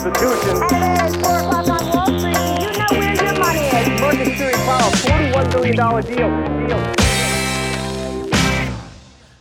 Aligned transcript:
Constitution. 0.00 0.56
At 0.72 1.12
4 1.12 1.38
o'clock 1.40 1.68
on 1.68 1.84
Wall 1.92 2.18
Street, 2.18 2.34
do 2.34 2.64
you 2.64 2.72
know 2.72 2.88
where 2.90 3.14
your 3.22 3.38
money 3.38 3.60
is? 3.60 4.00
Market 4.00 4.34
clearing 4.34 4.62
power, 4.64 4.90
$41 4.92 5.52
billion 5.52 5.76
deal. 5.76 6.30
deal. 6.68 6.80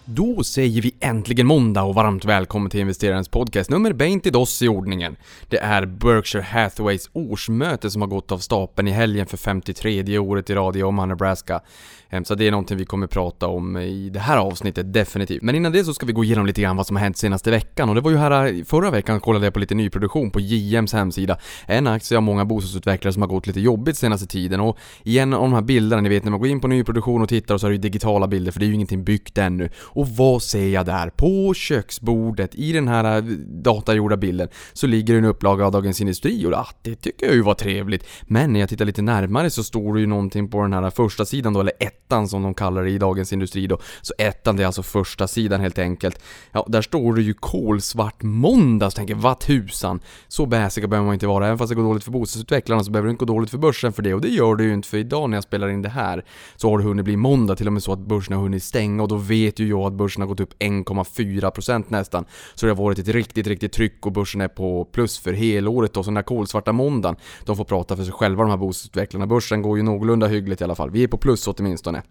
Då 0.06 0.29
säger 0.44 0.81
vi 0.81 0.96
äntligen 0.99 1.47
måndag 1.47 1.83
och 1.83 1.96
varmt 1.96 2.26
välkommen 2.26 2.69
till 2.69 2.79
investerarens 2.79 3.29
podcast 3.29 3.69
nummer 3.69 4.22
20 4.60 4.65
i 4.65 4.67
ordningen. 4.67 5.15
Det 5.47 5.58
är 5.58 5.85
Berkshire 5.85 6.44
Hathaways 6.44 7.10
årsmöte 7.13 7.92
som 7.92 8.01
har 8.01 8.10
gått 8.10 8.31
av 8.31 8.37
stapeln 8.37 8.87
i 8.87 8.91
helgen 8.91 9.26
för 9.26 9.37
53 9.37 10.17
året 10.17 10.49
i 10.49 10.54
rad 10.54 10.76
i 10.76 10.83
Omaha, 10.83 11.05
Nebraska. 11.05 11.62
Ehm, 12.10 12.26
så 12.26 12.36
det 12.36 12.47
är 12.47 12.51
någonting 12.51 12.78
vi 12.78 12.86
kommer 12.86 13.08
prata 13.08 13.47
om 13.47 13.78
i 13.78 14.10
det 14.10 14.19
här 14.19 14.37
avsnittet 14.37 14.94
definitivt. 14.94 15.41
Men 15.41 15.55
innan 15.55 15.72
det 15.72 15.83
så 15.83 15.94
ska 15.94 16.05
vi 16.05 16.13
gå 16.13 16.23
igenom 16.23 16.45
lite 16.45 16.62
grann 16.62 16.77
vad 16.77 16.88
som 16.88 16.95
har 16.95 17.03
hänt 17.03 17.17
senaste 17.17 17.52
veckan 17.52 17.90
och 17.90 17.95
det 17.95 18.02
var 18.02 18.12
ju 18.12 18.17
här 18.17 18.45
eh, 18.45 18.64
förra 18.64 18.92
veckan 18.92 19.20
kollade 19.20 19.45
jag 19.45 19.53
på 19.53 19.59
lite 19.59 19.76
nyproduktion 19.76 20.31
på 20.31 20.40
JMs 20.40 20.94
hemsida. 20.94 21.38
En 21.66 21.88
aktie 21.88 22.17
av 22.17 22.23
många 22.23 22.45
bostadsutvecklare 22.45 23.14
som 23.14 23.22
har 23.22 23.30
gått 23.30 23.48
lite 23.48 23.59
jobbigt 23.59 23.98
senaste 23.98 24.28
tiden 24.28 24.59
och 24.59 24.78
i 25.03 25.20
en 25.20 25.34
av 25.34 25.42
de 25.42 25.53
här 25.53 25.62
bilderna, 25.62 26.02
ni 26.02 26.09
vet 26.09 26.23
när 26.23 26.31
man 26.31 26.40
går 26.40 26.50
in 26.50 26.62
på 26.62 26.67
nyproduktion 26.67 27.22
och 27.22 27.30
tittar 27.30 27.53
och 27.53 27.62
så 27.62 27.67
är 27.67 27.72
det 27.72 27.76
ju 27.76 27.81
digitala 27.81 28.28
bilder 28.28 28.52
för 28.52 28.59
det 28.59 28.66
är 28.66 28.67
ju 28.67 28.73
ingenting 28.73 29.03
byggt 29.03 29.38
ännu. 29.38 29.70
Och 29.78 30.08
vad 30.08 30.29
ser 30.40 30.68
jag 30.68 30.86
där? 30.86 31.10
På 31.10 31.54
köksbordet 31.54 32.56
i 32.56 32.72
den 32.72 32.88
här 32.88 33.18
eh, 33.18 33.24
datagjorda 33.64 34.18
bilden 34.18 34.48
så 34.74 34.88
ligger 34.88 35.14
det 35.14 35.18
en 35.18 35.26
upplaga 35.26 35.66
av 35.66 35.72
Dagens 35.72 36.02
Industri 36.02 36.46
och 36.46 36.54
ah, 36.54 36.68
det 36.82 36.96
tycker 36.96 37.26
jag 37.26 37.36
ju 37.36 37.42
var 37.42 37.54
trevligt. 37.54 38.06
Men 38.22 38.54
när 38.54 38.60
jag 38.60 38.70
tittar 38.70 38.86
lite 38.86 39.02
närmare 39.02 39.50
så 39.50 39.64
står 39.64 39.94
det 39.94 40.00
ju 40.00 40.08
någonting 40.08 40.50
på 40.50 40.62
den 40.62 40.73
här 40.73 40.90
första 40.90 41.26
sidan 41.26 41.54
då, 41.54 41.60
eller 41.60 41.73
ettan 41.80 42.28
som 42.28 42.44
de 42.44 42.54
kallar 42.54 42.84
det 42.84 42.90
i 42.90 42.98
Dagens 42.98 43.34
Industri 43.34 43.68
då. 43.68 43.80
Så 44.02 44.14
ettan 44.18 44.56
det 44.56 44.64
är 44.64 44.68
alltså 44.68 44.84
första 44.84 45.28
sidan 45.28 45.62
helt 45.62 45.80
enkelt. 45.80 46.22
Ja, 46.52 46.66
där 46.68 46.82
står 46.82 47.14
det 47.14 47.22
ju 47.22 47.34
kolsvart 47.34 48.23
måndag, 48.23 48.92
så 48.92 48.96
tänker 48.96 49.14
jag, 49.14 49.22
vad 49.22 49.40
tusan. 49.40 50.00
Så 50.28 50.46
bäsiga 50.46 50.88
behöver 50.88 51.06
man 51.06 51.14
inte 51.14 51.28
vara, 51.28 51.46
även 51.46 51.58
fast 51.58 51.70
det 51.70 51.75
går 51.75 51.84
dåligt 51.84 52.03
för 52.03 52.12
bostadsutvecklarna 52.12 52.84
så 52.84 52.92
behöver 52.92 53.08
det 53.08 53.12
inte 53.12 53.25
gå 53.25 53.34
dåligt 53.34 53.52
för 53.52 53.58
börsen 53.58 53.94
för 53.94 54.03
det 54.03 54.14
och 54.14 54.22
det 54.22 54.30
gör 54.30 54.56
det 54.56 54.64
ju 54.64 54.73
inte 54.73 54.88
för 54.88 54.98
idag 54.98 55.30
när 55.30 55.38
jag 55.38 55.44
spelar 55.44 55.70
in 55.70 55.81
det 55.81 55.90
här 55.90 56.25
så 56.56 56.70
har 56.70 56.78
det 56.78 56.84
hunnit 56.84 57.06
bli 57.06 57.18
måndag, 57.18 57.56
till 57.56 57.68
och 57.68 57.73
med 57.73 57.84
så 57.84 57.94
att 57.94 58.00
börsen 58.00 58.36
har 58.36 58.44
hunnit 58.44 58.64
stänga 58.64 59.03
och 59.03 59.09
då 59.09 59.16
vet 59.16 59.59
ju 59.59 59.68
jag 59.68 59.81
att 59.81 59.94
börsen 59.94 60.19
har 60.22 60.28
gått 60.28 60.39
upp 60.39 60.53
1,4% 60.59 61.84
nästan. 61.88 62.25
Så 62.56 62.66
det 62.66 62.72
har 62.72 62.84
varit 62.84 63.00
ett 63.00 63.08
riktigt, 63.08 63.48
riktigt 63.48 63.73
tryck 63.73 64.06
och 64.06 64.12
börsen 64.12 64.42
är 64.42 64.48
på 64.48 64.86
plus 64.86 65.20
för 65.20 65.34
helåret 65.34 65.94
då, 65.94 66.03
så 66.03 66.09
den 66.09 66.17
här 66.17 66.23
kolsvarta 66.23 66.72
måndagen, 66.72 67.16
de 67.45 67.58
får 67.58 67.66
prata 67.66 67.95
för 67.95 68.03
sig 68.03 68.14
själva 68.14 68.44
de 68.44 68.50
här 68.50 68.58
bostadsutvecklarna. 68.58 69.28
Börsen 69.28 69.62
går 69.62 69.78
ju 69.78 69.84
någorlunda 69.84 70.28
hyggligt 70.28 70.62
i 70.62 70.64
alla 70.64 70.75
fall, 70.75 70.92
vi 70.92 71.03
är 71.03 71.08
på 71.08 71.17
plus 71.17 71.47
åtminstone. 71.47 72.03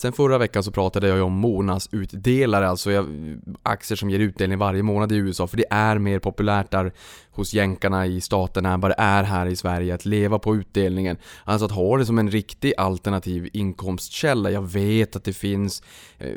Sen 0.00 0.12
förra 0.12 0.38
veckan 0.38 0.62
så 0.62 0.70
pratade 0.70 1.08
jag 1.08 1.16
ju 1.16 1.22
om 1.22 1.32
månadsutdelare. 1.32 2.68
alltså 2.68 3.06
aktier 3.62 3.96
som 3.96 4.10
ger 4.10 4.18
utdelning 4.18 4.58
varje 4.58 4.82
månad 4.82 5.12
i 5.12 5.16
USA, 5.16 5.46
för 5.46 5.56
det 5.56 5.64
är 5.70 5.98
mer 5.98 6.18
populärt 6.18 6.70
där 6.70 6.92
hos 7.30 7.54
jänkarna 7.54 8.06
i 8.06 8.20
staterna 8.20 8.72
än 8.72 8.80
vad 8.80 8.90
det 8.90 8.94
är 8.98 9.22
här 9.22 9.46
i 9.46 9.56
Sverige 9.56 9.94
att 9.94 10.04
leva 10.04 10.38
på 10.38 10.56
utdelningen. 10.56 11.16
Alltså 11.44 11.66
att 11.66 11.72
ha 11.72 11.96
det 11.96 12.06
som 12.06 12.18
en 12.18 12.30
riktig 12.30 12.72
alternativ 12.76 13.48
inkomstkälla. 13.52 14.50
Jag 14.50 14.62
vet 14.62 15.16
att 15.16 15.24
det 15.24 15.32
finns 15.32 15.82
eh, 16.18 16.28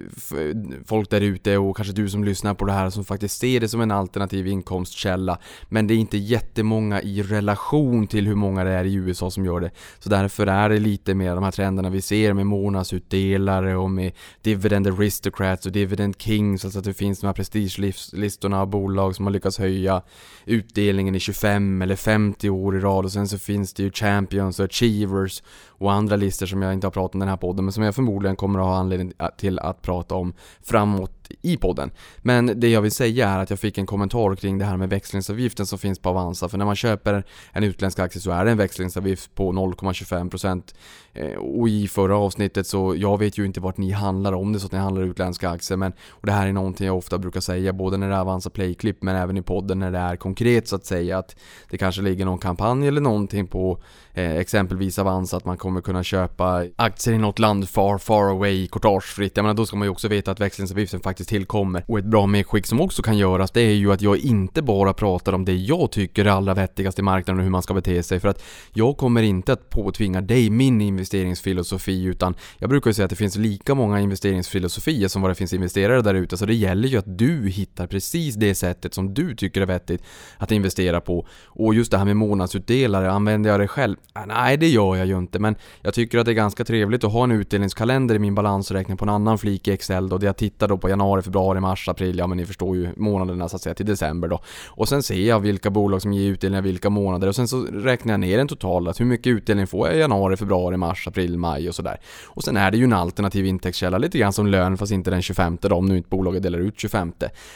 folk 0.86 1.09
där 1.09 1.22
ute 1.22 1.58
och 1.58 1.75
kanske 1.75 1.94
du 1.94 2.09
som 2.09 2.23
lyssnar 2.23 2.53
på 2.53 2.66
det 2.66 2.73
här 2.73 2.89
som 2.89 3.06
faktiskt 3.06 3.39
ser 3.39 3.59
det 3.59 3.67
som 3.67 3.81
en 3.81 3.91
alternativ 3.91 4.47
inkomstkälla. 4.47 5.38
Men 5.69 5.88
det 5.88 5.94
är 5.94 5.97
inte 5.97 6.17
jättemånga 6.17 7.02
i 7.02 7.23
relation 7.23 8.08
till 8.08 8.28
hur 8.28 8.36
många 8.36 8.64
det 8.64 8.72
är 8.72 8.86
i 8.86 8.94
USA 8.94 9.31
som 9.31 9.45
gör 9.45 9.59
det. 9.59 9.72
Så 10.00 10.09
därför 10.09 10.47
är 10.47 10.69
det 10.69 10.80
lite 10.80 11.14
mer 11.14 11.36
de 11.36 11.44
här 11.44 11.52
trenderna 11.52 11.89
vi 11.89 12.02
ser 12.02 12.34
med 12.34 12.45
månadsutdelare 12.45 13.53
och 13.62 13.92
med 13.92 14.12
dividend 14.42 14.88
aristocrats 14.88 15.66
och 15.66 15.72
dividend 15.72 16.16
kings. 16.18 16.66
Alltså 16.66 16.80
att 16.80 16.86
det 16.86 16.94
finns 16.94 17.20
de 17.20 17.28
här 17.28 17.34
prestigelistorna 17.34 18.62
av 18.62 18.68
bolag 18.68 19.16
som 19.16 19.26
har 19.26 19.34
lyckats 19.34 19.58
höja 19.58 20.02
utdelningen 20.46 21.04
utdelningen 21.04 21.16
i 21.16 21.20
25 21.20 21.81
eller 21.81 21.96
50 21.96 22.50
år 22.50 22.78
i 22.78 22.80
rad 22.80 23.06
och 23.06 23.12
sen 23.12 23.28
så 23.28 23.38
finns 23.38 23.74
det 23.74 23.84
ju 23.84 23.92
Champions 23.92 24.59
och 24.59 24.66
Achievers 24.66 25.44
och 25.68 25.92
andra 25.92 26.16
listor 26.16 26.46
som 26.46 26.62
jag 26.62 26.74
inte 26.74 26.88
har 26.88 26.92
pratat 26.92 27.16
om 27.16 27.22
i 27.22 27.25
den 27.25 27.30
här 27.30 27.38
podden 27.38 27.66
men 27.66 27.72
som 27.72 27.84
jag 27.84 27.96
förmodligen 27.96 28.36
kommer 28.36 28.59
att 28.59 28.66
ha 28.66 28.75
anledning 28.75 29.13
till 29.38 29.59
att 29.59 29.81
prata 29.81 30.16
om 30.16 30.34
framåt 30.62 31.22
i 31.41 31.57
podden. 31.57 31.91
Men 32.21 32.59
det 32.59 32.69
jag 32.69 32.81
vill 32.81 32.91
säga 32.91 33.29
är 33.29 33.39
att 33.39 33.49
jag 33.49 33.59
fick 33.59 33.77
en 33.77 33.85
kommentar 33.85 34.35
kring 34.35 34.57
det 34.57 34.66
här 34.66 34.77
med 34.77 34.89
växlingsavgiften 34.89 35.66
som 35.66 35.79
finns 35.79 35.99
på 35.99 36.09
Avanza. 36.09 36.49
För 36.49 36.57
när 36.57 36.66
man 36.66 36.75
köper 36.75 37.23
en 37.51 37.63
utländsk 37.63 37.99
aktie 37.99 38.21
så 38.21 38.31
är 38.31 38.45
det 38.45 38.51
en 38.51 38.57
växlingsavgift 38.57 39.35
på 39.35 39.51
0,25% 39.51 40.73
eh, 41.13 41.38
och 41.38 41.69
i 41.69 41.88
förra 41.88 42.17
avsnittet 42.17 42.67
så, 42.67 42.95
jag 42.95 43.17
vet 43.17 43.38
ju 43.38 43.45
inte 43.45 43.59
vart 43.59 43.77
ni 43.77 43.91
handlar 43.91 44.33
om 44.33 44.53
det 44.53 44.59
så 44.59 44.66
att 44.66 44.71
ni 44.71 44.77
handlar 44.77 45.01
utländska 45.01 45.49
aktier 45.49 45.77
men 45.77 45.94
och 46.09 46.25
det 46.25 46.31
här 46.31 46.47
är 46.47 46.53
någonting 46.53 46.88
jag 46.88 46.97
ofta 46.97 47.17
brukar 47.17 47.41
säga 47.41 47.73
både 47.73 47.97
när 47.97 48.09
det 48.09 48.15
är 48.15 48.19
Avanza 48.19 48.50
Play-klipp 48.50 49.03
men 49.03 49.15
även 49.15 49.38
i 49.38 49.41
podden 49.41 49.79
när 49.79 49.91
det 49.91 49.97
är 49.97 50.15
konkret 50.15 50.67
så 50.67 50.75
att 50.75 50.85
säga 50.85 51.17
att 51.17 51.35
det 51.69 51.77
kanske 51.77 52.01
ligger 52.01 52.25
någon 52.25 52.38
kampanj 52.38 52.88
eller 52.88 53.01
någonting 53.01 53.47
på 53.47 53.81
eh, 54.13 54.35
exempelvis 54.35 55.00
Avanza 55.00 55.38
att 55.38 55.46
man 55.46 55.57
kommer 55.57 55.81
kunna 55.81 56.03
köpa 56.03 56.66
aktier 56.75 57.16
i 57.16 57.18
något 57.18 57.40
land 57.40 57.69
far, 57.69 57.97
far 57.97 58.29
away 58.29 58.68
courtagefritt. 58.68 59.38
Jag 59.38 59.44
menar 59.44 59.53
då 59.53 59.66
ska 59.66 59.75
man 59.78 59.85
ju 59.85 59.91
också 59.91 60.07
veta 60.07 60.31
att 60.31 60.40
växlingsavgiften 60.40 61.00
faktiskt 61.00 61.29
tillkommer. 61.29 61.84
Och 61.88 62.00
ett 62.00 62.06
bra 62.06 62.25
medskick 62.25 62.66
som 62.66 62.81
också 62.81 63.01
kan 63.01 63.18
göras 63.18 63.51
det 63.51 63.62
är 63.62 63.74
ju 63.74 63.91
att 63.91 64.01
jag 64.01 64.18
inte 64.18 64.62
bara 64.62 64.94
pratar 64.94 65.34
om 65.34 65.46
det 65.46 65.53
jag 65.53 65.91
tycker 65.91 66.25
är 66.25 66.29
allra 66.29 66.53
vettigast 66.53 67.00
i 67.00 67.01
marknaden 67.01 67.40
och 67.40 67.44
hur 67.44 67.51
man 67.51 67.63
ska 67.63 67.74
bete 67.74 68.03
sig. 68.03 68.19
För 68.19 68.28
att 68.28 68.44
jag 68.74 68.97
kommer 68.97 69.22
inte 69.22 69.53
att 69.53 69.69
påtvinga 69.69 70.22
dig 70.22 70.50
min 70.50 70.81
investeringsfilosofi 70.81 72.03
utan 72.03 72.35
jag 72.57 72.69
brukar 72.69 72.90
ju 72.90 72.94
säga 72.94 73.03
att 73.03 73.09
det 73.09 73.16
finns 73.16 73.35
lika 73.35 73.75
många 73.75 74.00
investeringsfilosofier 74.00 75.07
som 75.07 75.22
vad 75.22 75.31
det 75.31 75.35
finns 75.35 75.53
investerare 75.53 76.01
där 76.01 76.13
ute. 76.13 76.38
Så 76.38 76.45
det 76.45 76.56
gäller 76.56 76.88
ju 76.88 76.97
att 76.97 77.18
du 77.18 77.50
hittar 77.50 77.88
precis 77.88 78.35
det 78.35 78.56
sättet 78.56 78.94
som 78.94 79.13
du 79.13 79.35
tycker 79.35 79.62
är 79.62 79.66
vettigt 79.66 80.03
att 80.38 80.51
investera 80.51 81.01
på. 81.01 81.28
Och 81.45 81.74
just 81.74 81.91
det 81.91 81.97
här 81.97 82.06
med 82.06 82.18
månadsutdelare, 82.18 83.12
använder 83.12 83.50
jag 83.50 83.59
det 83.59 83.68
själv? 83.68 83.95
Ah, 84.16 84.25
nej, 84.25 84.58
det 84.58 84.68
gör 84.68 84.96
jag 84.96 85.06
ju 85.06 85.18
inte. 85.18 85.40
Men 85.40 85.56
jag 85.81 85.94
tycker 85.94 86.18
att 86.18 86.25
det 86.25 86.31
är 86.31 86.34
ganska 86.34 86.66
trevligt 86.66 87.03
att 87.03 87.12
ha 87.12 87.24
en 87.24 87.31
utdelningskalender 87.31 88.16
i 88.16 88.19
min 88.19 88.36
balansräkning 88.36 88.97
på 88.97 89.06
en 89.06 89.09
annan 89.09 89.38
flik 89.38 89.68
i 89.68 89.72
Excel 89.72 90.09
då, 90.09 90.18
där 90.18 90.28
jag 90.28 90.38
tittar 90.38 90.68
då 90.68 90.78
på 90.78 90.90
januari, 90.90 91.22
februari, 91.22 91.59
mars, 91.59 91.90
april, 91.90 92.18
ja 92.18 92.28
men 92.28 92.38
ni 92.38 92.46
förstår 92.46 92.75
ju 92.75 92.90
månaderna 92.97 93.50
så 93.50 93.56
att 93.56 93.62
säga 93.62 93.75
till 93.75 93.86
december 93.86 94.28
då. 94.28 94.40
Och 94.68 94.90
sen 94.90 95.03
ser 95.03 95.28
jag 95.28 95.40
vilka 95.40 95.69
bolag 95.69 96.02
som 96.02 96.13
ger 96.13 96.31
utdelningar 96.31 96.62
vilka 96.62 96.90
månader 96.90 97.28
och 97.28 97.36
sen 97.36 97.47
så 97.47 97.62
räknar 97.62 98.13
jag 98.13 98.19
ner 98.19 98.38
den 98.38 98.47
totala. 98.47 98.90
att 98.90 99.00
hur 99.00 99.06
mycket 99.06 99.28
utdelning 99.28 99.68
får 99.68 99.88
jag 99.88 99.97
i 99.97 100.00
januari, 100.00 100.38
februari, 100.38 100.78
mars, 100.78 101.08
april, 101.08 101.38
maj 101.38 101.69
och 101.69 101.75
sådär. 101.75 102.00
Och 102.25 102.44
sen 102.44 102.58
är 102.58 102.72
det 102.72 102.78
ju 102.78 102.84
en 102.84 102.94
alternativ 102.94 103.46
intäktskälla, 103.46 103.97
lite 103.97 104.18
grann 104.18 104.34
som 104.34 104.47
lön 104.47 104.78
fast 104.78 104.92
inte 104.92 105.09
den 105.09 105.22
25 105.22 105.58
då, 105.62 105.75
om 105.75 105.86
nu 105.86 105.97
inte 105.97 106.09
bolaget 106.09 106.44
delar 106.44 106.59
ut 106.59 106.80
25. 106.80 107.13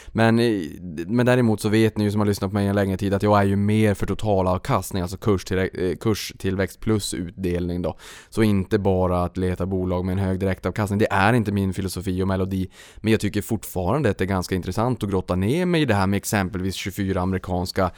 Men, 0.08 0.38
eh, 0.38 0.62
men 1.06 1.26
däremot 1.26 1.60
så 1.60 1.68
vet 1.68 1.96
ni 1.96 2.04
ju 2.04 2.10
som 2.10 2.20
har 2.20 2.26
lyssnat 2.26 2.50
på 2.50 2.54
mig 2.54 2.66
en 2.66 2.74
längre 2.74 2.96
tid 2.96 3.14
att 3.14 3.22
jag 3.22 3.40
är 3.40 3.44
ju 3.44 3.56
mer 3.56 3.94
för 3.94 4.06
totalavkastning, 4.06 5.02
alltså 5.02 5.16
kurs... 5.16 5.52
Eh, 5.52 5.96
Tillväxt 6.38 6.80
plus 6.80 7.14
utdelning 7.14 7.82
då. 7.82 7.98
Så 8.28 8.42
inte 8.42 8.78
bara 8.78 9.24
att 9.24 9.36
leta 9.36 9.66
bolag 9.66 10.04
med 10.04 10.12
en 10.12 10.18
hög 10.18 10.40
direktavkastning. 10.40 10.98
Det 10.98 11.12
är 11.12 11.32
inte 11.32 11.52
min 11.52 11.72
filosofi 11.72 12.22
och 12.22 12.28
melodi. 12.28 12.70
Men 12.96 13.10
jag 13.12 13.20
tycker 13.20 13.42
fortfarande 13.42 14.10
att 14.10 14.18
det 14.18 14.24
är 14.24 14.26
ganska 14.26 14.54
intressant 14.54 15.02
att 15.02 15.10
grotta 15.10 15.36
ner 15.36 15.66
mig 15.66 15.82
i 15.82 15.84
det 15.84 15.94
här 15.94 16.06
med 16.06 16.16
exempelvis 16.16 16.74
24 16.74 17.20
amerikanska 17.20 17.90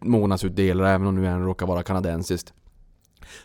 månadsutdelare, 0.00 0.90
även 0.90 1.06
om 1.06 1.14
nu 1.14 1.26
en 1.26 1.44
råkar 1.44 1.66
vara 1.66 1.82
kanadensiskt. 1.82 2.54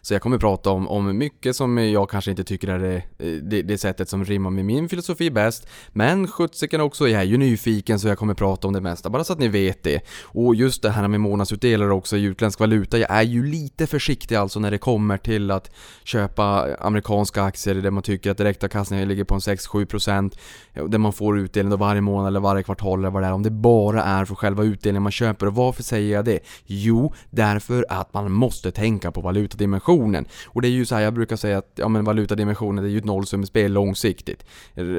Så 0.01 0.13
jag 0.13 0.21
kommer 0.21 0.37
prata 0.37 0.69
om, 0.69 0.87
om 0.87 1.17
mycket 1.17 1.55
som 1.55 1.77
jag 1.77 2.09
kanske 2.09 2.31
inte 2.31 2.43
tycker 2.43 2.67
är 2.67 2.79
det, 2.79 3.03
det, 3.39 3.61
det 3.61 3.77
sättet 3.77 4.09
som 4.09 4.25
rimmar 4.25 4.49
med 4.49 4.65
min 4.65 4.89
filosofi 4.89 5.31
bäst. 5.31 5.67
Men 5.89 6.27
sjuttsiken 6.27 6.81
också, 6.81 7.07
jag 7.07 7.21
är 7.21 7.25
ju 7.25 7.37
nyfiken 7.37 7.99
så 7.99 8.07
jag 8.07 8.17
kommer 8.17 8.33
prata 8.33 8.67
om 8.67 8.73
det 8.73 8.81
mesta, 8.81 9.09
bara 9.09 9.23
så 9.23 9.33
att 9.33 9.39
ni 9.39 9.47
vet 9.47 9.83
det. 9.83 10.01
Och 10.23 10.55
just 10.55 10.81
det 10.81 10.89
här 10.89 11.07
med 11.07 11.21
månadsutdelare 11.21 11.93
också 11.93 12.17
i 12.17 12.23
utländsk 12.23 12.59
valuta, 12.59 12.97
jag 12.97 13.11
är 13.11 13.21
ju 13.21 13.45
lite 13.45 13.87
försiktig 13.87 14.35
alltså 14.35 14.59
när 14.59 14.71
det 14.71 14.77
kommer 14.77 15.17
till 15.17 15.51
att 15.51 15.71
köpa 16.03 16.75
amerikanska 16.79 17.43
aktier 17.43 17.75
där 17.75 17.91
man 17.91 18.03
tycker 18.03 18.31
att 18.31 18.37
direktavkastningen 18.37 19.07
ligger 19.07 19.23
på 19.23 19.33
en 19.33 19.39
6-7% 19.39 20.37
eh, 20.73 20.85
där 20.85 20.97
man 20.97 21.13
får 21.13 21.39
utdelning 21.39 21.79
varje 21.79 22.01
månad 22.01 22.27
eller 22.27 22.39
varje 22.39 22.63
kvartal 22.63 22.99
eller 22.99 23.09
vad 23.09 23.23
det 23.23 23.27
är, 23.27 23.33
om 23.33 23.43
det 23.43 23.51
bara 23.51 24.03
är 24.03 24.25
för 24.25 24.35
själva 24.35 24.63
utdelningen 24.63 25.03
man 25.03 25.11
köper. 25.11 25.47
Och 25.47 25.55
varför 25.55 25.83
säger 25.83 26.13
jag 26.13 26.25
det? 26.25 26.39
Jo, 26.65 27.13
därför 27.29 27.85
att 27.89 28.13
man 28.13 28.31
måste 28.31 28.71
tänka 28.71 29.11
på 29.11 29.21
valutadimensionen 29.21 29.68
valutadimensionen. 29.69 30.25
Och 30.47 30.61
det 30.61 30.67
är 30.67 30.71
ju 30.71 30.85
så 30.85 30.95
här, 30.95 31.01
jag 31.01 31.13
brukar 31.13 31.35
säga 31.35 31.57
att 31.57 31.71
ja, 31.75 31.87
men 31.87 32.03
valutadimensionen 32.03 32.83
det 32.83 32.89
är 32.89 32.91
ju 32.91 32.97
ett 32.97 33.05
nollsummespel 33.05 33.71
långsiktigt. 33.71 34.45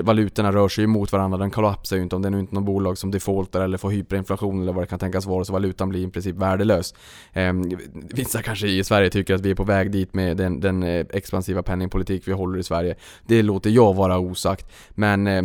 Valutorna 0.02 0.52
rör 0.52 0.69
sig 0.69 0.82
ju 0.82 0.88
mot 0.88 1.12
varandra, 1.12 1.38
den 1.38 1.50
kollapsar 1.50 1.96
ju 1.96 2.02
inte 2.02 2.17
om 2.17 2.22
det 2.22 2.28
är 2.28 2.31
nu 2.31 2.40
inte 2.40 2.55
något 2.55 2.64
bolag 2.64 2.99
som 2.99 3.11
defaultar 3.11 3.61
eller 3.61 3.78
får 3.78 3.90
hyperinflation 3.90 4.62
eller 4.62 4.72
vad 4.72 4.82
det 4.82 4.88
kan 4.88 4.99
tänkas 4.99 5.26
vara, 5.26 5.44
så 5.44 5.52
valutan 5.52 5.88
blir 5.88 6.06
i 6.06 6.11
princip 6.11 6.37
värdelös. 6.37 6.94
Eh, 7.32 7.52
vissa 8.14 8.43
kanske 8.43 8.67
i 8.67 8.84
Sverige 8.84 9.11
tycker 9.11 9.34
att 9.34 9.40
vi 9.40 9.50
är 9.50 9.55
på 9.55 9.64
väg 9.64 9.90
dit 9.90 10.14
med 10.14 10.37
den, 10.37 10.61
den 10.61 10.82
eh, 10.82 11.06
expansiva 11.11 11.62
penningpolitik 11.62 12.28
vi 12.28 12.32
håller 12.32 12.58
i 12.58 12.62
Sverige. 12.62 12.94
Det 13.26 13.43
låter 13.43 13.70
jag 13.70 13.94
vara 13.94 14.19
osagt, 14.19 14.67
men 14.90 15.26
eh, 15.26 15.44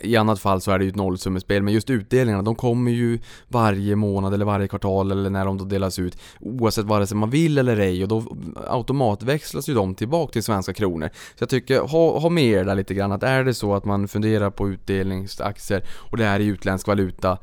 i 0.00 0.16
annat 0.16 0.40
fall 0.40 0.60
så 0.60 0.70
är 0.70 0.78
det 0.78 0.84
ju 0.84 0.90
ett 0.90 0.96
nollsummespel, 0.96 1.62
men 1.62 1.74
just 1.74 1.90
utdelningarna 1.90 2.42
de 2.42 2.54
kommer 2.54 2.90
ju 2.90 3.18
varje 3.48 3.96
månad 3.96 4.34
eller 4.34 4.44
varje 4.44 4.68
kvartal 4.68 5.10
eller 5.10 5.30
när 5.30 5.44
de 5.44 5.58
då 5.58 5.64
delas 5.64 5.98
ut 5.98 6.18
oavsett 6.40 6.84
vare 6.84 7.06
sig 7.06 7.16
man 7.16 7.30
vill 7.30 7.58
eller 7.58 7.76
ej 7.76 8.02
och 8.02 8.08
då 8.08 8.24
automatväxlas 8.68 9.68
ju 9.68 9.74
de 9.74 9.94
tillbaka 9.94 10.32
till 10.32 10.42
svenska 10.42 10.72
kronor. 10.72 11.08
Så 11.08 11.42
jag 11.42 11.48
tycker, 11.48 11.80
ha, 11.80 12.18
ha 12.18 12.28
med 12.28 12.44
er 12.44 12.64
där 12.64 12.74
lite 12.74 12.94
grann 12.94 13.12
att 13.12 13.22
är 13.22 13.44
det 13.44 13.54
så 13.54 13.74
att 13.74 13.84
man 13.84 14.08
funderar 14.08 14.50
på 14.50 14.68
utdelningsaktier 14.68 15.84
och 16.10 16.16
det 16.16 16.24
är 16.24 16.40
i 16.40 16.46
utländsk 16.46 16.86
valuta, 16.86 17.38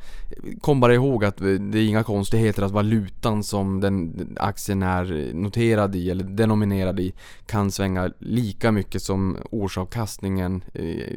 kom 0.61 0.79
bara 0.79 0.94
ihåg 0.94 1.25
att 1.25 1.38
det 1.38 1.79
är 1.79 1.88
inga 1.88 2.03
konstigheter 2.03 2.63
att 2.63 2.71
valutan 2.71 3.44
som 3.44 3.79
den 3.79 4.27
aktien 4.39 4.83
är 4.83 5.33
noterad 5.33 5.95
i 5.95 6.09
eller 6.09 6.23
denominerad 6.23 7.00
i 7.00 7.13
kan 7.45 7.71
svänga 7.71 8.11
lika 8.19 8.71
mycket 8.71 9.01
som 9.01 9.38
årsavkastningen 9.51 10.63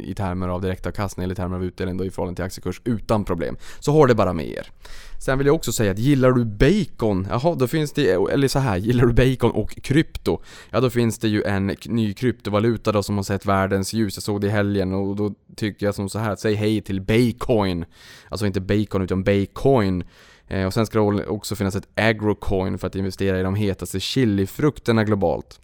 i 0.05 0.15
termer 0.17 0.49
av 0.49 0.63
direktavkastning 0.63 1.25
eller 1.27 1.35
i 1.35 1.37
termer 1.37 1.57
av 1.57 1.65
utdelning 1.65 1.97
då 1.97 2.05
i 2.05 2.11
förhållande 2.11 2.37
till 2.37 2.45
aktiekurs 2.45 2.81
utan 2.85 3.25
problem. 3.25 3.57
Så 3.81 3.93
ha 3.93 4.07
det 4.07 4.15
bara 4.15 4.33
med 4.33 4.49
er. 4.49 4.71
Sen 5.19 5.39
vill 5.39 5.47
jag 5.47 5.57
också 5.57 5.73
säga 5.73 5.91
att 5.91 5.99
gillar 5.99 6.33
du 6.33 6.45
bacon, 6.45 7.27
jaha 7.31 7.55
då 7.55 7.67
finns 7.67 7.93
det, 7.93 8.11
eller 8.11 8.49
så 8.49 8.59
här, 8.59 8.77
gillar 8.77 9.07
du 9.07 9.13
bacon 9.13 9.51
och 9.51 9.71
krypto? 9.83 10.43
Ja 10.71 10.81
då 10.81 10.91
finns 10.91 11.19
det 11.19 11.29
ju 11.29 11.43
en 11.43 11.77
ny 11.85 12.15
kryptovaluta 12.15 12.93
då 12.93 13.03
som 13.03 13.17
har 13.17 13.23
sett 13.23 13.47
världens 13.47 13.93
ljus, 13.93 14.17
jag 14.17 14.23
såg 14.23 14.41
det 14.41 14.47
i 14.47 14.51
helgen 14.51 14.93
och 14.93 15.17
då 15.17 15.35
tycker 15.57 15.87
jag 15.87 15.95
som 15.95 16.09
så 16.09 16.19
här, 16.19 16.37
säg 16.37 16.55
hej 16.55 16.81
till 16.81 17.01
Baycoin. 17.01 17.85
Alltså 18.29 18.47
inte 18.47 18.61
bacon 18.61 19.03
utan 19.03 19.23
Baycoin. 19.25 20.05
Eh, 20.49 20.67
och 20.67 20.75
sen 20.75 20.87
ska 20.87 21.11
det 21.11 21.27
också 21.27 21.57
finnas 21.57 21.77
ett 21.77 21.89
agrocoin 21.95 22.79
för 22.79 22.87
att 22.87 22.95
investera 22.95 23.41
i 23.41 23.43
de 23.43 23.55
hetaste 23.55 24.01
chilifrukterna 24.01 25.05
globalt. 25.05 25.61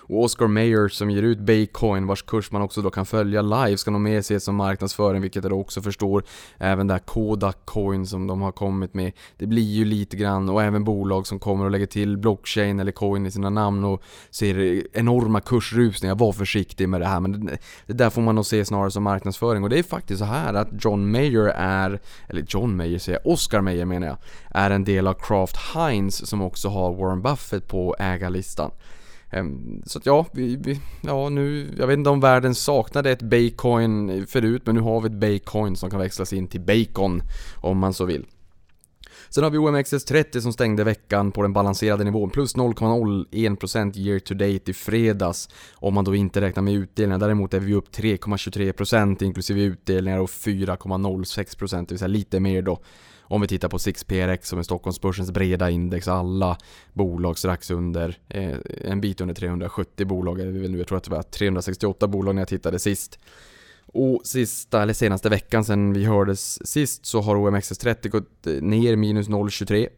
Och 0.00 0.22
Oscar 0.22 0.46
Mayer 0.46 0.88
som 0.88 1.10
ger 1.10 1.22
ut 1.22 1.38
Baycoin 1.38 2.06
vars 2.06 2.22
kurs 2.22 2.50
man 2.50 2.62
också 2.62 2.82
då 2.82 2.90
kan 2.90 3.06
följa 3.06 3.42
live 3.42 3.76
ska 3.76 3.90
nog 3.90 4.00
mer 4.00 4.18
ses 4.18 4.44
som 4.44 4.56
marknadsföring 4.56 5.22
vilket 5.22 5.44
jag 5.44 5.52
då 5.52 5.60
också 5.60 5.82
förstår. 5.82 6.24
Även 6.58 6.86
där 6.86 6.98
Kodak 6.98 7.58
Coin 7.64 8.06
som 8.06 8.26
de 8.26 8.40
har 8.40 8.52
kommit 8.52 8.94
med. 8.94 9.12
Det 9.36 9.46
blir 9.46 9.62
ju 9.62 9.84
lite 9.84 10.16
grann 10.16 10.48
och 10.48 10.62
även 10.62 10.84
bolag 10.84 11.26
som 11.26 11.38
kommer 11.38 11.64
och 11.64 11.70
lägger 11.70 11.86
till 11.86 12.18
blockchain 12.18 12.80
eller 12.80 12.92
coin 12.92 13.26
i 13.26 13.30
sina 13.30 13.50
namn 13.50 13.84
och 13.84 14.02
ser 14.30 14.82
enorma 14.98 15.40
kursrusningar. 15.40 16.14
Var 16.14 16.32
försiktig 16.32 16.88
med 16.88 17.00
det 17.00 17.06
här 17.06 17.20
men 17.20 17.46
det, 17.46 17.58
det 17.86 17.92
där 17.92 18.10
får 18.10 18.22
man 18.22 18.34
nog 18.34 18.46
se 18.46 18.64
snarare 18.64 18.90
som 18.90 19.02
marknadsföring 19.02 19.62
och 19.62 19.70
det 19.70 19.78
är 19.78 19.82
faktiskt 19.82 20.18
så 20.18 20.24
här 20.24 20.54
att 20.54 20.84
John 20.84 21.10
Mayer 21.10 21.46
är, 21.56 22.00
eller 22.28 22.44
John 22.48 22.76
Mayer 22.76 22.98
säger 22.98 23.18
jag, 23.24 23.32
Oscar 23.32 23.60
Mayer 23.60 23.84
menar 23.84 24.06
jag, 24.06 24.16
är 24.50 24.70
en 24.70 24.84
del 24.84 25.06
av 25.06 25.14
Kraft 25.14 25.56
Heinz 25.56 26.26
som 26.28 26.42
också 26.42 26.68
har 26.68 26.94
Warren 26.94 27.22
Buffett 27.22 27.68
på 27.68 27.96
ägarlistan. 27.98 28.70
Ehm, 29.34 29.82
så 29.86 29.98
att 29.98 30.06
ja, 30.06 30.26
vi, 30.32 30.56
vi, 30.56 30.80
ja 31.00 31.28
nu, 31.28 31.74
jag 31.78 31.86
vet 31.86 31.98
inte 31.98 32.10
om 32.10 32.20
världen 32.20 32.54
saknade 32.54 33.10
ett 33.10 33.22
Bacoin 33.22 34.26
förut, 34.26 34.62
men 34.66 34.74
nu 34.74 34.80
har 34.80 35.00
vi 35.00 35.06
ett 35.06 35.12
Bacoin 35.12 35.76
som 35.76 35.90
kan 35.90 36.00
växlas 36.00 36.32
in 36.32 36.48
till 36.48 36.60
Bacon 36.60 37.22
om 37.60 37.78
man 37.78 37.94
så 37.94 38.04
vill. 38.04 38.26
Sen 39.28 39.44
har 39.44 39.50
vi 39.50 39.58
OMXS30 39.58 40.40
som 40.40 40.52
stängde 40.52 40.84
veckan 40.84 41.32
på 41.32 41.42
den 41.42 41.52
balanserade 41.52 42.04
nivån, 42.04 42.30
plus 42.30 42.56
0,01% 42.56 43.98
year 43.98 44.18
to 44.18 44.34
date 44.34 44.70
i 44.70 44.74
fredags. 44.74 45.48
Om 45.74 45.94
man 45.94 46.04
då 46.04 46.14
inte 46.14 46.40
räknar 46.40 46.62
med 46.62 46.74
utdelningar. 46.74 47.18
Däremot 47.18 47.54
är 47.54 47.60
vi 47.60 47.74
upp 47.74 47.90
3,23% 47.96 49.22
inklusive 49.22 49.60
utdelningar 49.60 50.18
och 50.18 50.28
4,06% 50.28 51.80
det 51.80 51.90
vill 51.90 51.98
säga 51.98 52.08
lite 52.08 52.40
mer 52.40 52.62
då 52.62 52.80
om 53.26 53.40
vi 53.40 53.46
tittar 53.46 53.68
på 53.68 53.78
6PRX 53.78 54.42
som 54.42 54.58
är 54.58 54.62
Stockholmsbörsens 54.62 55.30
breda 55.30 55.70
index, 55.70 56.08
alla 56.08 56.58
bolag 56.92 57.38
strax 57.38 57.70
under, 57.70 58.18
eh, 58.28 58.58
en 58.84 59.00
bit 59.00 59.20
under 59.20 59.34
370 59.34 60.06
bolag 60.06 60.40
är 60.40 60.46
vi 60.46 60.58
väl 60.58 60.70
nu, 60.70 60.78
jag 60.78 60.86
tror 60.86 60.98
att 60.98 61.04
det 61.04 61.10
var 61.10 61.22
368 61.22 62.08
bolag 62.08 62.34
när 62.34 62.42
jag 62.42 62.48
tittade 62.48 62.78
sist. 62.78 63.18
Och 63.86 64.20
sista, 64.24 64.82
eller 64.82 64.92
senaste 64.92 65.28
veckan 65.28 65.64
sen 65.64 65.92
vi 65.92 66.04
hördes 66.04 66.66
sist 66.66 67.06
så 67.06 67.20
har 67.20 67.36
OMXS30 67.36 68.08
gått 68.08 68.46
eh, 68.46 68.52
ner 68.52 68.96
minus 68.96 69.28
0,23 69.28 69.88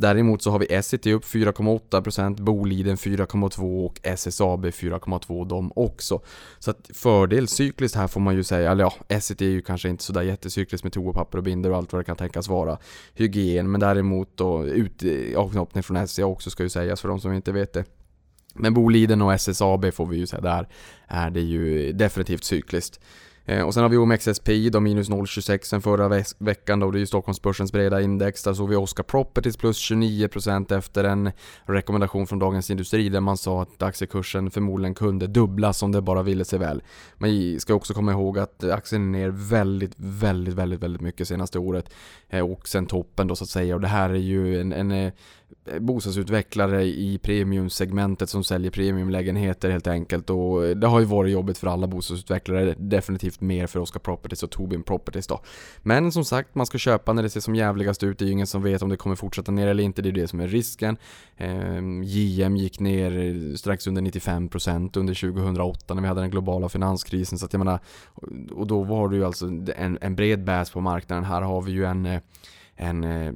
Däremot 0.00 0.42
så 0.42 0.50
har 0.50 0.58
vi 0.58 0.66
Essity 0.74 1.12
upp 1.12 1.24
4,8%, 1.24 2.42
Boliden 2.42 2.96
4,2% 2.96 3.86
och 3.86 4.00
SSAB 4.02 4.66
4,2% 4.66 5.48
de 5.48 5.72
också. 5.76 6.20
Så 6.58 6.70
att 6.70 6.90
fördel 6.94 7.48
cykliskt 7.48 7.96
här 7.96 8.08
får 8.08 8.20
man 8.20 8.34
ju 8.34 8.44
säga, 8.44 8.70
eller 8.70 8.84
ja, 8.84 8.94
Essity 9.08 9.46
är 9.46 9.50
ju 9.50 9.62
kanske 9.62 9.88
inte 9.88 10.04
sådär 10.04 10.22
jättecykliskt 10.22 10.84
med 10.84 10.92
toapapper 10.92 11.38
och 11.38 11.44
binder 11.44 11.70
och 11.70 11.76
allt 11.76 11.92
vad 11.92 12.00
det 12.00 12.04
kan 12.04 12.16
tänkas 12.16 12.48
vara. 12.48 12.78
Hygien, 13.14 13.70
men 13.70 13.80
däremot 13.80 14.36
då 14.36 14.66
ut, 14.66 15.02
avknoppning 15.36 15.82
från 15.82 16.08
SCA 16.08 16.26
också 16.26 16.50
ska 16.50 16.62
ju 16.62 16.68
sägas 16.68 17.00
för 17.00 17.08
de 17.08 17.20
som 17.20 17.32
inte 17.32 17.52
vet 17.52 17.72
det. 17.72 17.84
Men 18.54 18.74
Boliden 18.74 19.22
och 19.22 19.32
SSAB 19.32 19.94
får 19.94 20.06
vi 20.06 20.16
ju 20.16 20.26
säga, 20.26 20.40
där 20.40 20.68
är 21.06 21.30
det 21.30 21.40
ju 21.40 21.92
definitivt 21.92 22.44
cykliskt. 22.44 23.00
Eh, 23.44 23.62
och 23.62 23.74
sen 23.74 23.82
har 23.82 23.90
vi 23.90 23.96
OMXSPI 23.96 24.70
då 24.70 24.80
minus 24.80 25.10
0,26 25.10 25.80
förra 25.80 26.08
ve 26.08 26.24
veckan 26.38 26.80
då, 26.80 26.90
det 26.90 26.98
är 26.98 27.00
ju 27.00 27.06
Stockholmsbörsens 27.06 27.72
breda 27.72 28.00
index. 28.00 28.42
Där 28.42 28.54
såg 28.54 28.68
vi 28.68 28.76
Oscar 28.76 29.02
Properties 29.02 29.56
plus 29.56 29.90
29% 29.90 30.78
efter 30.78 31.04
en 31.04 31.30
rekommendation 31.64 32.26
från 32.26 32.38
Dagens 32.38 32.70
Industri 32.70 33.08
där 33.08 33.20
man 33.20 33.36
sa 33.36 33.62
att 33.62 33.82
aktiekursen 33.82 34.50
förmodligen 34.50 34.94
kunde 34.94 35.26
dubblas 35.26 35.82
om 35.82 35.92
det 35.92 36.02
bara 36.02 36.22
ville 36.22 36.44
sig 36.44 36.58
väl. 36.58 36.82
Men 37.18 37.30
vi 37.30 37.60
ska 37.60 37.74
också 37.74 37.94
komma 37.94 38.12
ihåg 38.12 38.38
att 38.38 38.64
aktien 38.64 39.14
är 39.14 39.18
ner 39.18 39.28
väldigt, 39.28 39.94
väldigt, 39.96 40.54
väldigt, 40.54 40.82
väldigt 40.82 41.02
mycket 41.02 41.28
senaste 41.28 41.58
året. 41.58 41.90
Eh, 42.28 42.50
och 42.50 42.68
sen 42.68 42.86
toppen 42.86 43.26
då 43.26 43.36
så 43.36 43.44
att 43.44 43.50
säga. 43.50 43.74
Och 43.74 43.80
det 43.80 43.88
här 43.88 44.10
är 44.10 44.14
ju 44.14 44.60
en, 44.60 44.72
en 44.72 44.90
eh, 44.90 45.12
bostadsutvecklare 45.80 46.84
i 46.84 47.18
premiumsegmentet 47.22 48.30
som 48.30 48.44
säljer 48.44 48.70
premiumlägenheter 48.70 49.70
helt 49.70 49.86
enkelt. 49.86 50.30
Och 50.30 50.76
det 50.76 50.86
har 50.86 51.00
ju 51.00 51.06
varit 51.06 51.32
jobbigt 51.32 51.58
för 51.58 51.66
alla 51.66 51.86
bostadsutvecklare, 51.86 52.74
definitivt 52.78 53.40
mer 53.40 53.66
för 53.66 53.80
Oscar 53.80 54.00
Properties 54.00 54.42
och 54.42 54.50
Tobin 54.50 54.82
Properties 54.82 55.26
då. 55.26 55.40
Men 55.82 56.12
som 56.12 56.24
sagt, 56.24 56.54
man 56.54 56.66
ska 56.66 56.78
köpa 56.78 57.12
när 57.12 57.22
det 57.22 57.30
ser 57.30 57.40
som 57.40 57.54
jävligast 57.54 58.02
ut, 58.02 58.18
det 58.18 58.24
är 58.24 58.26
ju 58.26 58.32
ingen 58.32 58.46
som 58.46 58.62
vet 58.62 58.82
om 58.82 58.88
det 58.88 58.96
kommer 58.96 59.16
fortsätta 59.16 59.52
ner 59.52 59.66
eller 59.66 59.84
inte, 59.84 60.02
det 60.02 60.08
är 60.08 60.12
det 60.12 60.28
som 60.28 60.40
är 60.40 60.48
risken. 60.48 60.96
Ehm, 61.36 62.02
JM 62.02 62.56
gick 62.56 62.80
ner 62.80 63.56
strax 63.56 63.86
under 63.86 64.02
95% 64.02 64.98
under 64.98 65.14
2008 65.14 65.94
när 65.94 66.02
vi 66.02 66.08
hade 66.08 66.20
den 66.20 66.30
globala 66.30 66.68
finanskrisen. 66.68 67.38
Så 67.38 67.46
att 67.46 67.52
jag 67.52 67.58
menar, 67.58 67.80
och 68.52 68.66
då 68.66 68.82
var 68.82 69.08
det 69.08 69.16
ju 69.16 69.24
alltså 69.24 69.46
en, 69.76 69.98
en 70.00 70.14
bred 70.16 70.44
bäs 70.44 70.70
på 70.70 70.80
marknaden, 70.80 71.24
här 71.24 71.42
har 71.42 71.62
vi 71.62 71.72
ju 71.72 71.84
en 71.84 72.06
eh, 72.06 72.20
en 72.80 73.04
eh, 73.04 73.32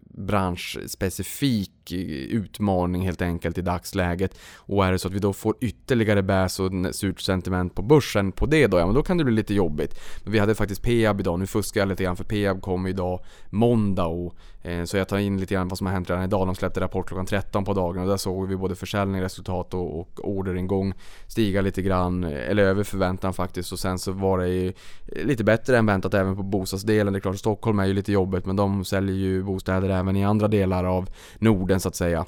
branschspecifik 0.00 1.92
utmaning 2.28 3.02
helt 3.02 3.22
enkelt 3.22 3.58
i 3.58 3.62
dagsläget. 3.62 4.38
Och 4.56 4.86
är 4.86 4.92
det 4.92 4.98
så 4.98 5.08
att 5.08 5.14
vi 5.14 5.18
då 5.18 5.32
får 5.32 5.56
ytterligare 5.60 6.22
bäs 6.22 6.60
och 6.60 6.70
surt 6.92 7.20
sentiment 7.20 7.74
på 7.74 7.82
börsen 7.82 8.32
på 8.32 8.46
det 8.46 8.66
då, 8.66 8.78
ja 8.78 8.86
men 8.86 8.94
då 8.94 9.02
kan 9.02 9.18
det 9.18 9.24
bli 9.24 9.34
lite 9.34 9.54
jobbigt. 9.54 10.00
Men 10.24 10.32
vi 10.32 10.38
hade 10.38 10.54
faktiskt 10.54 10.82
Peab 10.82 11.20
idag, 11.20 11.38
nu 11.38 11.46
fuskar 11.46 11.80
jag 11.80 11.88
lite 11.88 12.04
grann 12.04 12.16
för 12.16 12.24
Peab 12.24 12.60
kom 12.60 12.86
idag 12.86 13.20
måndag 13.50 14.06
och 14.06 14.36
Eh, 14.66 14.84
så 14.84 14.96
jag 14.96 15.08
tar 15.08 15.18
in 15.18 15.40
lite 15.40 15.54
grann 15.54 15.68
vad 15.68 15.78
som 15.78 15.86
har 15.86 15.94
hänt 15.94 16.10
redan 16.10 16.24
idag. 16.24 16.46
De 16.46 16.54
släppte 16.54 16.80
rapport 16.80 17.08
klockan 17.08 17.26
13 17.26 17.64
på 17.64 17.74
dagen 17.74 18.02
och 18.02 18.08
där 18.08 18.16
såg 18.16 18.48
vi 18.48 18.56
både 18.56 18.74
försäljning, 18.74 19.22
resultat 19.22 19.74
och, 19.74 20.00
och 20.00 20.20
orderingång 20.22 20.94
stiga 21.26 21.60
lite 21.60 21.82
grann, 21.82 22.24
eh, 22.24 22.50
eller 22.50 22.62
över 22.62 22.84
förväntan 22.84 23.34
faktiskt. 23.34 23.72
Och 23.72 23.78
sen 23.78 23.98
så 23.98 24.12
var 24.12 24.38
det 24.38 24.48
ju 24.48 24.68
eh, 24.68 25.24
lite 25.24 25.44
bättre 25.44 25.78
än 25.78 25.86
väntat 25.86 26.14
även 26.14 26.36
på 26.36 26.42
bostadsdelen. 26.42 27.12
Det 27.12 27.18
är 27.18 27.20
klart, 27.20 27.38
Stockholm 27.38 27.78
är 27.78 27.86
ju 27.86 27.92
lite 27.92 28.12
jobbigt 28.12 28.46
men 28.46 28.56
de 28.56 28.84
säljer 28.84 29.16
ju 29.16 29.42
bostäder 29.42 29.88
även 29.88 30.16
i 30.16 30.24
andra 30.24 30.48
delar 30.48 30.84
av 30.84 31.10
Norden 31.38 31.80
så 31.80 31.88
att 31.88 31.96
säga. 31.96 32.24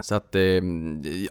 Så 0.00 0.14
att, 0.14 0.34
eh, 0.34 0.42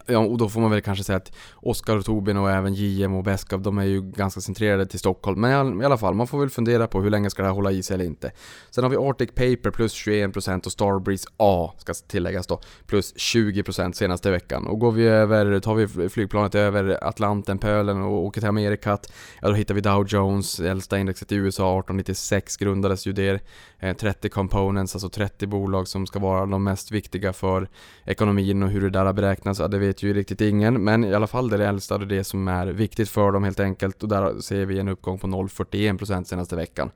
ja, 0.06 0.18
och 0.18 0.38
då 0.38 0.48
får 0.48 0.60
man 0.60 0.70
väl 0.70 0.80
kanske 0.80 1.04
säga 1.04 1.16
att 1.16 1.32
Oskar 1.54 1.96
och 1.96 2.04
Tobin 2.04 2.36
och 2.36 2.50
även 2.50 2.74
JM 2.74 3.14
och 3.14 3.24
Beskav, 3.24 3.62
de 3.62 3.78
är 3.78 3.84
ju 3.84 4.02
ganska 4.02 4.40
centrerade 4.40 4.86
till 4.86 4.98
Stockholm. 4.98 5.40
Men 5.40 5.82
i 5.82 5.84
alla 5.84 5.98
fall, 5.98 6.14
man 6.14 6.26
får 6.26 6.38
väl 6.38 6.50
fundera 6.50 6.86
på 6.86 7.02
hur 7.02 7.10
länge 7.10 7.30
ska 7.30 7.42
det 7.42 7.48
här 7.48 7.54
hålla 7.54 7.70
i 7.70 7.82
sig 7.82 7.94
eller 7.94 8.04
inte. 8.04 8.32
Sen 8.70 8.84
har 8.84 8.90
vi 8.90 8.96
Arctic 8.96 9.28
Paper 9.28 9.70
plus 9.70 9.94
21% 9.94 10.66
och 10.66 10.72
Starbreeze 10.72 11.28
A, 11.36 11.72
ska 11.78 11.94
tilläggas 11.94 12.46
då, 12.46 12.60
plus 12.86 13.14
20% 13.14 13.92
senaste 13.92 14.30
veckan. 14.30 14.66
Och 14.66 14.78
går 14.78 14.92
vi 14.92 15.06
över, 15.06 15.60
tar 15.60 15.74
vi 15.74 16.08
flygplanet 16.08 16.54
över 16.54 17.04
Atlanten, 17.08 17.58
Pölen 17.58 18.02
och 18.02 18.24
åker 18.24 18.40
till 18.40 18.48
Amerikat, 18.48 19.12
ja 19.42 19.48
då 19.48 19.54
hittar 19.54 19.74
vi 19.74 19.80
Dow 19.80 20.06
Jones, 20.08 20.60
äldsta 20.60 20.98
indexet 20.98 21.32
i 21.32 21.36
USA, 21.36 21.78
1896 21.78 22.56
grundades 22.56 23.06
ju 23.06 23.12
det. 23.12 23.42
Eh, 23.78 23.96
30 23.96 24.28
components, 24.28 24.94
alltså 24.94 25.08
30 25.08 25.46
bolag 25.46 25.88
som 25.88 26.06
ska 26.06 26.18
vara 26.18 26.46
de 26.46 26.64
mest 26.64 26.90
viktiga 26.90 27.32
för 27.32 27.68
ekonomin 28.04 28.57
och 28.62 28.70
hur 28.70 28.80
det 28.80 28.90
där 28.90 29.04
har 29.04 29.12
beräknats, 29.12 29.60
ja, 29.60 29.68
det 29.68 29.78
vet 29.78 30.02
ju 30.02 30.12
riktigt 30.14 30.40
ingen. 30.40 30.84
Men 30.84 31.04
i 31.04 31.14
alla 31.14 31.26
fall 31.26 31.48
det 31.48 31.56
är 31.56 31.58
det 31.58 31.66
äldsta 31.66 31.94
och 31.94 32.06
det 32.06 32.24
som 32.24 32.48
är 32.48 32.66
viktigt 32.66 33.08
för 33.08 33.32
dem 33.32 33.44
helt 33.44 33.60
enkelt. 33.60 34.02
Och 34.02 34.08
där 34.08 34.40
ser 34.40 34.64
vi 34.64 34.78
en 34.78 34.88
uppgång 34.88 35.18
på 35.18 35.26
0,41% 35.26 36.24
senaste 36.24 36.56
veckan. 36.56 36.90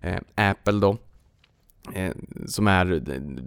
Eh, 0.00 0.18
Apple 0.34 0.80
då, 0.80 0.98
Eh, 1.92 2.12
som 2.46 2.68
är 2.68 3.02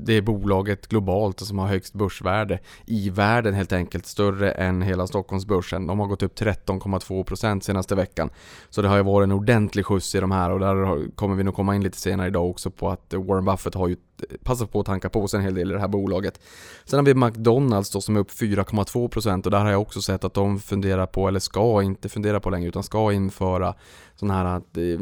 det 0.05 0.21
bolaget 0.21 0.87
globalt 0.87 1.39
som 1.39 1.59
har 1.59 1.67
högst 1.67 1.93
börsvärde 1.93 2.59
i 2.85 3.09
världen 3.09 3.53
helt 3.53 3.73
enkelt, 3.73 4.05
större 4.05 4.51
än 4.51 4.81
hela 4.81 5.07
Stockholmsbörsen. 5.07 5.87
De 5.87 5.99
har 5.99 6.07
gått 6.07 6.23
upp 6.23 6.35
13,2% 6.39 7.59
senaste 7.59 7.95
veckan. 7.95 8.29
Så 8.69 8.81
det 8.81 8.87
har 8.87 8.97
ju 8.97 9.03
varit 9.03 9.25
en 9.25 9.31
ordentlig 9.31 9.85
skjuts 9.85 10.15
i 10.15 10.19
de 10.19 10.31
här 10.31 10.51
och 10.51 10.59
där 10.59 11.07
kommer 11.15 11.35
vi 11.35 11.43
nog 11.43 11.55
komma 11.55 11.75
in 11.75 11.83
lite 11.83 11.97
senare 11.97 12.27
idag 12.27 12.49
också 12.49 12.71
på 12.71 12.89
att 12.89 13.13
Warren 13.13 13.45
Buffett 13.45 13.75
har 13.75 13.87
ju 13.87 13.95
Passa 14.43 14.67
på 14.67 14.79
att 14.79 14.85
tanka 14.85 15.09
på 15.09 15.27
sig 15.27 15.37
en 15.37 15.43
hel 15.43 15.55
del 15.55 15.71
i 15.71 15.73
det 15.73 15.79
här 15.79 15.87
bolaget. 15.87 16.39
Sen 16.85 16.99
har 16.99 17.05
vi 17.05 17.13
McDonalds 17.13 17.89
då 17.89 18.01
som 18.01 18.15
är 18.15 18.19
upp 18.19 18.31
4,2% 18.31 19.45
och 19.45 19.51
där 19.51 19.59
har 19.59 19.71
jag 19.71 19.81
också 19.81 20.01
sett 20.01 20.23
att 20.23 20.33
de 20.33 20.59
funderar 20.59 21.05
på, 21.05 21.27
eller 21.27 21.39
ska 21.39 21.83
inte 21.83 22.09
fundera 22.09 22.39
på 22.39 22.49
längre, 22.49 22.67
utan 22.67 22.83
ska 22.83 23.13
införa 23.13 23.75
sån 24.15 24.29
här 24.29 24.55
eh, 24.55 24.99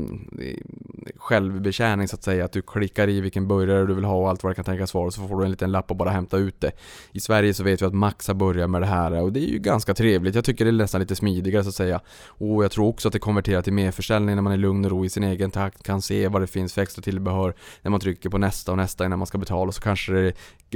självbetjäning 1.18 2.08
så 2.08 2.16
att 2.16 2.24
säga. 2.24 2.46
Att 2.46 2.52
du 2.52 2.62
klickar 2.62 3.10
i 3.10 3.22
vilken 3.22 3.48
burgare 3.48 3.86
du 3.86 3.94
vill 3.94 4.04
ha 4.04 4.16
och 4.16 4.30
allt 4.30 4.44
vad 4.44 4.52
det 4.52 4.56
kan 4.56 4.66
tänkas 4.66 4.94
vara 4.94 5.06
och 5.06 5.14
så 5.14 5.28
får 5.28 5.40
du 5.40 5.46
en 5.46 5.52
liten 5.52 5.72
lapp 5.72 5.92
och 5.92 5.98
bara 5.98 6.10
hämta 6.10 6.38
ut 6.38 6.62
det. 6.62 6.72
I 7.12 7.20
Sverige 7.20 7.54
så 7.54 7.64
vet 7.64 7.82
vi 7.82 7.86
att 7.86 7.94
Max 7.94 8.28
har 8.28 8.34
börjat 8.34 8.70
med 8.70 8.82
det 8.82 8.86
här 8.86 9.22
och 9.22 9.34
det 9.34 9.40
är 9.40 9.52
ju 9.52 9.60
ganska 9.60 9.94
trevligt. 9.94 10.36
Jag 10.36 10.46
tycker 10.46 10.66
det 10.66 10.72
är 10.72 10.74
nästan 10.74 11.02
lite 11.02 11.16
smidigare 11.16 11.64
så 11.64 11.70
att 11.70 11.76
säga. 11.76 12.02
Och 12.28 12.64
jag 12.64 12.72
tror 12.72 12.88
också 12.88 13.08
att 13.08 13.14
det 13.14 13.20
konverterar 13.20 13.62
till 13.62 13.74
merförsäljning 13.74 14.36
när 14.36 14.42
man 14.42 14.54
är 14.54 14.58
lugn 14.58 14.86
och 14.86 14.92
ro 14.92 15.06
i 15.06 15.10
sin 15.10 15.24
egen 15.24 15.52
takt, 15.52 15.84
kan 15.84 16.02
se 16.02 16.28
vad 16.28 16.42
det 16.42 16.48
finns 16.48 16.74
för 16.74 16.82
extra 16.82 17.02
tillbehör 17.02 17.54
när 17.82 17.92
man 17.92 18.00
trycker 18.00 18.30
på 18.30 18.38
nästa 18.38 18.72
och 18.72 18.78
nästa 18.78 19.06
när 19.12 19.18
man 19.18 19.28
ska 19.28 19.38
betala 19.38 19.72
så 19.72 19.82
kanske 19.82 20.14
det 20.14 20.34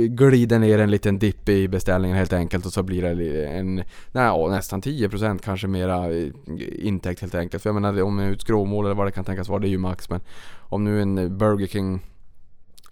glider 0.07 0.59
ner 0.59 0.79
en 0.79 0.91
liten 0.91 1.19
dipp 1.19 1.49
i 1.49 1.67
beställningen 1.67 2.17
helt 2.17 2.33
enkelt 2.33 2.65
och 2.65 2.73
så 2.73 2.83
blir 2.83 3.01
det 3.01 3.45
en, 3.47 3.83
nej, 4.11 4.49
nästan 4.49 4.81
10% 4.81 5.39
kanske 5.43 5.67
mera 5.67 6.11
eh, 6.11 6.31
intäkt 6.71 7.21
helt 7.21 7.35
enkelt. 7.35 7.63
För 7.63 7.69
jag 7.69 7.81
menar 7.81 8.01
om 8.01 8.19
ett 8.19 8.41
skråmål 8.41 8.85
eller 8.85 8.95
vad 8.95 9.07
det 9.07 9.11
kan 9.11 9.25
tänkas 9.25 9.49
vara, 9.49 9.59
det 9.59 9.67
är 9.67 9.69
ju 9.69 9.77
max 9.77 10.09
men 10.09 10.21
om 10.59 10.83
nu 10.83 11.01
en 11.01 11.37
Burger 11.37 11.67
King 11.67 11.93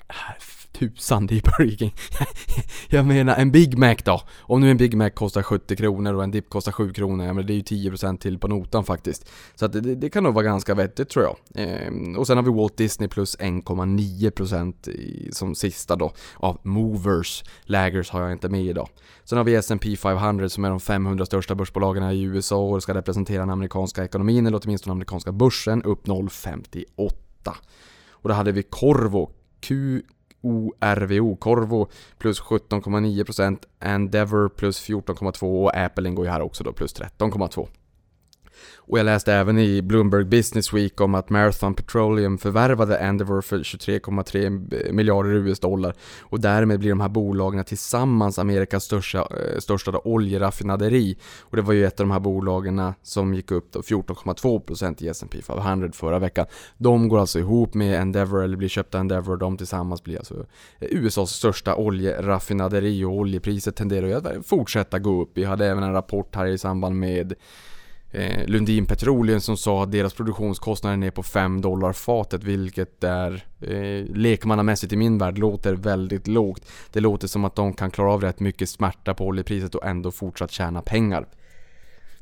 äh, 0.09 0.15
tusan 0.73 1.27
det 1.27 1.35
är 1.35 1.41
Burger 1.41 1.77
King. 1.77 1.93
jag 2.89 3.05
menar 3.05 3.35
en 3.35 3.51
Big 3.51 3.77
Mac 3.77 3.95
då. 4.05 4.21
Om 4.39 4.61
nu 4.61 4.71
en 4.71 4.77
Big 4.77 4.97
Mac 4.97 5.09
kostar 5.09 5.43
70 5.43 5.75
kronor 5.75 6.13
och 6.13 6.23
en 6.23 6.31
dipp 6.31 6.49
kostar 6.49 6.71
7 6.71 6.93
kronor, 6.93 7.25
ja 7.25 7.33
men 7.33 7.45
det 7.45 7.53
är 7.53 7.55
ju 7.55 7.89
10% 7.91 8.17
till 8.17 8.39
på 8.39 8.47
notan 8.47 8.83
faktiskt. 8.83 9.29
Så 9.55 9.65
att 9.65 9.73
det, 9.73 9.81
det 9.81 10.09
kan 10.09 10.23
nog 10.23 10.33
vara 10.33 10.45
ganska 10.45 10.73
vettigt 10.73 11.09
tror 11.09 11.25
jag. 11.25 11.37
Ehm, 11.55 12.17
och 12.17 12.27
sen 12.27 12.37
har 12.37 12.43
vi 12.43 12.51
Walt 12.51 12.77
Disney 12.77 13.09
plus 13.09 13.37
1,9% 13.37 15.31
som 15.31 15.55
sista 15.55 15.95
då 15.95 16.13
av 16.35 16.59
Movers. 16.63 17.43
Laggers 17.63 18.09
har 18.09 18.21
jag 18.21 18.31
inte 18.31 18.49
med 18.49 18.65
idag. 18.65 18.89
Sen 19.23 19.37
har 19.37 19.45
vi 19.45 19.55
S&P 19.55 19.95
500 19.95 20.49
som 20.49 20.65
är 20.65 20.69
de 20.69 20.79
500 20.79 21.25
största 21.25 21.55
börsbolagen 21.55 22.11
i 22.11 22.21
USA 22.21 22.57
och 22.57 22.83
ska 22.83 22.93
representera 22.93 23.39
den 23.39 23.49
amerikanska 23.49 24.03
ekonomin 24.03 24.47
eller 24.47 24.61
åtminstone 24.63 24.91
den 24.91 24.97
amerikanska 24.97 25.31
börsen 25.31 25.83
upp 25.83 26.07
0,58. 26.07 27.11
Och 28.09 28.29
då 28.29 28.35
hade 28.35 28.51
vi 28.51 28.63
Corvo 28.63 29.31
Q 29.61 30.01
ORVO, 30.43 31.35
Corvo 31.35 31.87
plus 32.17 32.41
17,9%, 32.41 33.57
Endeavor 33.79 34.49
plus 34.49 34.89
14,2% 34.89 35.63
och 35.63 35.77
Apple 35.77 36.09
ingår 36.09 36.25
ju 36.25 36.31
här 36.31 36.41
också 36.41 36.63
då 36.63 36.73
plus 36.73 36.95
13,2%. 36.95 37.67
Och 38.77 38.99
jag 38.99 39.05
läste 39.05 39.33
även 39.33 39.59
i 39.59 39.81
Bloomberg 39.81 40.25
Business 40.25 40.73
Week 40.73 41.01
om 41.01 41.15
att 41.15 41.29
Marathon 41.29 41.73
Petroleum 41.73 42.37
förvärvade 42.37 42.97
Endeavour 42.97 43.41
för 43.41 43.59
23,3 43.59 44.91
miljarder 44.91 45.29
US-dollar 45.29 45.95
och 46.21 46.39
därmed 46.39 46.79
blir 46.79 46.89
de 46.89 47.01
här 47.01 47.09
bolagen 47.09 47.63
tillsammans 47.63 48.39
Amerikas 48.39 48.83
största, 48.83 49.19
eh, 49.19 49.59
största 49.59 49.99
oljeraffinaderi. 50.03 51.17
Och 51.41 51.55
det 51.55 51.61
var 51.61 51.73
ju 51.73 51.85
ett 51.85 51.99
av 51.99 52.05
de 52.05 52.11
här 52.11 52.19
bolagen 52.19 52.93
som 53.01 53.33
gick 53.33 53.51
upp 53.51 53.75
14,2% 53.75 55.03
i 55.03 55.07
S&P 55.07 55.41
500 55.41 55.89
förra 55.93 56.19
veckan. 56.19 56.45
De 56.77 57.09
går 57.09 57.19
alltså 57.19 57.39
ihop 57.39 57.73
med 57.73 58.01
Endeavour, 58.01 58.43
eller 58.43 58.57
blir 58.57 58.69
köpta 58.69 58.99
Endeavour, 58.99 59.37
de 59.37 59.57
tillsammans 59.57 60.03
blir 60.03 60.17
alltså 60.17 60.45
eh, 60.79 60.87
USAs 60.91 61.31
största 61.31 61.75
oljeraffinaderi 61.75 63.03
och 63.03 63.11
oljepriset 63.11 63.75
tenderar 63.75 64.07
ju 64.07 64.13
att 64.13 64.47
fortsätta 64.47 64.99
gå 64.99 65.21
upp. 65.21 65.31
Vi 65.33 65.43
hade 65.43 65.67
även 65.67 65.83
en 65.83 65.93
rapport 65.93 66.35
här 66.35 66.45
i 66.45 66.57
samband 66.57 66.95
med 66.95 67.33
Eh, 68.13 68.47
Lundin 68.47 68.85
Petroleum 68.85 69.41
som 69.41 69.57
sa 69.57 69.83
att 69.83 69.91
deras 69.91 70.13
produktionskostnader 70.13 71.07
är 71.07 71.11
på 71.11 71.23
5 71.23 71.61
dollar 71.61 71.93
fatet 71.93 72.43
vilket 72.43 73.03
är 73.03 73.45
eh, 73.61 74.15
lekmannamässigt 74.15 74.93
i 74.93 74.95
min 74.95 75.17
värld 75.17 75.37
låter 75.37 75.73
väldigt 75.73 76.27
lågt. 76.27 76.65
Det 76.91 76.99
låter 76.99 77.27
som 77.27 77.45
att 77.45 77.55
de 77.55 77.73
kan 77.73 77.91
klara 77.91 78.11
av 78.11 78.21
rätt 78.21 78.39
mycket 78.39 78.69
smärta 78.69 79.13
på 79.13 79.25
oljepriset 79.25 79.75
och 79.75 79.85
ändå 79.85 80.11
fortsatt 80.11 80.51
tjäna 80.51 80.81
pengar. 80.81 81.25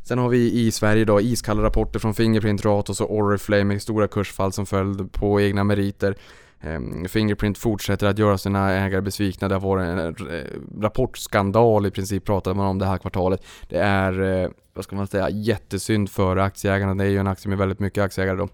Sen 0.04 0.18
har 0.18 0.30
vi 0.30 0.52
i 0.52 0.72
Sverige 0.72 1.06
då 1.06 1.22
iskalla 1.22 1.64
rapporter 1.64 2.00
från 2.00 2.14
Fingerprint, 2.14 2.66
Ratos 2.66 3.02
och 3.02 3.16
Oriflame 3.16 3.64
med 3.64 3.82
stora 3.82 4.08
kursfall 4.08 4.52
som 4.52 4.66
följd 4.66 5.12
på 5.12 5.42
egna 5.42 5.64
meriter. 5.64 6.16
Ehm, 6.62 7.06
Fingerprint 7.06 7.58
fortsätter 7.58 8.08
att 8.08 8.18
göra 8.18 8.38
sina 8.38 8.72
ägare 8.72 9.02
besvikna. 9.02 9.48
Det 9.48 9.56
har 9.56 9.62
varit 9.62 9.88
en 9.88 10.00
eh, 10.00 10.46
rapportskandal 10.82 11.86
i 11.86 11.92
princip 11.92 12.26
pratade 12.26 12.56
man 12.56 12.68
om 12.68 12.80
det 12.80 12.86
här 12.86 12.98
kvartalet. 12.98 13.46
Det 13.70 13.78
är, 13.78 14.22
eh, 14.22 14.50
vad 14.74 14.84
ska 14.84 14.96
man 14.96 15.08
säga, 15.08 15.30
jättesynd 15.30 16.10
för 16.10 16.38
aktieägarna. 16.38 16.96
Det 16.96 17.04
är 17.04 17.10
ju 17.10 17.18
en 17.18 17.28
aktie 17.28 17.50
med 17.50 17.58
väldigt 17.58 17.80
mycket 17.80 18.04
aktieägare 18.04 18.38
då. 18.38 18.50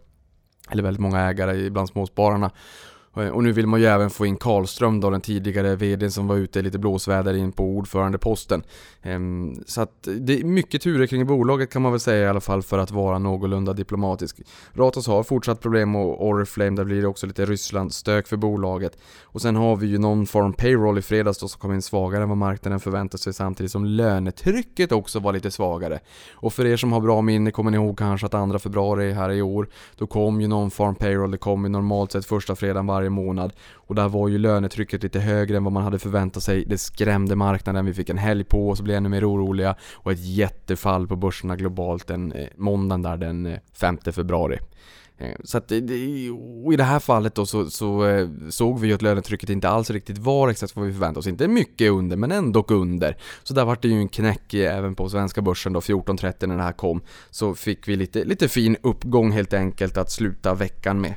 Eller 0.69 0.83
väldigt 0.83 1.01
många 1.01 1.19
ägare 1.19 1.69
bland 1.69 1.89
småspararna. 1.89 2.51
Eh, 3.17 3.29
och 3.29 3.43
nu 3.43 3.51
vill 3.51 3.67
man 3.67 3.79
ju 3.79 3.85
även 3.85 4.09
få 4.09 4.25
in 4.25 4.37
Karlström 4.37 4.99
då, 4.99 5.09
den 5.09 5.21
tidigare 5.21 5.75
VDn 5.75 6.11
som 6.11 6.27
var 6.27 6.35
ute 6.35 6.59
i 6.59 6.61
lite 6.61 6.79
blåsväder 6.79 7.33
in 7.33 7.51
på 7.51 7.63
ordförandeposten. 7.63 8.63
Ehm, 9.01 9.55
så 9.65 9.81
att 9.81 10.07
det 10.19 10.39
är 10.39 10.43
mycket 10.43 10.81
turer 10.81 11.07
kring 11.07 11.25
bolaget 11.25 11.71
kan 11.71 11.81
man 11.81 11.91
väl 11.91 11.99
säga 11.99 12.25
i 12.25 12.27
alla 12.27 12.41
fall 12.41 12.63
för 12.63 12.77
att 12.77 12.91
vara 12.91 13.19
någorlunda 13.19 13.73
diplomatisk. 13.73 14.41
Ratos 14.73 15.07
har 15.07 15.23
fortsatt 15.23 15.61
problem 15.61 15.95
och 15.95 16.27
Oriflame, 16.27 16.75
där 16.75 16.83
blir 16.83 17.01
det 17.01 17.07
också 17.07 17.27
lite 17.27 17.45
Ryssland-stök 17.45 18.27
för 18.27 18.37
bolaget. 18.37 18.97
Och 19.23 19.41
sen 19.41 19.55
har 19.55 19.75
vi 19.75 19.87
ju 19.87 19.97
någon 19.97 20.27
form 20.27 20.53
payroll 20.53 20.97
i 20.97 21.01
fredags 21.01 21.39
då 21.39 21.47
som 21.47 21.59
kom 21.59 21.73
in 21.73 21.81
svagare 21.81 22.23
än 22.23 22.29
vad 22.29 22.37
marknaden 22.37 22.79
förväntade 22.79 23.23
sig 23.23 23.33
samtidigt 23.33 23.71
som 23.71 23.85
lönetrycket 23.85 24.91
också 24.91 25.19
var 25.19 25.33
lite 25.33 25.51
svagare. 25.51 25.99
Och 26.31 26.53
för 26.53 26.65
er 26.65 26.77
som 26.77 26.91
har 26.91 27.01
bra 27.01 27.21
minne 27.21 27.51
kommer 27.51 27.71
ni 27.71 27.77
ihåg 27.77 27.97
kanske 27.97 28.25
att 28.25 28.33
andra 28.33 28.59
februari 28.59 29.11
här 29.11 29.31
i 29.31 29.41
år, 29.41 29.69
då 29.97 30.07
kom 30.07 30.41
ju 30.41 30.47
någon 30.47 30.71
form 30.71 30.95
payroll, 30.95 31.31
det 31.31 31.37
kom 31.37 31.63
ju 31.63 31.69
normalt 31.69 32.11
sett 32.11 32.25
första 32.25 32.55
fredagen 32.55 32.87
varje 32.87 33.06
månad. 33.09 33.53
Och 33.73 33.95
där 33.95 34.09
var 34.09 34.27
ju 34.27 34.37
lönetrycket 34.37 35.03
lite 35.03 35.19
högre 35.19 35.57
än 35.57 35.63
vad 35.63 35.73
man 35.73 35.83
hade 35.83 35.99
förväntat 35.99 36.43
sig. 36.43 36.65
Det 36.65 36.77
skrämde 36.77 37.35
marknaden, 37.35 37.85
vi 37.85 37.93
fick 37.93 38.09
en 38.09 38.17
helg 38.17 38.43
på 38.43 38.69
oss 38.69 38.79
och 38.79 38.85
blev 38.85 38.97
ännu 38.97 39.09
mer 39.09 39.31
oroliga. 39.31 39.75
Och 39.93 40.11
ett 40.11 40.25
jättefall 40.25 41.07
på 41.07 41.15
börserna 41.15 41.55
globalt 41.55 42.07
den 42.07 42.31
eh, 42.31 42.47
måndagen 42.55 43.01
där 43.01 43.17
den 43.17 43.45
eh, 43.45 43.59
5 43.73 43.97
februari. 43.97 44.59
Eh, 45.19 45.35
så 45.43 45.57
att, 45.57 45.71
i 45.71 46.75
det 46.77 46.83
här 46.83 46.99
fallet 46.99 47.35
då 47.35 47.45
så, 47.45 47.69
så 47.69 48.05
eh, 48.05 48.27
såg 48.49 48.79
vi 48.79 48.87
ju 48.87 48.93
att 48.93 49.01
lönetrycket 49.01 49.49
inte 49.49 49.69
alls 49.69 49.89
riktigt 49.89 50.17
var 50.17 50.49
exakt 50.49 50.75
vad 50.75 50.85
vi 50.85 50.93
förväntade 50.93 51.19
oss. 51.19 51.27
Inte 51.27 51.47
mycket 51.47 51.91
under, 51.91 52.17
men 52.17 52.31
ändå 52.31 52.65
under. 52.67 53.17
Så 53.43 53.53
där 53.53 53.65
var 53.65 53.77
det 53.81 53.87
ju 53.87 53.99
en 53.99 54.07
knäck 54.07 54.53
även 54.53 54.95
på 54.95 55.09
svenska 55.09 55.41
börsen 55.41 55.73
då, 55.73 55.79
14.30 55.79 56.47
när 56.47 56.57
det 56.57 56.63
här 56.63 56.71
kom. 56.71 57.01
Så 57.29 57.55
fick 57.55 57.87
vi 57.87 57.95
lite, 57.95 58.23
lite 58.23 58.47
fin 58.47 58.77
uppgång 58.83 59.31
helt 59.31 59.53
enkelt 59.53 59.97
att 59.97 60.11
sluta 60.11 60.53
veckan 60.53 61.01
med. 61.01 61.13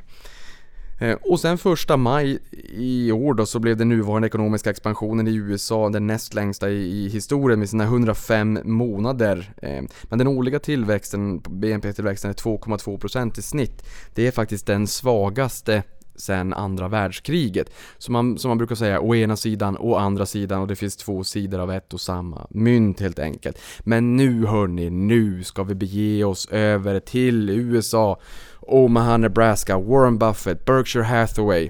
Eh, 1.01 1.17
och 1.21 1.39
sen 1.39 1.57
första 1.57 1.97
maj 1.97 2.39
i 2.69 3.11
år 3.11 3.33
då 3.33 3.45
så 3.45 3.59
blev 3.59 3.77
den 3.77 3.89
nuvarande 3.89 4.27
ekonomiska 4.27 4.69
expansionen 4.69 5.27
i 5.27 5.35
USA 5.35 5.89
den 5.89 6.07
näst 6.07 6.33
längsta 6.33 6.69
i, 6.69 7.09
historien 7.09 7.59
med 7.59 7.69
sina 7.69 7.83
105 7.83 8.59
månader. 8.63 9.53
Eh, 9.61 9.83
men 10.03 10.19
den 10.19 10.27
årliga 10.27 10.59
tillväxten, 10.59 11.39
BNP-tillväxten 11.39 12.29
är 12.29 12.35
2,2% 12.35 13.39
i 13.39 13.41
snitt. 13.41 13.83
Det 14.13 14.27
är 14.27 14.31
faktiskt 14.31 14.65
den 14.65 14.87
svagaste 14.87 15.83
sen 16.15 16.53
andra 16.53 16.87
världskriget. 16.87 17.73
Som 17.97 18.13
man, 18.13 18.37
som 18.37 18.49
man 18.49 18.57
brukar 18.57 18.75
säga, 18.75 19.01
å 19.01 19.15
ena 19.15 19.35
sidan 19.35 19.77
å 19.79 19.95
andra 19.95 20.25
sidan 20.25 20.61
och 20.61 20.67
det 20.67 20.75
finns 20.75 20.95
två 20.95 21.23
sidor 21.23 21.59
av 21.59 21.71
ett 21.71 21.93
och 21.93 22.01
samma 22.01 22.47
mynt 22.49 22.99
helt 22.99 23.19
enkelt. 23.19 23.57
Men 23.79 24.17
nu 24.17 24.45
hörni, 24.45 24.89
nu 24.89 25.43
ska 25.43 25.63
vi 25.63 25.75
bege 25.75 26.23
oss 26.23 26.47
över 26.51 26.99
till 26.99 27.49
USA 27.49 28.19
Omaha, 28.61 29.17
Nebraska, 29.17 29.77
Warren 29.77 30.17
Buffett, 30.17 30.65
Berkshire 30.65 31.03
Hathaway. 31.03 31.69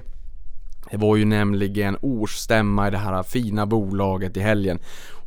Det 0.90 0.96
var 0.96 1.16
ju 1.16 1.24
nämligen 1.24 1.96
årsstämma 2.00 2.88
i 2.88 2.90
det 2.90 2.98
här 2.98 3.22
fina 3.22 3.66
bolaget 3.66 4.36
i 4.36 4.40
helgen. 4.40 4.78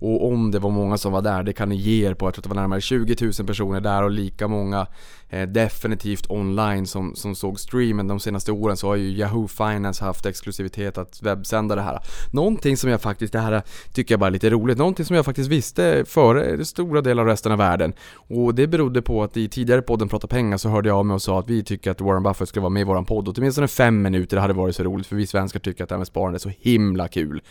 Och 0.05 0.27
om 0.27 0.51
det 0.51 0.59
var 0.59 0.69
många 0.69 0.97
som 0.97 1.11
var 1.11 1.21
där, 1.21 1.43
det 1.43 1.53
kan 1.53 1.69
ni 1.69 1.75
ge 1.75 2.07
er 2.07 2.13
på. 2.13 2.25
Jag 2.25 2.33
tror 2.33 2.39
att 2.39 2.43
det 2.43 2.49
var 2.49 2.61
närmare 2.61 2.81
20 2.81 3.15
000 3.21 3.47
personer 3.47 3.81
där 3.81 4.03
och 4.03 4.11
lika 4.11 4.47
många 4.47 4.87
eh, 5.29 5.47
definitivt 5.47 6.29
online 6.29 6.87
som, 6.87 7.15
som 7.15 7.35
såg 7.35 7.59
streamen. 7.59 8.07
De 8.07 8.19
senaste 8.19 8.51
åren 8.51 8.77
så 8.77 8.87
har 8.87 8.95
ju 8.95 9.09
Yahoo 9.09 9.47
Finance 9.47 10.05
haft 10.05 10.25
exklusivitet 10.25 10.97
att 10.97 11.21
webbsända 11.21 11.75
det 11.75 11.81
här. 11.81 11.99
Någonting 12.31 12.77
som 12.77 12.89
jag 12.89 13.01
faktiskt, 13.01 13.33
det 13.33 13.39
här 13.39 13.61
tycker 13.93 14.13
jag 14.13 14.19
bara 14.19 14.27
är 14.27 14.31
lite 14.31 14.49
roligt, 14.49 14.77
någonting 14.77 15.05
som 15.05 15.15
jag 15.15 15.25
faktiskt 15.25 15.49
visste 15.49 16.05
före 16.07 16.65
stora 16.65 17.01
delar 17.01 17.23
av 17.23 17.27
resten 17.27 17.51
av 17.51 17.57
världen. 17.57 17.93
Och 18.29 18.55
det 18.55 18.67
berodde 18.67 19.01
på 19.01 19.23
att 19.23 19.37
i 19.37 19.49
tidigare 19.49 19.81
podden 19.81 20.09
Prata 20.09 20.27
pengar 20.27 20.57
så 20.57 20.69
hörde 20.69 20.89
jag 20.89 20.97
av 20.97 21.05
mig 21.05 21.15
och 21.15 21.21
sa 21.21 21.39
att 21.39 21.49
vi 21.49 21.63
tycker 21.63 21.91
att 21.91 22.01
Warren 22.01 22.23
Buffett 22.23 22.49
skulle 22.49 22.61
vara 22.61 22.69
med 22.69 22.81
i 22.81 22.83
våran 22.83 23.05
podd. 23.05 23.27
Och 23.27 23.37
åtminstone 23.37 23.67
fem 23.67 24.01
minuter, 24.01 24.37
det 24.37 24.41
hade 24.41 24.53
varit 24.53 24.75
så 24.75 24.83
roligt 24.83 25.07
för 25.07 25.15
vi 25.15 25.27
svenskar 25.27 25.59
tycker 25.59 25.83
att 25.83 25.89
det 25.89 25.95
här 25.95 25.99
med 25.99 26.07
sparande 26.07 26.37
är 26.37 26.39
så 26.39 26.51
himla 26.59 27.07
kul. 27.07 27.41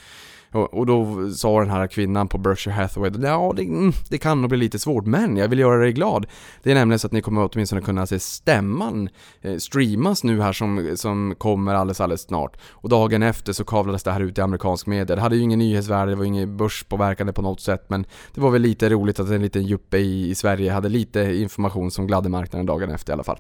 Och, 0.55 0.75
och 0.75 0.87
då 0.87 1.31
sa 1.31 1.61
den 1.61 1.71
här 1.71 1.87
kvinnan 1.87 2.29
på 2.29 2.39
Berkshire 2.39 2.75
Hathaway, 2.75 3.11
ja 3.23 3.53
det, 3.57 3.63
mm, 3.63 3.93
det 4.09 4.19
kan 4.19 4.41
nog 4.41 4.49
bli 4.51 4.59
lite 4.59 4.79
svårt, 4.79 5.07
men 5.07 5.37
jag 5.37 5.49
vill 5.49 5.59
göra 5.59 5.81
dig 5.81 5.93
glad. 5.93 6.27
Det 6.63 6.71
är 6.71 6.75
nämligen 6.75 6.99
så 6.99 7.07
att 7.07 7.13
ni 7.13 7.23
kommer 7.23 7.49
åtminstone 7.53 7.83
kunna 7.83 8.07
se 8.07 8.19
stämman 8.19 9.09
eh, 9.43 9.57
streamas 9.57 10.25
nu 10.25 10.41
här 10.41 10.53
som, 10.53 10.97
som 10.97 11.35
kommer 11.39 11.75
alldeles, 11.75 12.01
alldeles 12.01 12.23
snart. 12.23 12.57
Och 12.71 12.89
dagen 12.89 13.23
efter 13.23 13.53
så 13.53 13.65
kavlades 13.65 14.03
det 14.03 14.13
här 14.13 14.21
ut 14.21 14.39
i 14.39 14.41
amerikansk 14.41 14.87
media. 14.87 15.17
Det 15.17 15.23
hade 15.23 15.37
ju 15.37 15.43
ingen 15.43 15.59
nyhetsvärde, 15.59 16.13
det 16.13 16.17
var 16.17 16.25
ingen 16.25 16.57
börspåverkande 16.57 17.33
på 17.33 17.43
något 17.43 17.61
sätt, 17.61 17.85
men 17.89 18.07
det 18.35 18.41
var 18.41 18.51
väl 18.51 18.63
lite 18.63 18.89
roligt 18.89 19.21
att 19.21 19.31
en 19.31 19.43
liten 19.43 19.63
juppe 19.63 19.99
i, 19.99 20.31
i 20.31 20.35
Sverige 20.35 20.73
hade 20.73 20.89
lite 20.89 21.21
information 21.21 21.91
som 21.91 22.07
gladde 22.07 22.29
marknaden 22.29 22.67
dagen 22.67 22.91
efter 22.91 23.13
i 23.13 23.15
alla 23.15 23.25
fall. 23.25 23.39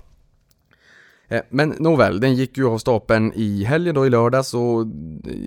Eh, 1.28 1.40
men 1.48 1.74
nåväl, 1.78 2.20
den 2.20 2.34
gick 2.34 2.58
ju 2.58 2.68
av 2.68 2.78
stapeln 2.78 3.32
i 3.34 3.64
helgen 3.64 3.94
då 3.94 4.06
i 4.06 4.10
lördags 4.10 4.54
och 4.54 4.80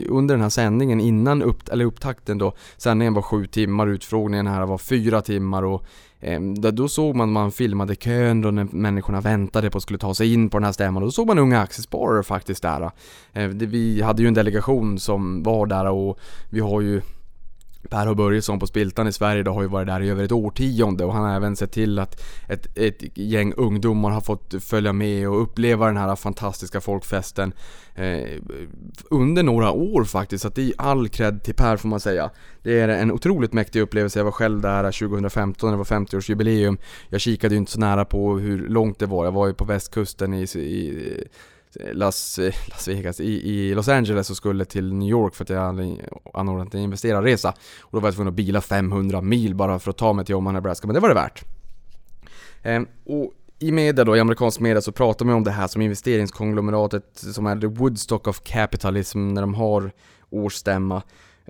under 0.10 0.36
den 0.36 0.42
här 0.42 0.50
sändningen 0.50 1.02
innan 1.02 1.42
upp, 1.42 1.70
eller 1.70 1.86
upptakten 1.86 2.38
då 2.38 2.54
Sändningen 2.78 3.14
var 3.14 3.22
sju 3.22 3.46
timmar, 3.46 3.88
utfrågningen 3.88 4.48
här 4.48 4.66
var 4.66 4.78
fyra 4.78 5.22
timmar 5.22 5.64
och 5.64 5.86
eh, 6.20 6.42
då 6.72 6.88
såg 6.88 7.16
man, 7.16 7.32
man 7.32 7.52
filmade 7.52 7.96
kön 7.96 8.42
då 8.42 8.52
när 8.52 8.68
människorna 8.72 9.22
väntade 9.22 9.70
på 9.70 9.78
att 9.78 9.84
skulle 9.84 10.00
ta 10.00 10.14
sig 10.14 10.34
in 10.34 10.50
på 10.50 10.58
den 10.58 10.66
här 10.66 10.72
stämman 10.72 11.04
och 11.04 11.08
då 11.08 11.12
såg 11.12 11.28
man 11.28 11.40
unga 11.40 11.62
aktiesparare 11.62 12.24
faktiskt 12.24 12.62
där. 12.62 12.92
Eh, 13.34 13.48
vi 13.48 14.02
hade 14.02 14.22
ju 14.22 14.28
en 14.28 14.34
delegation 14.34 15.00
som 15.00 15.44
var 15.44 15.66
där 15.66 15.90
och 15.90 16.20
vi 16.50 16.60
har 16.60 16.82
ju 16.82 17.02
Per 17.90 18.14
Börjesson 18.14 18.60
på 18.60 18.68
Spiltan 18.68 19.08
i 19.08 19.12
Sverige 19.12 19.44
då 19.44 19.52
har 19.52 19.62
ju 19.62 19.68
varit 19.68 19.88
där 19.88 20.02
i 20.02 20.10
över 20.10 20.24
ett 20.24 20.32
årtionde 20.32 21.06
och 21.06 21.14
han 21.14 21.24
har 21.24 21.36
även 21.36 21.56
sett 21.56 21.72
till 21.72 22.00
att 22.00 22.22
ett, 22.50 22.78
ett 22.78 23.18
gäng 23.18 23.54
ungdomar 23.54 24.10
har 24.10 24.22
fått 24.22 24.54
följa 24.64 24.94
med 24.94 25.30
och 25.30 25.42
uppleva 25.42 25.86
den 25.86 25.98
här 25.98 26.16
fantastiska 26.16 26.82
folkfesten 26.82 27.54
eh, 27.96 28.42
under 29.10 29.44
några 29.44 29.72
år 29.72 30.04
faktiskt. 30.04 30.42
Så 30.42 30.48
att 30.48 30.56
det 30.56 30.62
är 30.62 30.74
all 30.78 31.10
cred 31.10 31.44
till 31.44 31.56
Per 31.56 31.78
får 31.78 31.90
man 31.90 32.00
säga. 32.00 32.30
Det 32.64 32.80
är 32.80 32.88
en 32.88 33.12
otroligt 33.12 33.54
mäktig 33.54 33.82
upplevelse. 33.82 34.20
Jag 34.20 34.24
var 34.24 34.32
själv 34.32 34.62
där 34.62 34.84
2015 34.84 35.70
när 35.70 35.78
det 35.78 35.78
var 35.78 36.00
50-årsjubileum. 36.00 36.78
Jag 37.10 37.22
kikade 37.22 37.56
ju 37.56 37.60
inte 37.60 37.72
så 37.72 37.80
nära 37.80 38.06
på 38.06 38.38
hur 38.38 38.70
långt 38.70 39.00
det 39.00 39.06
var. 39.06 39.26
Jag 39.26 39.32
var 39.32 39.48
ju 39.48 39.54
på 39.54 39.66
västkusten 39.66 40.34
i, 40.34 40.44
i 40.44 41.24
Las, 41.94 42.40
eh, 42.40 42.54
Las 42.70 42.88
Vegas, 42.88 43.20
i, 43.20 43.52
i, 43.52 43.76
Los 43.76 43.88
Angeles 43.88 44.30
och 44.30 44.38
skulle 44.38 44.66
till 44.66 44.94
New 44.94 45.10
York 45.10 45.36
för 45.36 45.44
att 45.44 45.50
jag 45.50 45.62
hade 45.62 45.98
anordnat 46.34 46.74
en 46.74 46.82
investerarresa. 46.82 47.54
Och 47.82 47.90
då 47.92 48.00
var 48.00 48.08
jag 48.08 48.16
tvungen 48.16 48.32
att 48.32 48.36
bila 48.36 48.62
500 48.62 49.22
mil 49.22 49.56
bara 49.56 49.80
för 49.80 49.90
att 49.90 49.98
ta 49.98 50.14
mig 50.14 50.26
till 50.26 50.36
Omaha, 50.36 50.54
Nebraska, 50.54 50.88
men 50.88 50.94
det 50.94 51.00
var 51.00 51.10
det 51.10 51.16
värt. 51.16 51.46
Ehm, 52.64 52.88
och 53.06 53.34
i 53.60 53.72
media 53.72 54.06
då, 54.06 54.18
i 54.18 54.20
amerikansk 54.20 54.60
media 54.60 54.82
så 54.82 54.92
pratar 54.92 55.26
man 55.26 55.36
om 55.36 55.44
det 55.44 55.52
här 55.52 55.68
som 55.68 55.82
investeringskonglomeratet 55.82 57.04
som 57.14 57.46
är 57.46 57.56
the 57.56 57.68
Woodstock 57.68 58.28
of 58.28 58.42
Capitalism 58.44 59.28
när 59.28 59.42
de 59.42 59.54
har 59.54 59.92
årsstämma. 60.30 61.02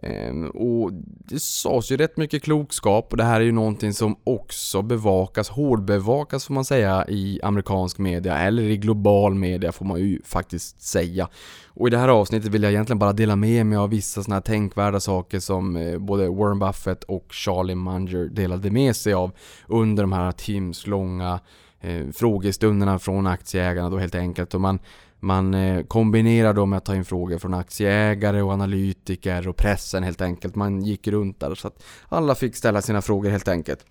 Ehm, 0.04 0.50
och 0.50 0.92
det 1.28 1.40
sades 1.40 1.92
ju 1.92 1.98
rätt 1.98 2.18
mycket 2.18 2.44
klokskap 2.44 3.08
och 3.12 3.18
det 3.18 3.24
här 3.24 3.42
är 3.42 3.46
ju 3.46 3.52
någonting 3.52 3.94
som 3.94 4.16
också 4.24 4.82
bevakas, 4.82 5.50
hårdbevakas 5.50 6.46
får 6.46 6.54
man 6.54 6.66
säga 6.66 7.06
i 7.08 7.40
amerikansk 7.44 7.98
media 7.98 8.38
eller 8.38 8.64
i 8.64 8.78
global 8.78 9.36
media 9.36 9.72
får 9.72 9.86
man 9.86 10.00
ju 10.00 10.22
faktiskt 10.26 10.82
säga. 10.82 11.30
Och 11.68 11.88
i 11.88 11.92
det 11.92 11.98
här 11.98 12.08
avsnittet 12.08 12.52
vill 12.52 12.64
jag 12.64 12.72
egentligen 12.72 13.00
bara 13.00 13.14
dela 13.14 13.36
med 13.36 13.66
mig 13.66 13.78
av 13.78 13.90
vissa 13.90 14.24
sådana 14.24 14.36
här 14.36 14.42
tänkvärda 14.42 15.00
saker 15.00 15.40
som 15.40 15.76
eh, 15.76 15.98
både 16.00 16.30
Warren 16.30 16.60
Buffett 16.60 17.04
och 17.04 17.26
Charlie 17.30 17.76
Munger 17.76 18.26
delade 18.26 18.72
med 18.72 18.96
sig 18.96 19.14
av 19.14 19.32
under 19.68 20.04
de 20.04 20.12
här 20.12 20.32
timslånga 20.32 21.40
eh, 21.82 22.08
frågestunderna 22.14 23.00
från 23.00 23.28
aktieägarna 23.28 23.90
då 23.90 23.98
helt 23.98 24.16
enkelt. 24.16 24.54
Och 24.54 24.62
man 24.62 24.80
man 25.20 25.54
eh, 25.54 25.84
kombinerar 25.84 26.54
då 26.54 26.66
med 26.66 26.78
att 26.78 26.86
ta 26.86 26.96
in 26.96 27.06
frågor 27.06 27.38
från 27.38 27.54
aktieägare 27.54 28.42
och 28.42 28.52
analytiker 28.52 29.48
och 29.48 29.58
pressen 29.58 30.04
helt 30.04 30.22
enkelt. 30.22 30.56
Man 30.56 30.82
gick 30.82 31.08
runt 31.08 31.40
där 31.40 31.56
så 31.56 31.68
att 31.68 31.84
alla 32.10 32.36
fick 32.36 32.56
ställa 32.56 32.82
sina 32.82 33.02
frågor 33.02 33.30
helt 33.30 33.48
enkelt. 33.48 33.86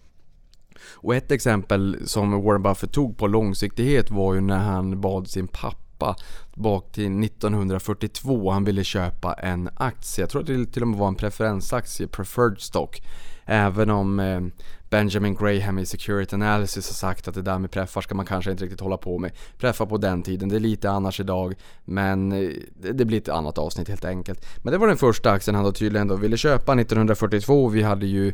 Och 0.88 1.14
ett 1.14 1.30
exempel 1.30 1.98
som 2.04 2.42
Warren 2.42 2.62
Buffett 2.62 2.92
tog 2.92 3.18
på 3.18 3.26
långsiktighet 3.26 4.10
var 4.10 4.34
ju 4.34 4.40
när 4.40 4.58
han 4.58 5.00
bad 5.00 5.28
sin 5.28 5.48
pappa 5.48 6.16
bak 6.54 6.92
till 6.92 7.24
1942. 7.24 8.50
Han 8.50 8.64
ville 8.64 8.84
köpa 8.84 9.32
en 9.32 9.68
aktie. 9.76 10.22
Jag 10.22 10.30
tror 10.30 10.40
att 10.40 10.46
det 10.46 10.66
till 10.66 10.82
och 10.82 10.88
med 10.88 10.98
var 10.98 11.08
en 11.08 11.14
preferensaktie, 11.14 12.06
preferred 12.06 12.60
stock. 12.60 13.02
Även 13.44 13.90
om 13.90 14.20
eh, 14.20 14.40
Benjamin 14.90 15.34
Graham 15.34 15.78
i 15.78 15.86
Security 15.86 16.34
Analysis 16.34 16.88
har 16.88 16.94
sagt 16.94 17.28
att 17.28 17.34
det 17.34 17.42
där 17.42 17.58
med 17.58 17.70
preffar 17.70 18.00
ska 18.00 18.14
man 18.14 18.26
kanske 18.26 18.50
inte 18.50 18.64
riktigt 18.64 18.80
hålla 18.80 18.96
på 18.96 19.18
med. 19.18 19.32
Preffar 19.58 19.86
på 19.86 19.96
den 19.96 20.22
tiden, 20.22 20.48
det 20.48 20.56
är 20.56 20.60
lite 20.60 20.90
annars 20.90 21.20
idag. 21.20 21.54
Men 21.84 22.32
eh, 22.32 22.50
det 22.92 23.04
blir 23.04 23.18
ett 23.18 23.28
annat 23.28 23.58
avsnitt 23.58 23.88
helt 23.88 24.04
enkelt. 24.04 24.46
Men 24.62 24.72
det 24.72 24.78
var 24.78 24.86
den 24.86 24.96
första 24.96 25.30
aktien 25.30 25.54
han 25.54 25.64
då 25.64 25.72
tydligen 25.72 26.08
då 26.08 26.16
ville 26.16 26.36
köpa 26.36 26.72
1942. 26.80 27.68
Vi 27.68 27.82
hade 27.82 28.06
ju 28.06 28.32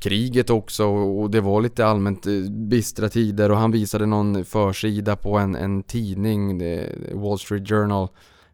kriget 0.00 0.50
också 0.50 0.86
och 0.86 1.30
det 1.30 1.40
var 1.40 1.60
lite 1.60 1.86
allmänt 1.86 2.26
eh, 2.26 2.32
bistra 2.50 3.08
tider 3.08 3.50
och 3.50 3.56
han 3.56 3.70
visade 3.70 4.06
någon 4.06 4.44
försida 4.44 5.16
på 5.16 5.38
en, 5.38 5.54
en 5.54 5.82
tidning, 5.82 6.62
eh, 6.62 6.86
Wall 7.12 7.38
Street 7.38 7.68
Journal 7.68 8.08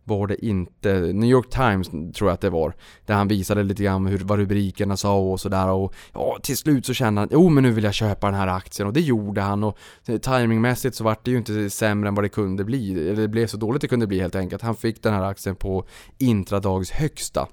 var 0.07 0.27
det 0.27 0.47
inte, 0.47 0.93
New 0.93 1.31
York 1.31 1.51
Times 1.51 1.89
tror 1.89 2.31
jag 2.31 2.35
att 2.35 2.41
det 2.41 2.51
var. 2.51 2.75
Där 3.07 3.15
han 3.15 3.29
visade 3.29 3.63
lite 3.63 3.83
grann 3.83 4.07
hur, 4.07 4.19
vad 4.19 4.39
rubrikerna 4.39 4.97
sa 4.97 5.19
och 5.19 5.41
sådär 5.41 5.69
och 5.69 5.95
ja, 6.13 6.39
till 6.43 6.57
slut 6.57 6.87
så 6.87 6.95
kände 6.95 7.21
han, 7.21 7.29
jo 7.33 7.49
men 7.49 7.63
nu 7.63 7.71
vill 7.71 7.85
jag 7.85 7.95
köpa 7.95 8.27
den 8.27 8.35
här 8.35 8.47
aktien 8.47 8.89
och 8.89 8.95
det 8.95 9.01
gjorde 9.01 9.41
han 9.41 9.65
och 9.65 9.79
eh, 10.07 10.19
timingmässigt 10.19 10.97
så 10.97 11.05
vart 11.05 11.25
det 11.25 11.31
ju 11.31 11.37
inte 11.37 11.71
sämre 11.71 12.09
än 12.09 12.15
vad 12.15 12.25
det 12.25 12.29
kunde 12.29 12.65
bli, 12.65 13.09
eller 13.11 13.23
det 13.23 13.29
blev 13.29 13.47
så 13.47 13.57
dåligt 13.57 13.83
det 13.83 13.89
kunde 13.89 14.07
bli 14.07 14.21
helt 14.21 14.35
enkelt. 14.37 14.63
Han 14.63 14.77
fick 14.77 15.03
den 15.03 15.15
här 15.15 15.23
aktien 15.23 15.57
på 15.57 15.85
intradags 16.19 16.91
högsta. 16.91 17.49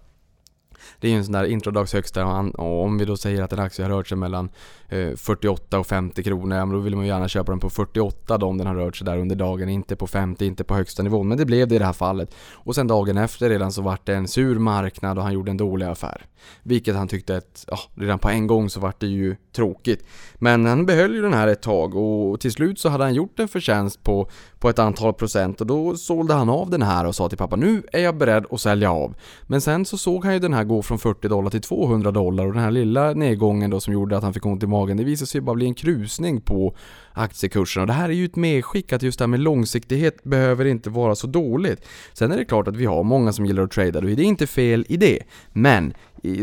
Det 0.99 1.07
är 1.07 1.11
ju 1.11 1.17
en 1.17 1.25
sån 1.25 1.33
där 1.33 1.43
intradagshögsta 1.43 2.25
och 2.25 2.83
om 2.83 2.97
vi 2.97 3.05
då 3.05 3.17
säger 3.17 3.41
att 3.41 3.53
en 3.53 3.59
aktie 3.59 3.85
har 3.85 3.89
rört 3.89 4.07
sig 4.07 4.17
mellan 4.17 4.49
Eh, 4.93 5.15
48 5.15 5.79
och 5.79 5.87
50 5.87 6.23
kronor, 6.23 6.57
ja, 6.57 6.65
men 6.65 6.75
då 6.75 6.81
vill 6.81 6.95
man 6.95 7.05
ju 7.05 7.11
gärna 7.11 7.27
köpa 7.27 7.51
den 7.51 7.59
på 7.59 7.69
48 7.69 8.37
då 8.37 8.47
om 8.47 8.57
den 8.57 8.67
har 8.67 8.75
rört 8.75 8.97
sig 8.97 9.05
där 9.05 9.17
under 9.17 9.35
dagen, 9.35 9.69
inte 9.69 9.95
på 9.95 10.07
50, 10.07 10.45
inte 10.45 10.63
på 10.63 10.75
högsta 10.75 11.03
nivån. 11.03 11.27
Men 11.27 11.37
det 11.37 11.45
blev 11.45 11.67
det 11.67 11.75
i 11.75 11.79
det 11.79 11.85
här 11.85 11.93
fallet. 11.93 12.35
Och 12.53 12.75
sen 12.75 12.87
dagen 12.87 13.17
efter 13.17 13.49
redan 13.49 13.71
så 13.71 13.81
vart 13.81 14.05
det 14.05 14.15
en 14.15 14.27
sur 14.27 14.59
marknad 14.59 15.17
och 15.17 15.23
han 15.23 15.33
gjorde 15.33 15.51
en 15.51 15.57
dålig 15.57 15.85
affär. 15.85 16.25
Vilket 16.63 16.95
han 16.95 17.07
tyckte 17.07 17.37
att, 17.37 17.65
ja, 17.67 17.79
redan 17.95 18.19
på 18.19 18.29
en 18.29 18.47
gång 18.47 18.69
så 18.69 18.79
vart 18.79 18.99
det 18.99 19.07
ju 19.07 19.35
tråkigt. 19.55 20.05
Men 20.35 20.65
han 20.65 20.85
behöll 20.85 21.13
ju 21.13 21.21
den 21.21 21.33
här 21.33 21.47
ett 21.47 21.61
tag 21.61 21.95
och 21.95 22.39
till 22.39 22.51
slut 22.51 22.79
så 22.79 22.89
hade 22.89 23.03
han 23.03 23.13
gjort 23.13 23.39
en 23.39 23.47
förtjänst 23.47 24.03
på, 24.03 24.29
på 24.59 24.69
ett 24.69 24.79
antal 24.79 25.13
procent 25.13 25.61
och 25.61 25.67
då 25.67 25.95
sålde 25.95 26.33
han 26.33 26.49
av 26.49 26.69
den 26.69 26.81
här 26.81 27.05
och 27.05 27.15
sa 27.15 27.29
till 27.29 27.37
pappa 27.37 27.55
nu 27.55 27.83
är 27.91 28.01
jag 28.01 28.17
beredd 28.17 28.45
att 28.51 28.61
sälja 28.61 28.91
av. 28.91 29.15
Men 29.43 29.61
sen 29.61 29.85
så 29.85 29.97
såg 29.97 30.25
han 30.25 30.33
ju 30.33 30.39
den 30.39 30.53
här 30.53 30.63
gå 30.63 30.81
från 30.81 30.99
40 30.99 31.27
dollar 31.27 31.49
till 31.49 31.61
200 31.61 32.11
dollar 32.11 32.45
och 32.47 32.53
den 32.53 32.63
här 32.63 32.71
lilla 32.71 33.13
nedgången 33.13 33.69
då 33.69 33.79
som 33.79 33.93
gjorde 33.93 34.17
att 34.17 34.23
han 34.23 34.33
fick 34.33 34.45
ont 34.45 34.63
i 34.63 34.67
magen 34.67 34.82
bolagen. 34.83 34.97
Det 34.97 35.03
visar 35.03 35.25
sig 35.25 35.41
bara 35.41 35.55
bli 35.55 35.65
en 35.65 35.73
krusning 35.73 36.41
på 36.41 36.75
aktiekurserna. 37.13 37.85
Det 37.85 37.93
här 37.93 38.09
är 38.09 38.13
ju 38.13 38.25
ett 38.25 38.35
medskick 38.35 38.93
att 38.93 39.03
just 39.03 39.19
det 39.19 39.23
här 39.23 39.27
med 39.27 39.39
långsiktighet 39.39 40.23
behöver 40.23 40.65
inte 40.65 40.89
vara 40.89 41.15
så 41.15 41.27
dåligt. 41.27 41.85
Sen 42.13 42.31
är 42.31 42.37
det 42.37 42.45
klart 42.45 42.67
att 42.67 42.75
vi 42.75 42.85
har 42.85 43.03
många 43.03 43.33
som 43.33 43.45
gillar 43.45 43.63
att 43.63 43.71
trada 43.71 43.99
och 43.99 44.05
det 44.05 44.11
är 44.11 44.19
inte 44.19 44.47
fel 44.47 44.85
i 44.89 44.97
det. 44.97 45.19
Men 45.51 45.93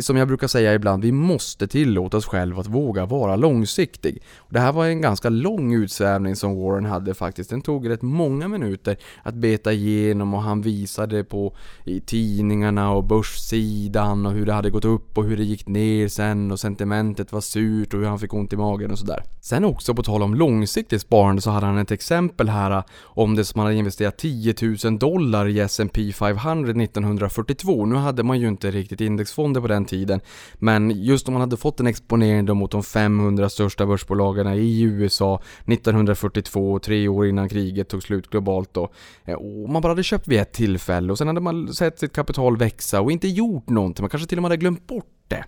som 0.00 0.16
jag 0.16 0.28
brukar 0.28 0.46
säga 0.46 0.74
ibland, 0.74 1.02
vi 1.02 1.12
måste 1.12 1.66
tillåta 1.66 2.16
oss 2.16 2.26
själva 2.26 2.60
att 2.60 2.66
våga 2.66 3.06
vara 3.06 3.36
långsiktig. 3.36 4.22
Det 4.48 4.60
här 4.60 4.72
var 4.72 4.86
en 4.86 5.00
ganska 5.00 5.28
lång 5.28 5.74
utsvävning 5.74 6.36
som 6.36 6.56
Warren 6.56 6.84
hade 6.84 7.14
faktiskt. 7.14 7.50
Den 7.50 7.62
tog 7.62 7.88
rätt 7.88 8.02
många 8.02 8.48
minuter 8.48 8.96
att 9.22 9.34
beta 9.34 9.72
igenom 9.72 10.34
och 10.34 10.42
han 10.42 10.62
visade 10.62 11.24
på 11.24 11.56
i 11.84 12.00
tidningarna 12.00 12.92
och 12.92 13.04
börssidan 13.04 14.26
och 14.26 14.32
hur 14.32 14.46
det 14.46 14.52
hade 14.52 14.70
gått 14.70 14.84
upp 14.84 15.18
och 15.18 15.24
hur 15.24 15.36
det 15.36 15.44
gick 15.44 15.68
ner 15.68 16.08
sen 16.08 16.50
och 16.50 16.60
sentimentet 16.60 17.32
var 17.32 17.40
surt 17.40 17.94
och 17.94 18.00
hur 18.00 18.06
han 18.06 18.18
fick 18.18 18.34
ont 18.34 18.52
i 18.52 18.56
magen 18.56 18.90
och 18.90 18.98
sådär. 18.98 19.22
Sen 19.40 19.64
också 19.64 19.94
på 19.94 20.02
tal 20.02 20.22
om 20.22 20.34
långsiktigt 20.60 21.02
sparande 21.02 21.42
så 21.42 21.50
hade 21.50 21.66
han 21.66 21.78
ett 21.78 21.90
exempel 21.90 22.48
här 22.48 22.70
äh, 22.70 22.84
om 23.02 23.36
det 23.36 23.44
som 23.44 23.58
han 23.58 23.66
hade 23.66 23.78
investerat 23.78 24.18
10 24.18 24.54
000 24.84 24.98
dollar 24.98 25.48
i 25.48 25.60
S&P 25.60 26.12
500 26.12 26.82
1942. 26.82 27.86
Nu 27.86 27.96
hade 27.96 28.22
man 28.22 28.40
ju 28.40 28.48
inte 28.48 28.70
riktigt 28.70 29.00
indexfonder 29.00 29.60
på 29.60 29.68
den 29.68 29.84
tiden. 29.84 30.20
Men 30.54 30.90
just 30.90 31.28
om 31.28 31.34
man 31.34 31.40
hade 31.40 31.56
fått 31.56 31.80
en 31.80 31.86
exponering 31.86 32.46
då 32.46 32.54
mot 32.54 32.70
de 32.70 32.82
500 32.82 33.48
största 33.48 33.86
börsbolagen 33.86 34.46
i 34.46 34.82
USA 34.82 35.42
1942, 35.66 36.78
tre 36.78 37.08
år 37.08 37.26
innan 37.26 37.48
kriget 37.48 37.88
tog 37.88 38.02
slut 38.02 38.30
globalt 38.30 38.74
då. 38.74 38.90
Äh, 39.24 39.34
och 39.34 39.70
man 39.70 39.82
bara 39.82 39.88
hade 39.88 40.02
köpt 40.02 40.28
vid 40.28 40.40
ett 40.40 40.52
tillfälle 40.52 41.12
och 41.12 41.18
sen 41.18 41.26
hade 41.26 41.40
man 41.40 41.74
sett 41.74 41.98
sitt 41.98 42.12
kapital 42.12 42.56
växa 42.56 43.00
och 43.00 43.12
inte 43.12 43.28
gjort 43.28 43.68
någonting. 43.68 44.02
Man 44.02 44.10
kanske 44.10 44.28
till 44.28 44.38
och 44.38 44.42
med 44.42 44.50
hade 44.50 44.60
glömt 44.60 44.86
bort 44.86 45.19
det. 45.30 45.44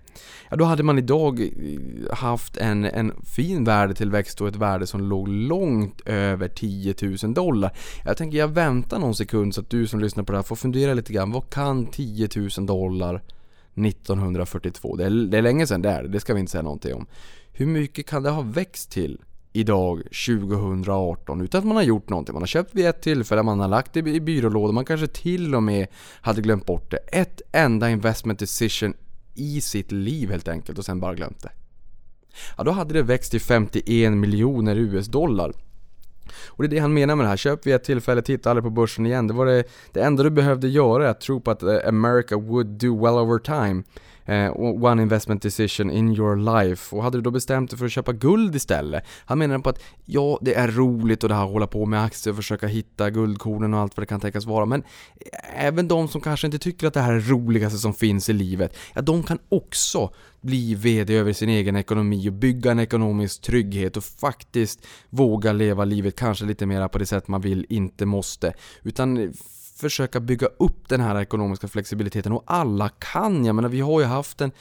Ja, 0.50 0.56
då 0.56 0.64
hade 0.64 0.82
man 0.82 0.98
idag 0.98 1.50
haft 2.12 2.56
en, 2.56 2.84
en 2.84 3.12
fin 3.24 3.64
värdetillväxt 3.64 4.40
och 4.40 4.48
ett 4.48 4.56
värde 4.56 4.86
som 4.86 5.00
låg 5.00 5.28
långt 5.28 6.00
över 6.06 6.48
10 6.48 6.94
000 7.22 7.34
dollar. 7.34 7.76
Jag 8.04 8.16
tänker 8.16 8.38
jag 8.38 8.48
väntar 8.48 8.98
någon 8.98 9.14
sekund 9.14 9.54
så 9.54 9.60
att 9.60 9.70
du 9.70 9.86
som 9.86 10.00
lyssnar 10.00 10.24
på 10.24 10.32
det 10.32 10.38
här 10.38 10.42
får 10.42 10.56
fundera 10.56 10.94
lite 10.94 11.12
grann. 11.12 11.30
Vad 11.30 11.50
kan 11.50 11.86
10 11.86 12.28
000 12.36 12.66
dollar 12.66 13.22
1942. 13.74 14.96
Det 14.96 15.04
är, 15.04 15.10
det 15.10 15.38
är 15.38 15.42
länge 15.42 15.66
sedan 15.66 15.82
det 15.82 15.90
är, 15.90 16.02
det 16.02 16.20
ska 16.20 16.34
vi 16.34 16.40
inte 16.40 16.52
säga 16.52 16.62
någonting 16.62 16.94
om. 16.94 17.06
Hur 17.52 17.66
mycket 17.66 18.06
kan 18.06 18.22
det 18.22 18.30
ha 18.30 18.42
växt 18.42 18.90
till 18.90 19.20
idag 19.52 20.02
2018 20.26 21.40
utan 21.40 21.58
att 21.58 21.64
man 21.64 21.76
har 21.76 21.82
gjort 21.82 22.08
någonting. 22.08 22.32
Man 22.32 22.42
har 22.42 22.46
köpt 22.46 22.74
vid 22.74 22.86
ett 22.86 23.02
tillfälle, 23.02 23.42
man 23.42 23.60
har 23.60 23.68
lagt 23.68 23.92
det 23.92 24.00
i 24.00 24.20
byrålådan, 24.20 24.74
man 24.74 24.84
kanske 24.84 25.06
till 25.06 25.54
och 25.54 25.62
med 25.62 25.86
hade 26.20 26.42
glömt 26.42 26.66
bort 26.66 26.90
det. 26.90 26.96
Ett 26.96 27.42
enda 27.52 27.90
investment 27.90 28.38
decision 28.38 28.94
i 29.34 29.60
sitt 29.60 29.92
liv 29.92 30.30
helt 30.30 30.48
enkelt 30.48 30.78
och 30.78 30.84
sen 30.84 31.00
bara 31.00 31.14
glömt 31.14 31.42
det. 31.42 31.50
Ja, 32.56 32.64
då 32.64 32.70
hade 32.70 32.94
det 32.94 33.02
växt 33.02 33.30
till 33.30 33.40
51 33.40 34.12
miljoner 34.12 34.76
US-dollar. 34.76 35.52
Och 36.46 36.62
det 36.62 36.66
är 36.66 36.70
det 36.70 36.78
han 36.78 36.94
menar 36.94 37.16
med 37.16 37.24
det 37.24 37.28
här. 37.28 37.36
Köp 37.36 37.66
vid 37.66 37.74
ett 37.74 37.84
tillfälle, 37.84 38.22
titta 38.22 38.50
aldrig 38.50 38.64
på 38.64 38.70
börsen 38.70 39.06
igen. 39.06 39.26
Det 39.26 39.34
var 39.34 39.46
det, 39.46 39.64
det 39.92 40.02
enda 40.02 40.22
du 40.22 40.30
behövde 40.30 40.68
göra, 40.68 41.10
att 41.10 41.20
tro 41.20 41.40
på 41.40 41.50
att 41.50 41.62
eh, 41.62 41.78
America 41.86 42.36
would 42.36 42.66
do 42.66 43.04
well 43.04 43.14
over 43.14 43.38
time. 43.38 43.82
Eh, 44.24 44.52
one 44.56 45.02
investment 45.02 45.42
decision 45.42 45.90
in 45.90 46.16
your 46.16 46.36
life. 46.36 46.96
Och 46.96 47.02
hade 47.02 47.18
du 47.18 47.22
då 47.22 47.30
bestämt 47.30 47.70
dig 47.70 47.78
för 47.78 47.86
att 47.86 47.92
köpa 47.92 48.12
guld 48.12 48.54
istället? 48.54 49.04
Han 49.24 49.38
menar 49.38 49.58
på 49.58 49.70
att 49.70 49.82
ja, 50.04 50.38
det 50.42 50.54
är 50.54 50.68
roligt 50.68 51.22
och 51.22 51.28
det 51.28 51.34
här 51.34 51.44
att 51.44 51.52
hålla 51.52 51.66
på 51.66 51.86
med 51.86 52.04
aktier 52.04 52.32
och 52.32 52.36
försöka 52.36 52.66
hitta 52.66 53.10
guldkornen 53.10 53.74
och 53.74 53.80
allt 53.80 53.96
vad 53.96 54.02
det 54.02 54.08
kan 54.08 54.20
tänkas 54.20 54.46
vara. 54.46 54.66
Men 54.66 54.82
eh, 55.20 55.66
även 55.66 55.88
de 55.88 56.08
som 56.08 56.20
kanske 56.20 56.46
inte 56.46 56.58
tycker 56.58 56.86
att 56.86 56.94
det 56.94 57.00
här 57.00 57.12
är 57.12 57.16
det 57.16 57.30
roligaste 57.30 57.78
som 57.78 57.94
finns 57.94 58.28
i 58.28 58.32
livet, 58.32 58.76
ja 58.94 59.02
de 59.02 59.22
kan 59.22 59.38
också 59.48 60.10
bli 60.40 60.74
VD 60.74 61.16
över 61.16 61.32
sin 61.32 61.48
egen 61.48 61.76
ekonomi 61.76 62.28
och 62.28 62.32
bygga 62.32 62.70
en 62.70 62.78
ekonomisk 62.78 63.42
trygghet 63.42 63.96
och 63.96 64.04
faktiskt 64.04 64.86
våga 65.10 65.52
leva 65.52 65.84
livet 65.84 66.16
kanske 66.16 66.44
lite 66.44 66.66
mer 66.66 66.88
på 66.88 66.98
det 66.98 67.06
sätt 67.06 67.28
man 67.28 67.40
vill, 67.40 67.66
inte 67.68 68.06
måste. 68.06 68.52
Utan 68.82 69.16
eh, 69.16 69.30
försöka 69.82 70.20
bygga 70.20 70.46
upp 70.46 70.88
den 70.88 71.00
här 71.00 71.20
ekonomiska 71.20 71.68
flexibiliteten 71.68 72.32
och 72.32 72.42
alla 72.46 72.88
kan. 72.88 73.44
Jag 73.44 73.54
menar 73.54 73.68
vi 73.68 73.80
har 73.80 74.00
ju 74.00 74.06
haft 74.06 74.40
en 74.40 74.52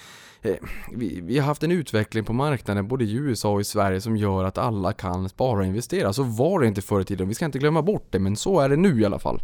eh, 0.41 0.55
vi, 0.93 1.21
vi, 1.21 1.39
har 1.39 1.45
haft 1.45 1.63
en 1.63 1.71
utveckling 1.71 2.23
på 2.23 2.33
marknaden 2.33 2.87
både 2.87 3.03
i 3.03 3.13
USA 3.13 3.51
och 3.51 3.61
i 3.61 3.63
Sverige 3.63 4.01
som 4.01 4.17
gör 4.17 4.43
att 4.43 4.57
alla 4.57 4.93
kan 4.93 5.29
spara 5.29 5.59
och 5.59 5.65
investera. 5.65 6.13
Så 6.13 6.23
var 6.23 6.59
det 6.59 6.67
inte 6.67 6.81
förr 6.81 7.01
i 7.01 7.05
tiden, 7.05 7.27
vi 7.27 7.33
ska 7.33 7.45
inte 7.45 7.59
glömma 7.59 7.81
bort 7.81 8.07
det 8.09 8.19
men 8.19 8.35
så 8.35 8.59
är 8.59 8.69
det 8.69 8.75
nu 8.75 9.01
i 9.01 9.05
alla 9.05 9.19
fall. 9.19 9.41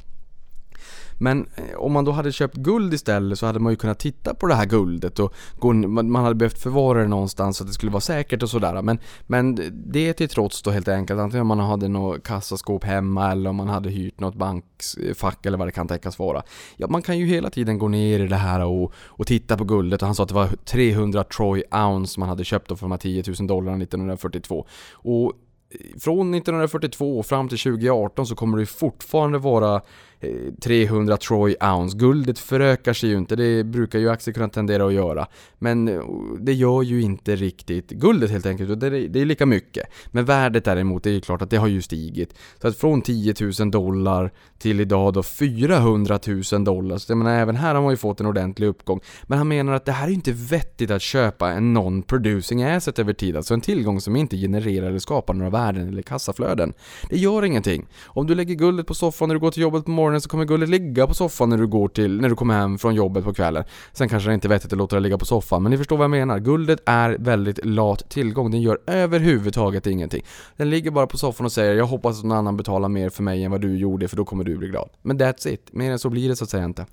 Men 1.20 1.48
eh, 1.56 1.78
om 1.78 1.92
man 1.94 2.06
då 2.06 2.12
hade 2.12 2.32
köpt 2.32 2.56
guld 2.56 2.94
istället 2.94 3.40
så 3.40 3.46
hade 3.46 3.60
man 3.60 3.74
ju 3.74 3.76
kunnat 3.76 4.00
titta 4.00 4.34
på 4.34 4.48
det 4.48 4.56
här 4.56 4.66
guldet 4.66 5.20
och 5.20 5.34
gå, 5.60 5.74
man 5.74 6.24
hade 6.24 6.36
behövt 6.36 6.60
förvara 6.60 7.02
det 7.02 7.08
någonstans 7.08 7.58
så 7.58 7.64
att 7.64 7.68
det 7.68 7.74
skulle 7.74 7.92
vara 7.92 8.02
säkert 8.02 8.44
och 8.44 8.50
sådär. 8.50 8.82
Men, 8.82 9.00
men 9.28 9.60
det 9.72 10.14
till 10.14 10.30
trots 10.30 10.62
då 10.62 10.72
helt 10.72 10.88
enkelt, 10.88 11.20
antingen 11.20 11.42
om 11.42 11.48
man 11.48 11.60
hade 11.60 11.88
något 11.88 12.24
kassaskåp 12.24 12.84
hemma 12.84 13.32
eller 13.32 13.50
om 13.50 13.56
man 13.56 13.68
hade 13.68 13.90
hyrt 13.90 14.20
något 14.20 14.36
bankfack 14.36 15.46
eller 15.46 15.58
vad 15.58 15.68
det 15.68 15.72
kan 15.72 15.88
tänkas 15.88 16.20
vara. 16.20 16.44
Ja, 16.78 16.88
man 16.88 17.02
kan 17.02 17.18
ju 17.18 17.26
hela 17.26 17.50
tiden 17.50 17.78
gå 17.78 17.88
ner 17.88 18.20
i 18.20 18.28
det 18.28 18.36
här 18.36 18.66
och, 18.66 18.94
och 19.06 19.28
titta 19.28 19.58
på 19.58 19.64
guldet 19.64 20.02
och 20.02 20.06
han 20.06 20.16
sa 20.16 20.24
att 20.24 20.30
det 20.30 20.36
var 20.36 20.50
300 20.66 21.24
Troy 21.24 21.64
ounce 21.72 22.20
man 22.20 22.30
hade 22.30 22.44
köpt 22.44 22.70
då 22.70 22.76
för 22.76 22.86
de 22.86 22.92
här 22.92 22.98
10 22.98 23.24
000 23.40 23.48
dollarna 23.48 23.84
1942. 23.84 24.68
Och 24.92 25.34
eh, 25.70 26.00
från 26.00 26.34
1942 26.34 27.24
fram 27.24 27.50
till 27.50 27.60
2018 27.60 28.28
så 28.28 28.36
kommer 28.36 28.58
det 28.58 28.66
fortfarande 28.66 29.38
vara 29.38 29.82
Eh, 30.20 30.54
300 30.62 31.18
Troy 31.18 31.56
ounce. 31.62 31.98
Guldet 31.98 32.40
förökar 32.40 32.94
sig 32.94 33.10
ju 33.10 33.18
inte, 33.18 33.36
det 33.36 33.64
brukar 33.64 34.00
ju 34.00 34.10
aktier 34.10 34.34
kunna 34.34 34.50
tendera 34.50 34.88
att 34.88 34.94
göra. 34.94 35.28
Men 35.60 35.88
eh, 35.88 36.02
det 36.40 36.54
gör 36.54 36.82
ju 36.82 37.02
inte 37.02 37.36
riktigt 37.36 37.90
guldet 37.90 38.32
helt 38.32 38.46
enkelt, 38.46 38.80
det 38.80 38.88
är, 38.88 38.92
det 38.92 39.22
är 39.22 39.26
lika 39.26 39.46
mycket. 39.46 39.88
Men 40.08 40.26
värdet 40.26 40.66
däremot, 40.66 41.04
det 41.04 41.10
är 41.10 41.14
ju 41.14 41.22
klart 41.22 41.42
att 41.42 41.50
det 41.50 41.58
har 41.58 41.68
ju 41.68 41.82
stigit. 41.82 42.34
Så 42.62 42.68
att 42.68 42.78
från 42.78 43.02
10 43.02 43.34
000 43.60 43.72
dollar 43.72 44.32
till 44.58 44.80
idag 44.80 45.14
då 45.14 45.24
400 45.24 46.20
000 46.52 46.64
dollar. 46.64 46.98
Så 46.98 47.12
jag 47.12 47.18
menar, 47.18 47.40
även 47.40 47.56
här 47.56 47.76
har 47.76 47.82
man 47.82 47.92
ju 47.92 47.98
fått 47.98 48.20
en 48.20 48.26
ordentlig 48.26 48.68
uppgång. 48.68 49.00
Men 49.24 49.38
han 49.38 49.48
menar 49.48 49.74
att 49.74 49.86
det 49.86 49.92
här 49.92 50.04
är 50.04 50.10
ju 50.10 50.16
inte 50.16 50.32
vettigt 50.32 50.92
att 50.92 51.02
köpa 51.02 51.52
en 51.52 51.78
non-producing 51.78 52.76
asset 52.76 53.00
över 53.00 53.14
tid, 53.14 53.38
alltså 53.38 53.54
en 53.54 53.62
tillgång 53.62 54.02
som 54.02 54.16
inte 54.16 54.38
genererar 54.38 54.88
eller 54.88 55.00
skapar 55.00 55.34
några 55.34 55.50
värden 55.50 55.88
eller 55.88 56.02
kassaflöden. 56.02 56.74
Det 57.10 57.18
gör 57.18 57.46
ingenting. 57.46 57.88
Om 58.06 58.28
du 58.28 58.36
lägger 58.36 58.56
guldet 58.56 58.88
på 58.88 58.94
soffan 58.94 59.30
när 59.30 59.36
du 59.36 59.40
går 59.40 59.52
till 59.52 59.62
jobbet 59.62 59.86
på 59.86 59.92
morgonen 59.92 60.07
morgonen 60.08 60.22
så 60.22 60.30
kommer 60.30 60.46
guldet 60.46 60.70
ligga 60.70 61.08
på 61.08 61.14
soffan 61.14 61.50
när 61.50 61.58
du 61.58 61.68
går 61.68 61.88
till, 61.88 62.22
när 62.22 62.30
du 62.30 62.36
kommer 62.36 62.54
hem 62.54 62.78
från 62.78 62.96
jobbet 62.96 63.24
på 63.24 63.34
kvällen. 63.34 63.64
Sen 63.94 64.10
kanske 64.10 64.30
det 64.30 64.34
inte 64.34 64.48
är 64.48 64.50
vettigt 64.50 64.74
att 64.74 64.78
låta 64.78 64.96
det 64.96 65.00
ligga 65.00 65.18
på 65.18 65.26
soffan, 65.26 65.64
men 65.64 65.72
ni 65.72 65.78
förstår 65.78 65.98
vad 65.98 66.04
jag 66.04 66.12
menar. 66.12 66.40
Guldet 66.40 66.80
är 66.86 67.18
väldigt 67.20 67.66
lat 67.66 68.10
tillgång, 68.10 68.52
den 68.52 68.62
gör 68.62 68.80
överhuvudtaget 68.88 69.88
ingenting. 69.88 70.24
Den 70.58 70.70
ligger 70.70 70.92
bara 70.92 71.08
på 71.08 71.18
soffan 71.18 71.46
och 71.46 71.52
säger 71.52 71.76
'Jag 71.76 71.86
hoppas 71.86 72.20
att 72.20 72.26
någon 72.26 72.38
annan 72.38 72.58
betalar 72.58 72.90
mer 72.90 73.10
för 73.10 73.24
mig 73.24 73.44
än 73.44 73.52
vad 73.52 73.62
du 73.62 73.78
gjorde, 73.78 74.08
för 74.08 74.18
då 74.18 74.26
kommer 74.26 74.44
du 74.44 74.58
bli 74.58 74.68
glad' 74.68 74.90
Men 75.02 75.20
that's 75.20 75.48
it, 75.48 75.74
mer 75.74 75.92
än 75.92 76.00
så 76.00 76.10
blir 76.10 76.30
det 76.30 76.36
så 76.36 76.44
att 76.44 76.50
säga 76.50 76.66
inte. 76.66 76.86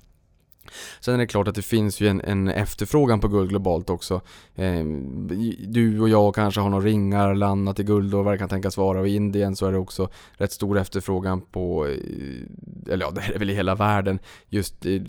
Sen 0.99 1.13
är 1.13 1.17
det 1.17 1.27
klart 1.27 1.47
att 1.47 1.55
det 1.55 1.61
finns 1.61 2.01
ju 2.01 2.07
en, 2.07 2.21
en 2.21 2.47
efterfrågan 2.47 3.19
på 3.19 3.27
guld 3.27 3.49
globalt 3.49 3.89
också. 3.89 4.21
Eh, 4.55 4.83
du 5.67 5.99
och 5.99 6.09
jag 6.09 6.35
kanske 6.35 6.61
har 6.61 6.69
några 6.69 6.85
ringar 6.85 7.31
eller 7.31 7.45
annat 7.45 7.79
i 7.79 7.83
guld 7.83 8.13
och 8.13 8.25
vad 8.25 8.33
det 8.33 8.37
kan 8.37 8.49
tänkas 8.49 8.77
vara. 8.77 8.99
Och 8.99 9.07
i 9.07 9.15
Indien 9.15 9.55
så 9.55 9.65
är 9.65 9.71
det 9.71 9.77
också 9.77 10.09
rätt 10.33 10.51
stor 10.51 10.77
efterfrågan 10.77 11.41
på, 11.41 11.87
eh, 11.87 12.93
eller 12.93 13.05
ja 13.05 13.11
det 13.15 13.21
är 13.35 13.39
väl 13.39 13.49
i 13.49 13.55
hela 13.55 13.75
världen, 13.75 14.19
just, 14.49 14.85
eh, 14.85 15.01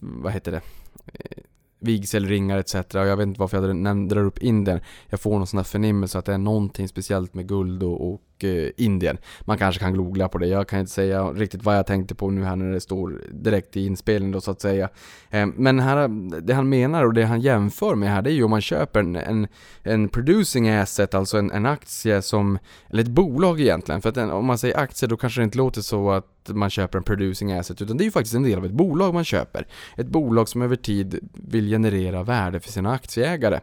vad 0.00 0.32
heter 0.32 0.52
det? 0.52 0.60
Eh, 1.06 1.42
vigselringar 1.82 2.58
etc. 2.58 2.74
Och 2.74 2.94
jag 2.94 3.16
vet 3.16 3.26
inte 3.26 3.40
varför 3.40 3.68
jag 3.68 4.08
drar 4.08 4.24
upp 4.24 4.38
Indien. 4.38 4.80
Jag 5.08 5.20
får 5.20 5.38
någon 5.38 5.46
sån 5.46 5.58
här 5.58 5.64
förnimmelse 5.64 6.18
att 6.18 6.24
det 6.24 6.34
är 6.34 6.38
någonting 6.38 6.88
speciellt 6.88 7.34
med 7.34 7.48
guld 7.48 7.82
och, 7.82 8.12
och 8.12 8.20
Eh, 8.44 8.70
Indien. 8.76 9.18
Man 9.40 9.58
kanske 9.58 9.80
kan 9.80 9.96
googla 9.96 10.28
på 10.28 10.38
det. 10.38 10.46
Jag 10.46 10.68
kan 10.68 10.80
inte 10.80 10.92
säga 10.92 11.24
riktigt 11.24 11.64
vad 11.64 11.76
jag 11.76 11.86
tänkte 11.86 12.14
på 12.14 12.30
nu 12.30 12.44
här 12.44 12.56
när 12.56 12.72
det 12.72 12.80
står 12.80 13.20
direkt 13.30 13.76
i 13.76 13.86
inspelningen 13.86 14.32
då 14.32 14.40
så 14.40 14.50
att 14.50 14.60
säga. 14.60 14.88
Eh, 15.30 15.46
men 15.46 15.80
här, 15.80 16.08
det 16.40 16.54
han 16.54 16.68
menar 16.68 17.04
och 17.04 17.14
det 17.14 17.24
han 17.24 17.40
jämför 17.40 17.94
med 17.94 18.10
här 18.10 18.22
det 18.22 18.30
är 18.30 18.34
ju 18.34 18.44
om 18.44 18.50
man 18.50 18.60
köper 18.60 19.00
en, 19.00 19.16
en, 19.16 19.48
en 19.82 20.08
producing 20.08 20.68
asset, 20.68 21.14
alltså 21.14 21.38
en, 21.38 21.50
en 21.50 21.66
aktie 21.66 22.22
som, 22.22 22.58
eller 22.90 23.02
ett 23.02 23.08
bolag 23.08 23.60
egentligen. 23.60 24.02
För 24.02 24.08
att 24.08 24.16
en, 24.16 24.30
om 24.30 24.46
man 24.46 24.58
säger 24.58 24.78
aktie 24.78 25.08
då 25.08 25.16
kanske 25.16 25.40
det 25.40 25.44
inte 25.44 25.58
låter 25.58 25.80
så 25.80 26.10
att 26.10 26.26
man 26.48 26.70
köper 26.70 26.98
en 26.98 27.04
producing 27.04 27.52
asset 27.52 27.82
utan 27.82 27.96
det 27.96 28.02
är 28.02 28.06
ju 28.06 28.10
faktiskt 28.10 28.34
en 28.34 28.42
del 28.42 28.58
av 28.58 28.66
ett 28.66 28.72
bolag 28.72 29.14
man 29.14 29.24
köper. 29.24 29.66
Ett 29.96 30.06
bolag 30.06 30.48
som 30.48 30.62
över 30.62 30.76
tid 30.76 31.30
vill 31.32 31.68
generera 31.68 32.22
värde 32.22 32.60
för 32.60 32.72
sina 32.72 32.92
aktieägare. 32.92 33.60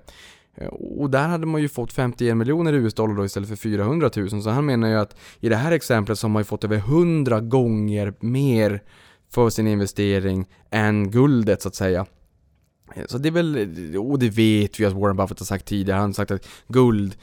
Eh, 0.60 0.68
och 0.68 1.10
där 1.10 1.28
hade 1.28 1.46
man 1.46 1.62
ju 1.62 1.70
fått 1.70 1.94
51 1.94 2.38
miljoner 2.38 2.74
US-dollar 2.74 3.16
då 3.16 3.26
istället 3.26 3.50
för 3.50 3.56
400 3.56 4.10
000. 4.16 4.44
Så 4.44 4.50
han 4.50 4.66
menar 4.66 4.88
ju 4.88 4.96
att 4.96 5.16
i 5.40 5.50
det 5.50 5.56
här 5.56 5.72
exemplet 5.72 6.20
så 6.20 6.28
har 6.28 6.30
man 6.30 6.40
ju 6.40 6.46
fått 6.46 6.64
över 6.64 6.78
100 6.78 7.40
gånger 7.40 8.14
mer 8.20 8.84
för 9.30 9.50
sin 9.50 9.68
investering 9.68 10.46
än 10.70 11.12
guldet 11.12 11.62
så 11.62 11.68
att 11.68 11.76
säga. 11.76 12.06
Eh, 12.96 13.04
så 13.08 13.18
det 13.18 13.30
är 13.30 13.32
väl, 13.32 13.56
eh, 13.94 14.02
och 14.02 14.20
det 14.20 14.30
vet 14.30 14.80
vi 14.80 14.86
att 14.86 14.94
Warren 14.94 15.18
Buffett 15.18 15.40
har 15.40 15.46
sagt 15.46 15.66
tidigare, 15.66 16.00
han 16.00 16.10
har 16.10 16.14
sagt 16.14 16.32
att 16.32 16.48
guld 16.68 17.16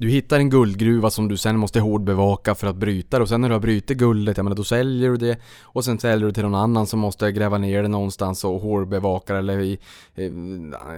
du 0.00 0.08
hittar 0.08 0.38
en 0.38 0.50
guldgruva 0.50 1.10
som 1.10 1.28
du 1.28 1.36
sen 1.36 1.58
måste 1.58 1.80
hårdbevaka 1.80 2.54
för 2.54 2.66
att 2.66 2.76
bryta 2.76 3.18
det 3.18 3.22
och 3.22 3.28
sen 3.28 3.40
när 3.40 3.48
du 3.48 3.54
har 3.54 3.60
brutit 3.60 3.98
guldet, 3.98 4.36
ja 4.36 4.42
men 4.42 4.54
då 4.54 4.64
säljer 4.64 5.10
du 5.10 5.16
det 5.16 5.38
och 5.62 5.84
sen 5.84 5.98
säljer 5.98 6.26
du 6.26 6.32
till 6.32 6.42
någon 6.42 6.54
annan 6.54 6.86
som 6.86 7.00
måste 7.00 7.32
gräva 7.32 7.58
ner 7.58 7.82
det 7.82 7.88
någonstans 7.88 8.44
och 8.44 8.60
hårdbevaka 8.60 9.32
det 9.32 9.38
eller 9.38 9.60
i 9.60 9.78
eh, 10.14 10.30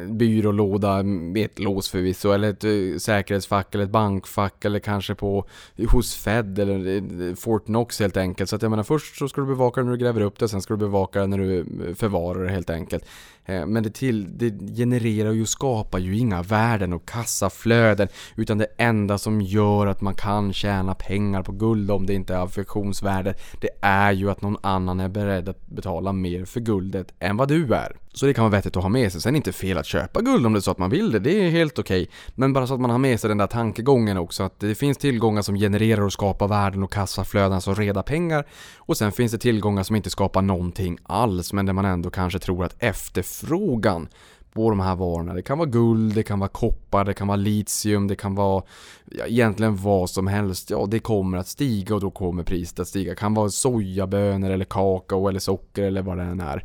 byrålåda 0.09 1.03
med 1.03 1.45
ett 1.45 1.59
lås 1.59 1.89
förvisso 1.89 2.33
eller 2.33 2.51
ett 2.51 2.65
eh, 2.65 2.99
säkerhetsfack 2.99 3.75
eller 3.75 3.85
ett 3.85 3.91
bankfack 3.91 4.65
eller 4.65 4.79
kanske 4.79 5.15
på 5.15 5.45
hos 5.89 6.15
Fed 6.15 6.59
eller 6.59 6.97
eh, 7.29 7.35
Fort 7.35 7.65
Knox 7.65 8.01
helt 8.01 8.17
enkelt. 8.17 8.51
Så 8.51 8.57
att 8.57 8.63
jag 8.63 8.71
menar 8.71 8.85
först 8.85 9.19
så 9.19 9.29
ska 9.29 9.41
du 9.41 9.47
bevaka 9.47 9.81
det 9.81 9.85
när 9.85 9.93
du 9.93 9.99
gräver 9.99 10.21
upp 10.21 10.39
det 10.39 10.49
sen 10.49 10.63
ska 10.63 10.75
du 10.75 10.79
bevaka 10.79 11.21
det 11.21 11.27
när 11.27 11.39
du 11.39 11.59
eh, 11.59 11.95
förvarar 11.95 12.45
det 12.45 12.51
helt 12.51 12.71
enkelt. 12.71 13.05
Eh, 13.51 13.67
men 13.67 13.83
det, 13.83 13.91
till, 13.91 14.39
det 14.39 14.75
genererar 14.77 15.33
ju 15.33 15.43
och 15.43 15.49
skapar 15.49 15.99
ju 15.99 16.19
inga 16.19 16.43
värden 16.43 16.93
och 16.93 17.09
kassaflöden 17.09 18.09
utan 18.37 18.59
det 18.59 18.67
enda 18.77 19.19
som 19.19 19.41
gör 19.41 19.87
att 19.87 20.01
man 20.01 20.15
kan 20.15 20.53
tjäna 20.53 20.95
pengar 20.95 21.43
på 21.43 21.53
guld 21.53 21.91
om 21.91 22.07
det 22.07 22.15
inte 22.15 22.35
är 22.35 22.45
affektionsvärde 22.45 23.35
det 23.61 23.69
är 23.81 24.13
ju 24.13 24.31
att 24.31 24.43
någon 24.43 24.57
annan 24.63 25.01
är 25.01 25.09
beredd 25.09 25.49
att 25.49 25.67
betala 25.67 26.13
mer 26.13 26.45
för 26.45 26.61
guldet 26.61 27.15
än 27.19 27.37
vad 27.37 27.49
du 27.49 27.75
är. 27.75 27.97
Så 28.13 28.27
det 28.27 28.35
kan 28.35 28.45
vara 28.45 28.53
vettigt 28.53 28.77
att 28.77 28.83
ha 28.83 28.89
med 28.89 29.13
sig. 29.13 29.21
Sen 29.21 29.31
är 29.31 29.33
det 29.33 29.37
inte 29.37 29.53
fel 29.53 29.79
att 29.79 29.87
köpa 29.87 30.21
guld 30.21 30.47
om 30.47 30.53
det 30.53 30.59
är 30.59 30.61
så 30.61 30.71
att 30.71 30.79
man 30.79 30.91
vill 30.91 31.11
det, 31.11 31.19
det 31.19 31.47
är 31.47 31.51
helt 31.51 31.79
okej. 31.79 32.03
Okay. 32.03 32.15
Men 32.35 32.53
bara 32.53 32.67
så 32.67 32.75
att 32.75 32.81
man 32.81 32.91
har 32.91 32.99
med 32.99 33.21
sig 33.21 33.29
den 33.29 33.39
där 33.39 33.47
tankegången 33.47 34.17
också 34.17 34.43
att 34.43 34.61
det 34.61 34.75
finns 34.75 34.99
tillgångar 34.99 35.43
som 35.43 35.55
genererar 35.55 36.03
och 36.03 36.13
skapar 36.13 36.49
värden 36.49 36.83
och 36.83 36.93
kassaflöden, 36.93 37.53
alltså 37.53 37.75
reda 37.75 38.03
pengar. 38.03 38.47
Och 38.77 38.97
sen 38.97 39.13
finns 39.13 39.33
det 39.33 39.39
tillgångar 39.39 39.83
som 39.83 39.97
inte 39.97 40.11
skapar 40.11 40.43
någonting 40.43 40.99
alls 41.03 41.53
men 41.53 41.67
där 41.67 41.73
man 41.73 41.85
ändå 41.85 42.11
kanske 42.11 42.39
tror 42.39 42.65
att 42.65 42.77
efterfrågan 42.79 44.09
på 44.53 44.71
de 44.71 44.81
här 44.81 44.97
varorna. 44.97 45.35
Det 45.35 45.43
kan 45.43 45.59
vara 45.59 45.69
guld, 45.69 46.15
det 46.15 46.23
kan 46.23 46.39
vara 46.39 46.49
koppar, 46.49 47.05
det 47.05 47.15
kan 47.15 47.27
vara 47.27 47.37
litium, 47.37 48.09
det 48.09 48.17
kan 48.17 48.35
vara 48.35 48.63
ja, 49.05 49.27
egentligen 49.27 49.77
vad 49.77 50.11
som 50.11 50.27
helst. 50.27 50.71
Ja, 50.71 50.87
det 50.89 50.99
kommer 50.99 51.39
att 51.39 51.49
stiga 51.49 51.95
och 51.95 52.01
då 52.01 52.11
kommer 52.11 52.43
priset 52.43 52.81
att 52.81 52.89
stiga. 52.89 53.11
Det 53.11 53.17
kan 53.17 53.35
vara 53.35 53.51
sojabönor 53.51 54.51
eller 54.51 54.65
kakao 54.65 55.29
eller 55.29 55.41
socker 55.41 55.83
eller 55.83 56.03
vad 56.03 56.17
det 56.17 56.23
än 56.23 56.41
är. 56.41 56.65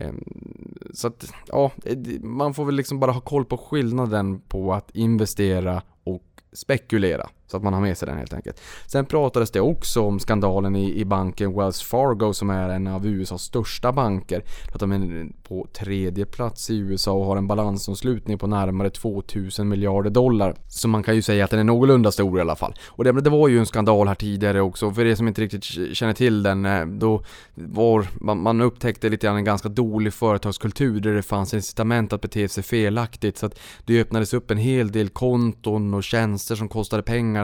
Ehm, 0.00 0.24
så 0.92 1.06
att, 1.06 1.32
ja, 1.46 1.70
eh, 1.84 1.98
man 2.20 2.54
får 2.54 2.64
väl 2.64 2.74
liksom 2.74 3.00
bara 3.00 3.12
ha 3.12 3.20
koll 3.20 3.44
på 3.44 3.58
skillnaden 3.58 4.40
på 4.40 4.72
att 4.72 4.90
investera 4.96 5.82
och 6.04 6.24
spekulera. 6.52 7.28
Så 7.50 7.56
att 7.56 7.62
man 7.62 7.72
har 7.72 7.80
med 7.80 7.98
sig 7.98 8.06
den 8.06 8.18
helt 8.18 8.32
enkelt. 8.32 8.60
Sen 8.86 9.06
pratades 9.06 9.50
det 9.50 9.60
också 9.60 10.02
om 10.02 10.18
skandalen 10.18 10.76
i, 10.76 11.00
i 11.00 11.04
banken 11.04 11.56
Wells 11.56 11.82
Fargo 11.82 12.32
som 12.32 12.50
är 12.50 12.68
en 12.68 12.86
av 12.86 13.06
USAs 13.06 13.42
största 13.42 13.92
banker. 13.92 14.42
Att 14.74 14.80
de 14.80 14.92
är 14.92 15.28
på 15.42 15.66
tredje 15.72 16.26
plats 16.26 16.70
i 16.70 16.78
USA 16.78 17.12
och 17.12 17.24
har 17.24 17.36
en 17.36 17.46
balansomslutning 17.46 18.38
på 18.38 18.46
närmare 18.46 18.90
2000 18.90 19.68
miljarder 19.68 20.10
dollar. 20.10 20.54
Så 20.68 20.88
man 20.88 21.02
kan 21.02 21.14
ju 21.14 21.22
säga 21.22 21.44
att 21.44 21.50
den 21.50 21.60
är 21.60 21.64
någorlunda 21.64 22.12
stor 22.12 22.38
i 22.38 22.40
alla 22.40 22.56
fall. 22.56 22.74
Och 22.88 23.04
det, 23.04 23.12
det 23.12 23.30
var 23.30 23.48
ju 23.48 23.58
en 23.58 23.66
skandal 23.66 24.08
här 24.08 24.14
tidigare 24.14 24.60
också. 24.60 24.90
För 24.90 25.06
er 25.06 25.14
som 25.14 25.28
inte 25.28 25.42
riktigt 25.42 25.64
känner 25.96 26.12
till 26.12 26.42
den, 26.42 26.66
eh, 26.66 26.86
då 26.86 27.22
var 27.54 28.06
man, 28.20 28.42
man 28.42 28.60
upptäckte 28.60 29.08
lite 29.08 29.26
grann 29.26 29.36
en 29.36 29.44
ganska 29.44 29.68
dålig 29.68 30.14
företagskultur 30.14 31.00
där 31.00 31.14
det 31.14 31.22
fanns 31.22 31.54
incitament 31.54 32.12
att 32.12 32.20
bete 32.20 32.48
sig 32.48 32.62
felaktigt. 32.62 33.38
Så 33.38 33.46
att 33.46 33.58
det 33.86 34.00
öppnades 34.00 34.34
upp 34.34 34.50
en 34.50 34.58
hel 34.58 34.92
del 34.92 35.08
konton 35.08 35.94
och 35.94 36.04
tjänster 36.04 36.54
som 36.54 36.68
kostade 36.68 37.02
pengar 37.02 37.39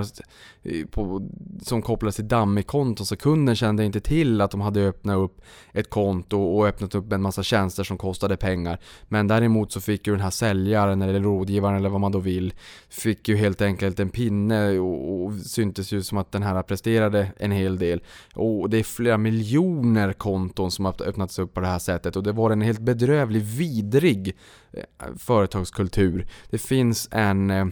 på, 0.90 1.28
som 1.62 1.82
kopplades 1.82 2.16
till 2.16 2.28
Dummy-konton 2.28 3.06
så 3.06 3.16
kunden 3.16 3.56
kände 3.56 3.84
inte 3.84 4.00
till 4.00 4.40
att 4.40 4.50
de 4.50 4.60
hade 4.60 4.80
öppnat 4.80 5.16
upp 5.16 5.40
ett 5.72 5.90
konto 5.90 6.42
och 6.42 6.68
öppnat 6.68 6.94
upp 6.94 7.12
en 7.12 7.22
massa 7.22 7.42
tjänster 7.42 7.84
som 7.84 7.98
kostade 7.98 8.36
pengar. 8.36 8.78
Men 9.08 9.28
däremot 9.28 9.72
så 9.72 9.80
fick 9.80 10.06
ju 10.06 10.12
den 10.12 10.22
här 10.22 10.30
säljaren 10.30 11.02
eller 11.02 11.20
rådgivaren 11.20 11.76
eller 11.76 11.88
vad 11.88 12.00
man 12.00 12.12
då 12.12 12.18
vill 12.18 12.54
fick 12.88 13.28
ju 13.28 13.36
helt 13.36 13.62
enkelt 13.62 14.00
en 14.00 14.10
pinne 14.10 14.78
och, 14.78 15.24
och 15.24 15.32
syntes 15.32 15.92
ju 15.92 16.02
som 16.02 16.18
att 16.18 16.32
den 16.32 16.42
här 16.42 16.62
presterade 16.62 17.32
en 17.38 17.52
hel 17.52 17.78
del. 17.78 18.02
Och 18.34 18.70
det 18.70 18.78
är 18.78 18.82
flera 18.82 19.18
miljoner 19.18 20.12
konton 20.12 20.70
som 20.70 20.84
har 20.84 21.02
öppnats 21.02 21.38
upp 21.38 21.54
på 21.54 21.60
det 21.60 21.66
här 21.66 21.78
sättet 21.78 22.16
och 22.16 22.22
det 22.22 22.32
var 22.32 22.50
en 22.50 22.60
helt 22.60 22.80
bedrövlig, 22.80 23.42
vidrig 23.42 24.36
eh, 24.72 24.82
företagskultur. 25.18 26.26
Det 26.50 26.58
finns 26.58 27.08
en 27.10 27.50
eh, 27.50 27.66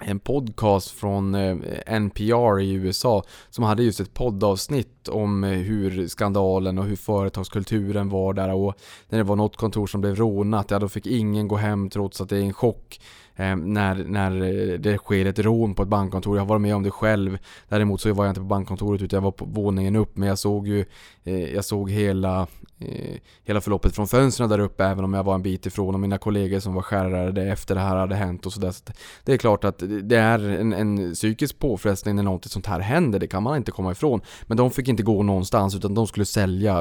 en 0.00 0.20
podcast 0.20 0.90
från 0.90 1.34
eh, 1.34 1.56
NPR 1.86 2.60
i 2.60 2.72
USA 2.72 3.24
som 3.50 3.64
hade 3.64 3.82
just 3.82 4.00
ett 4.00 4.14
poddavsnitt 4.14 5.08
om 5.08 5.44
eh, 5.44 5.50
hur 5.50 6.08
skandalen 6.08 6.78
och 6.78 6.84
hur 6.84 6.96
företagskulturen 6.96 8.08
var 8.08 8.32
där 8.32 8.54
och 8.54 8.74
när 9.08 9.18
det 9.18 9.24
var 9.24 9.36
något 9.36 9.56
kontor 9.56 9.86
som 9.86 10.00
blev 10.00 10.16
rånat, 10.16 10.70
ja 10.70 10.78
då 10.78 10.88
fick 10.88 11.06
ingen 11.06 11.48
gå 11.48 11.56
hem 11.56 11.90
trots 11.90 12.20
att 12.20 12.28
det 12.28 12.36
är 12.36 12.42
en 12.42 12.52
chock 12.52 13.00
eh, 13.36 13.56
när, 13.56 14.04
när 14.04 14.30
det 14.78 14.98
sker 14.98 15.26
ett 15.26 15.38
rån 15.38 15.74
på 15.74 15.82
ett 15.82 15.88
bankkontor. 15.88 16.36
Jag 16.36 16.42
har 16.42 16.48
varit 16.48 16.62
med 16.62 16.74
om 16.76 16.82
det 16.82 16.90
själv. 16.90 17.38
Däremot 17.68 18.00
så 18.00 18.12
var 18.12 18.24
jag 18.24 18.30
inte 18.30 18.40
på 18.40 18.46
bankkontoret 18.46 19.02
utan 19.02 19.16
jag 19.16 19.22
var 19.22 19.30
på 19.30 19.44
våningen 19.44 19.96
upp 19.96 20.16
men 20.16 20.28
jag 20.28 20.38
såg 20.38 20.68
ju 20.68 20.84
jag 21.54 21.64
såg 21.64 21.90
hela 21.90 22.46
Eh, 22.82 23.16
hela 23.44 23.60
förloppet 23.60 23.94
från 23.94 24.08
fönstren 24.08 24.48
där 24.48 24.58
uppe 24.58 24.84
även 24.84 25.04
om 25.04 25.14
jag 25.14 25.24
var 25.24 25.34
en 25.34 25.42
bit 25.42 25.66
ifrån 25.66 25.94
och 25.94 26.00
mina 26.00 26.18
kollegor 26.18 26.60
som 26.60 26.74
var 26.74 26.82
skärrade 26.82 27.42
efter 27.42 27.74
det 27.74 27.80
här 27.80 27.96
hade 27.96 28.14
hänt 28.14 28.46
och 28.46 28.52
sådär. 28.52 28.70
Så 28.70 28.82
det 29.24 29.32
är 29.32 29.36
klart 29.36 29.64
att 29.64 29.82
det 30.02 30.16
är 30.16 30.38
en, 30.38 30.72
en 30.72 31.14
psykisk 31.14 31.58
påfrestning 31.58 32.16
när 32.16 32.22
något 32.22 32.44
sånt 32.44 32.66
här 32.66 32.80
händer, 32.80 33.18
det 33.18 33.26
kan 33.26 33.42
man 33.42 33.56
inte 33.56 33.72
komma 33.72 33.92
ifrån. 33.92 34.20
Men 34.46 34.56
de 34.56 34.70
fick 34.70 34.88
inte 34.88 35.02
gå 35.02 35.22
någonstans 35.22 35.74
utan 35.74 35.94
de 35.94 36.06
skulle 36.06 36.26
sälja 36.26 36.78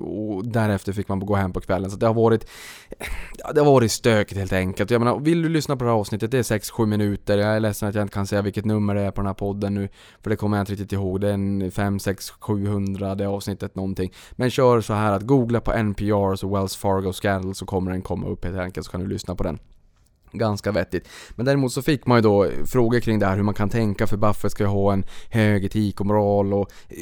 och 0.00 0.46
därefter 0.48 0.92
fick 0.92 1.08
man 1.08 1.20
gå 1.20 1.34
hem 1.34 1.52
på 1.52 1.60
kvällen. 1.60 1.90
Så 1.90 1.96
det 1.96 2.06
har 2.06 2.14
varit 2.14 2.46
det 3.54 3.60
har 3.60 3.66
varit 3.66 3.92
stökigt 3.92 4.38
helt 4.38 4.52
enkelt. 4.52 4.90
Jag 4.90 4.98
menar, 4.98 5.18
vill 5.18 5.42
du 5.42 5.48
lyssna 5.48 5.76
på 5.76 5.84
det 5.84 5.90
här 5.90 5.98
avsnittet, 5.98 6.30
det 6.30 6.38
är 6.38 6.42
6-7 6.42 6.86
minuter. 6.86 7.38
Jag 7.38 7.56
är 7.56 7.60
ledsen 7.60 7.88
att 7.88 7.94
jag 7.94 8.04
inte 8.04 8.14
kan 8.14 8.26
säga 8.26 8.42
vilket 8.42 8.64
nummer 8.64 8.94
det 8.94 9.00
är 9.00 9.10
på 9.10 9.20
den 9.20 9.26
här 9.26 9.34
podden 9.34 9.74
nu, 9.74 9.88
för 10.22 10.30
det 10.30 10.36
kommer 10.36 10.56
jag 10.56 10.62
inte 10.62 10.72
riktigt 10.72 10.92
ihåg. 10.92 11.20
Det 11.20 11.28
är 11.28 11.32
en 11.32 11.70
5, 11.70 11.98
6, 11.98 12.30
700 12.30 13.14
det 13.14 13.26
avsnittet 13.26 13.74
någonting. 13.74 14.12
Men 14.32 14.50
kör 14.50 14.80
så 14.80 14.94
här 14.94 15.12
att 15.12 15.22
googla 15.40 15.60
på 15.60 15.72
NPR 15.72 16.44
och 16.44 16.56
Wells 16.56 16.76
Fargo 16.76 17.12
Scandal 17.12 17.54
så 17.54 17.66
kommer 17.66 17.90
den 17.90 18.02
komma 18.02 18.26
upp 18.26 18.44
helt 18.44 18.58
enkelt 18.58 18.86
så 18.86 18.92
kan 18.92 19.00
du 19.00 19.06
lyssna 19.06 19.34
på 19.34 19.42
den. 19.42 19.58
Ganska 20.32 20.72
vettigt. 20.72 21.08
Men 21.36 21.46
däremot 21.46 21.72
så 21.72 21.82
fick 21.82 22.06
man 22.06 22.18
ju 22.18 22.22
då 22.22 22.50
frågor 22.66 23.00
kring 23.00 23.18
det 23.18 23.26
här 23.26 23.36
hur 23.36 23.42
man 23.42 23.54
kan 23.54 23.68
tänka 23.68 24.06
för 24.06 24.16
Buffett 24.16 24.52
ska 24.52 24.64
ju 24.64 24.68
ha 24.68 24.92
en 24.92 25.04
hög 25.30 25.64
etik 25.64 26.00
och 26.00 26.06
moral 26.06 26.54
och 26.54 26.70
eh, 26.88 26.96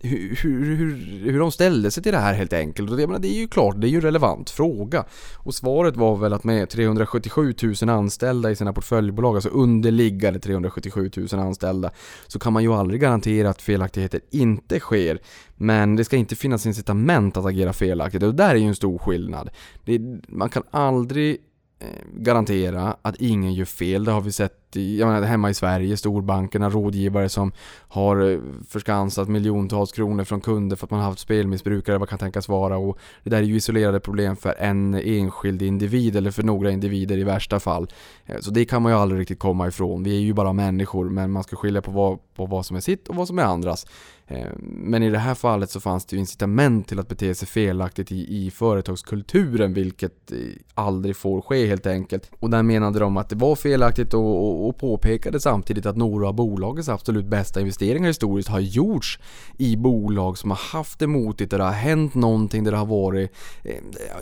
hur, 0.00 0.36
hur, 0.42 0.76
hur, 0.76 1.32
hur 1.32 1.38
de 1.38 1.52
ställde 1.52 1.90
sig 1.90 2.02
till 2.02 2.12
det 2.12 2.18
här 2.18 2.34
helt 2.34 2.52
enkelt. 2.52 2.90
Och 2.90 2.96
det, 2.96 3.06
menar, 3.06 3.20
det 3.20 3.28
är 3.28 3.38
ju 3.40 3.48
klart, 3.48 3.80
det 3.80 3.86
är 3.86 3.88
ju 3.88 3.96
en 3.96 4.02
relevant 4.02 4.50
fråga. 4.50 5.04
Och 5.36 5.54
svaret 5.54 5.96
var 5.96 6.16
väl 6.16 6.32
att 6.32 6.44
med 6.44 6.70
377 6.70 7.54
000 7.82 7.88
anställda 7.88 8.50
i 8.50 8.56
sina 8.56 8.72
portföljbolag, 8.72 9.34
alltså 9.34 9.50
underliggande 9.50 10.38
377 10.40 11.10
000 11.16 11.40
anställda, 11.40 11.90
så 12.26 12.38
kan 12.38 12.52
man 12.52 12.62
ju 12.62 12.72
aldrig 12.72 13.00
garantera 13.00 13.50
att 13.50 13.62
felaktigheter 13.62 14.20
inte 14.30 14.80
sker. 14.80 15.18
Men 15.56 15.96
det 15.96 16.04
ska 16.04 16.16
inte 16.16 16.36
finnas 16.36 16.66
incitament 16.66 17.36
att 17.36 17.46
agera 17.46 17.72
felaktigt 17.72 18.22
och 18.22 18.34
det 18.34 18.42
där 18.42 18.50
är 18.50 18.58
ju 18.58 18.68
en 18.68 18.74
stor 18.74 18.98
skillnad. 18.98 19.50
Det, 19.84 20.00
man 20.28 20.48
kan 20.48 20.62
aldrig 20.70 21.38
Eh, 21.78 21.88
garantera 22.12 22.96
att 23.02 23.16
ingen 23.16 23.54
gör 23.54 23.64
fel. 23.64 24.04
Det 24.04 24.12
har 24.12 24.20
vi 24.20 24.32
sett 24.32 24.65
jag 24.76 25.06
menar, 25.06 25.22
hemma 25.22 25.50
i 25.50 25.54
Sverige, 25.54 25.96
storbankerna, 25.96 26.70
rådgivare 26.70 27.28
som 27.28 27.52
har 27.88 28.30
eh, 28.30 28.38
förskansat 28.68 29.28
miljontals 29.28 29.92
kronor 29.92 30.24
från 30.24 30.40
kunder 30.40 30.76
för 30.76 30.86
att 30.86 30.90
man 30.90 31.00
har 31.00 31.08
haft 31.08 31.18
spelmissbrukare, 31.18 31.98
vad 31.98 32.08
kan 32.08 32.18
tänkas 32.18 32.48
vara. 32.48 32.76
Och 32.76 32.98
det 33.24 33.30
där 33.30 33.38
är 33.38 33.42
ju 33.42 33.56
isolerade 33.56 34.00
problem 34.00 34.36
för 34.36 34.54
en 34.58 34.94
enskild 34.94 35.62
individ 35.62 36.16
eller 36.16 36.30
för 36.30 36.42
några 36.42 36.70
individer 36.70 37.18
i 37.18 37.24
värsta 37.24 37.60
fall. 37.60 37.88
Eh, 38.26 38.40
så 38.40 38.50
det 38.50 38.64
kan 38.64 38.82
man 38.82 38.92
ju 38.92 38.98
aldrig 38.98 39.20
riktigt 39.20 39.38
komma 39.38 39.68
ifrån. 39.68 40.02
Vi 40.02 40.16
är 40.16 40.20
ju 40.20 40.32
bara 40.32 40.52
människor 40.52 41.10
men 41.10 41.30
man 41.30 41.44
ska 41.44 41.56
skilja 41.56 41.82
på 41.82 41.90
vad, 41.90 42.18
på 42.34 42.46
vad 42.46 42.66
som 42.66 42.76
är 42.76 42.80
sitt 42.80 43.08
och 43.08 43.16
vad 43.16 43.26
som 43.26 43.38
är 43.38 43.44
andras. 43.44 43.86
Eh, 44.26 44.48
men 44.60 45.02
i 45.02 45.10
det 45.10 45.18
här 45.18 45.34
fallet 45.34 45.70
så 45.70 45.80
fanns 45.80 46.06
det 46.06 46.16
ju 46.16 46.20
incitament 46.20 46.88
till 46.88 46.98
att 46.98 47.08
bete 47.08 47.34
sig 47.34 47.48
felaktigt 47.48 48.12
i, 48.12 48.46
i 48.46 48.50
företagskulturen 48.50 49.74
vilket 49.74 50.32
aldrig 50.74 51.16
får 51.16 51.40
ske 51.40 51.66
helt 51.66 51.86
enkelt. 51.86 52.30
Och 52.40 52.50
där 52.50 52.62
menade 52.62 52.98
de 52.98 53.16
att 53.16 53.28
det 53.28 53.36
var 53.36 53.56
felaktigt 53.56 54.14
och, 54.14 54.65
och, 54.65 54.65
och 54.68 54.78
påpekade 54.78 55.40
samtidigt 55.40 55.86
att 55.86 55.96
några 55.96 56.28
av 56.28 56.34
bolagets 56.34 56.88
absolut 56.88 57.26
bästa 57.26 57.60
investeringar 57.60 58.08
historiskt 58.08 58.48
har 58.48 58.60
gjorts 58.60 59.18
i 59.58 59.76
bolag 59.76 60.38
som 60.38 60.50
har 60.50 60.60
haft 60.72 60.98
det 60.98 61.06
motigt, 61.06 61.50
där 61.50 61.58
det 61.58 61.64
har 61.64 61.72
hänt 61.72 62.14
någonting, 62.14 62.64
där 62.64 62.70
det 62.72 62.78
har 62.78 62.86
varit 62.86 63.30
eh, 63.64 63.74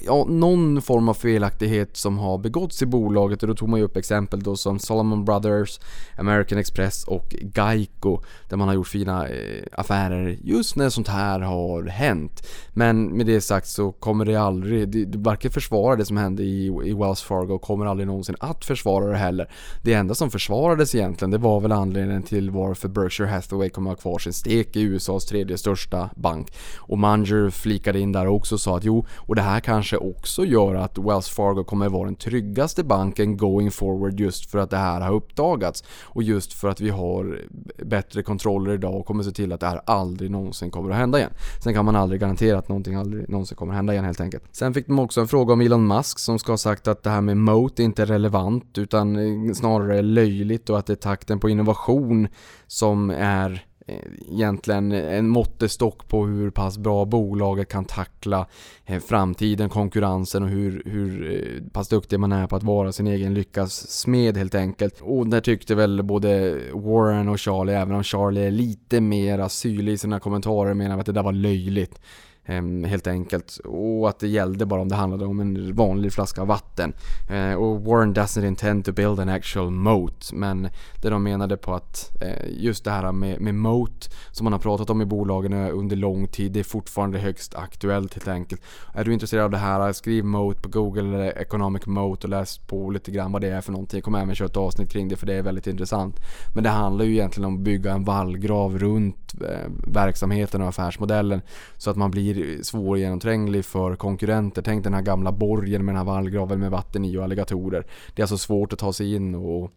ja, 0.06 0.26
någon 0.28 0.82
form 0.82 1.08
av 1.08 1.14
felaktighet 1.14 1.96
som 1.96 2.18
har 2.18 2.38
begåtts 2.38 2.82
i 2.82 2.86
bolaget 2.86 3.42
och 3.42 3.48
då 3.48 3.54
tog 3.54 3.68
man 3.68 3.80
ju 3.80 3.84
upp 3.84 3.96
exempel 3.96 4.42
då 4.42 4.56
som 4.56 4.78
Solomon 4.78 5.24
Brothers, 5.24 5.80
American 6.18 6.58
Express 6.58 7.04
och 7.04 7.34
Geico 7.54 8.20
där 8.48 8.56
man 8.56 8.68
har 8.68 8.74
gjort 8.74 8.88
fina 8.88 9.28
affärer 9.72 10.04
affärer 10.04 10.38
just 10.42 10.76
när 10.76 10.90
sånt 10.90 11.08
här 11.08 11.40
har 11.40 11.82
hänt. 11.82 12.46
Men 12.72 13.16
med 13.16 13.26
det 13.26 13.40
sagt 13.40 13.66
så 13.66 13.92
kommer 13.92 14.24
det 14.24 14.36
aldrig, 14.36 14.88
det, 14.88 15.18
varken 15.18 15.50
försvara 15.50 15.96
det 15.96 16.04
som 16.04 16.16
hände 16.16 16.42
i, 16.42 16.66
i 16.66 16.94
Wells 16.94 17.22
Fargo 17.22 17.58
kommer 17.58 17.86
aldrig 17.86 18.06
någonsin 18.06 18.36
att 18.40 18.64
försvara 18.64 19.06
det 19.06 19.16
heller. 19.16 19.48
Det 19.82 19.94
enda 19.94 20.14
som 20.14 20.30
försvarades 20.34 20.94
egentligen 20.94 21.30
det 21.30 21.38
var 21.38 21.60
väl 21.60 21.72
anledningen 21.72 22.22
till 22.22 22.50
varför 22.50 22.88
Berkshire 22.88 23.28
Hathaway 23.28 23.68
kommer 23.68 23.90
ha 23.90 23.96
kvar 23.96 24.18
sin 24.18 24.32
stek 24.32 24.76
i 24.76 24.82
USAs 24.82 25.26
tredje 25.26 25.58
största 25.58 26.10
bank. 26.16 26.52
Och 26.76 26.98
Munger 26.98 27.50
flikade 27.50 28.00
in 28.00 28.12
där 28.12 28.26
också 28.26 28.54
och 28.54 28.60
sa 28.60 28.76
att 28.76 28.84
jo, 28.84 29.06
och 29.16 29.34
det 29.34 29.42
här 29.42 29.60
kanske 29.60 29.96
också 29.96 30.44
gör 30.44 30.74
att 30.74 30.98
Wells 30.98 31.28
Fargo 31.28 31.64
kommer 31.64 31.88
vara 31.88 32.04
den 32.04 32.14
tryggaste 32.14 32.84
banken 32.84 33.36
going 33.36 33.70
forward 33.70 34.20
just 34.20 34.50
för 34.50 34.58
att 34.58 34.70
det 34.70 34.76
här 34.76 35.00
har 35.00 35.12
uppdagats. 35.12 35.84
Och 36.02 36.22
just 36.22 36.52
för 36.52 36.68
att 36.68 36.80
vi 36.80 36.90
har 36.90 37.40
bättre 37.84 38.22
kontroller 38.22 38.74
idag 38.74 38.94
och 38.94 39.06
kommer 39.06 39.22
se 39.22 39.30
till 39.30 39.52
att 39.52 39.60
det 39.60 39.66
här 39.66 39.80
aldrig 39.86 40.30
någonsin 40.30 40.70
kommer 40.70 40.90
att 40.90 40.96
hända 40.96 41.18
igen. 41.18 41.32
Sen 41.64 41.74
kan 41.74 41.84
man 41.84 41.96
aldrig 41.96 42.20
garantera 42.20 42.58
att 42.58 42.68
någonting 42.68 42.94
aldrig 42.94 43.28
någonsin 43.28 43.56
kommer 43.56 43.72
att 43.72 43.76
hända 43.76 43.92
igen 43.92 44.04
helt 44.04 44.20
enkelt. 44.20 44.44
Sen 44.52 44.74
fick 44.74 44.86
de 44.86 44.98
också 44.98 45.20
en 45.20 45.28
fråga 45.28 45.52
om 45.52 45.60
Elon 45.60 45.86
Musk 45.86 46.18
som 46.18 46.38
ska 46.38 46.52
ha 46.52 46.56
sagt 46.56 46.88
att 46.88 47.02
det 47.02 47.10
här 47.10 47.20
med 47.20 47.36
moat 47.36 47.78
inte 47.78 48.02
är 48.02 48.06
relevant 48.06 48.78
utan 48.78 49.54
snarare 49.54 49.98
löjligt 50.14 50.70
och 50.70 50.78
att 50.78 50.86
det 50.86 50.92
är 50.92 50.96
takten 50.96 51.40
på 51.40 51.48
innovation 51.48 52.28
som 52.66 53.10
är 53.10 53.66
eh, 53.86 53.96
egentligen 54.32 54.92
en 54.92 55.28
måttestock 55.28 56.08
på 56.08 56.26
hur 56.26 56.50
pass 56.50 56.78
bra 56.78 57.04
bolaget 57.04 57.68
kan 57.68 57.84
tackla 57.84 58.46
eh, 58.86 59.00
framtiden, 59.00 59.68
konkurrensen 59.68 60.42
och 60.42 60.48
hur, 60.48 60.82
hur 60.86 61.32
eh, 61.32 61.70
pass 61.72 61.88
duktig 61.88 62.20
man 62.20 62.32
är 62.32 62.46
på 62.46 62.56
att 62.56 62.62
vara 62.62 62.92
sin 62.92 63.06
egen 63.06 63.34
lyckas 63.34 63.90
smed 63.90 64.36
helt 64.36 64.54
enkelt. 64.54 65.00
Och 65.00 65.26
där 65.26 65.40
tyckte 65.40 65.74
väl 65.74 66.02
både 66.02 66.60
Warren 66.72 67.28
och 67.28 67.40
Charlie, 67.40 67.72
även 67.72 67.94
om 67.94 68.02
Charlie 68.02 68.46
är 68.46 68.50
lite 68.50 69.00
mer 69.00 69.48
syrlig 69.48 69.92
i 69.92 69.98
sina 69.98 70.20
kommentarer, 70.20 70.74
menar 70.74 70.98
att 70.98 71.06
det 71.06 71.12
där 71.12 71.22
var 71.22 71.32
löjligt. 71.32 72.00
Ehm, 72.46 72.84
helt 72.84 73.06
enkelt. 73.06 73.56
Och 73.64 74.08
att 74.08 74.18
det 74.18 74.28
gällde 74.28 74.66
bara 74.66 74.80
om 74.80 74.88
det 74.88 74.94
handlade 74.94 75.24
om 75.24 75.40
en 75.40 75.74
vanlig 75.74 76.12
flaska 76.12 76.44
vatten. 76.44 76.92
Eh, 77.30 77.54
och 77.54 77.84
Warren 77.84 78.14
doesn't 78.14 78.46
intend 78.46 78.84
to 78.84 78.92
build 78.92 79.20
an 79.20 79.28
actual 79.28 79.70
moat. 79.70 80.30
Men 80.32 80.68
det 81.02 81.10
de 81.10 81.22
menade 81.22 81.56
på 81.56 81.74
att 81.74 82.22
eh, 82.22 82.50
just 82.50 82.84
det 82.84 82.90
här 82.90 83.12
med, 83.12 83.40
med 83.40 83.54
moat 83.54 84.14
som 84.32 84.44
man 84.44 84.52
har 84.52 84.60
pratat 84.60 84.90
om 84.90 85.02
i 85.02 85.04
bolagen 85.04 85.52
under 85.52 85.96
lång 85.96 86.26
tid, 86.26 86.52
det 86.52 86.60
är 86.60 86.64
fortfarande 86.64 87.18
högst 87.18 87.54
aktuellt 87.54 88.14
helt 88.14 88.28
enkelt. 88.28 88.62
Är 88.94 89.04
du 89.04 89.12
intresserad 89.12 89.44
av 89.44 89.50
det 89.50 89.58
här, 89.58 89.92
skriv 89.92 90.24
moat 90.24 90.62
på 90.62 90.68
google 90.68 91.02
eller 91.02 91.38
economic 91.38 91.86
moat 91.86 92.24
och 92.24 92.30
läs 92.30 92.58
på 92.58 92.90
lite 92.90 93.10
grann 93.10 93.32
vad 93.32 93.42
det 93.42 93.48
är 93.48 93.60
för 93.60 93.72
någonting. 93.72 93.98
Jag 93.98 94.04
kommer 94.04 94.22
även 94.22 94.34
köra 94.34 94.46
ett 94.46 94.56
avsnitt 94.56 94.90
kring 94.90 95.08
det 95.08 95.16
för 95.16 95.26
det 95.26 95.34
är 95.34 95.42
väldigt 95.42 95.66
intressant. 95.66 96.16
Men 96.54 96.64
det 96.64 96.70
handlar 96.70 97.04
ju 97.04 97.12
egentligen 97.12 97.48
om 97.48 97.54
att 97.54 97.60
bygga 97.60 97.92
en 97.92 98.04
vallgrav 98.04 98.78
runt 98.78 99.23
Eh, 99.40 99.70
verksamheten 99.86 100.62
och 100.62 100.68
affärsmodellen 100.68 101.42
så 101.76 101.90
att 101.90 101.96
man 101.96 102.10
blir 102.10 102.62
svårgenomtränglig 102.62 103.64
för 103.64 103.96
konkurrenter. 103.96 104.62
Tänk 104.62 104.84
den 104.84 104.94
här 104.94 105.02
gamla 105.02 105.32
borgen 105.32 105.84
med 105.84 105.94
den 105.94 105.98
här 105.98 106.04
vallgraven 106.04 106.60
med 106.60 106.70
vatten 106.70 107.04
i 107.04 107.16
och 107.16 107.24
alligatorer. 107.24 107.86
Det 108.14 108.20
är 108.20 108.24
alltså 108.24 108.38
svårt 108.38 108.72
att 108.72 108.78
ta 108.78 108.92
sig 108.92 109.14
in 109.14 109.34
och 109.34 109.70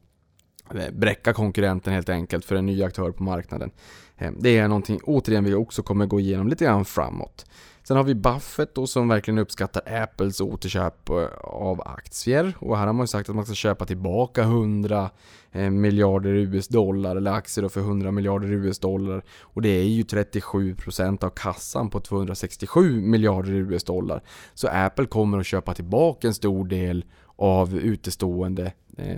eh, 0.76 0.94
bräcka 0.94 1.34
konkurrenten 1.34 1.94
helt 1.94 2.10
enkelt 2.10 2.46
för 2.46 2.56
en 2.56 2.66
ny 2.66 2.84
aktör 2.84 3.12
på 3.12 3.24
marknaden. 3.24 3.72
Eh, 4.18 4.32
det 4.40 4.58
är 4.58 4.68
någonting, 4.68 5.00
återigen, 5.04 5.44
vi 5.44 5.54
också 5.54 5.84
kommer 5.84 6.06
gå 6.06 6.20
igenom 6.20 6.48
lite 6.48 6.66
grann 6.66 6.86
framåt. 6.86 7.46
Sen 7.88 7.98
har 7.98 8.04
vi 8.04 8.16
Buffett 8.16 8.76
då 8.76 8.88
som 8.88 9.08
verkligen 9.08 9.38
uppskattar 9.38 10.02
Apples 10.04 10.42
återköp 10.42 11.10
eh, 11.10 11.16
av 11.44 11.82
aktier. 11.86 12.54
Och 12.60 12.78
här 12.78 12.86
har 12.86 12.94
man 12.94 13.04
ju 13.04 13.08
sagt 13.08 13.30
att 13.30 13.36
man 13.36 13.46
ska 13.46 13.54
köpa 13.54 13.86
tillbaka 13.86 14.42
100 14.42 15.10
eh, 15.52 15.70
miljarder 15.70 16.30
US-dollar, 16.30 17.16
eller 17.16 17.32
aktier 17.32 17.64
då 17.64 17.70
för 17.70 17.82
100 17.82 18.12
miljarder 18.12 18.52
US-dollar. 18.52 19.24
Och 19.42 19.62
det 19.62 19.70
är 19.70 19.84
ju 19.84 20.04
37% 20.04 21.24
av 21.24 21.30
kassan 21.30 21.90
på 21.90 22.00
267 22.00 23.02
miljarder 23.02 23.52
US-dollar. 23.52 24.24
Så 24.54 24.68
Apple 24.68 25.06
kommer 25.06 25.40
att 25.40 25.46
köpa 25.46 25.74
tillbaka 25.74 26.28
en 26.28 26.34
stor 26.34 26.66
del 26.66 27.06
av 27.38 27.78
utestående 27.78 28.72
eh, 28.98 29.16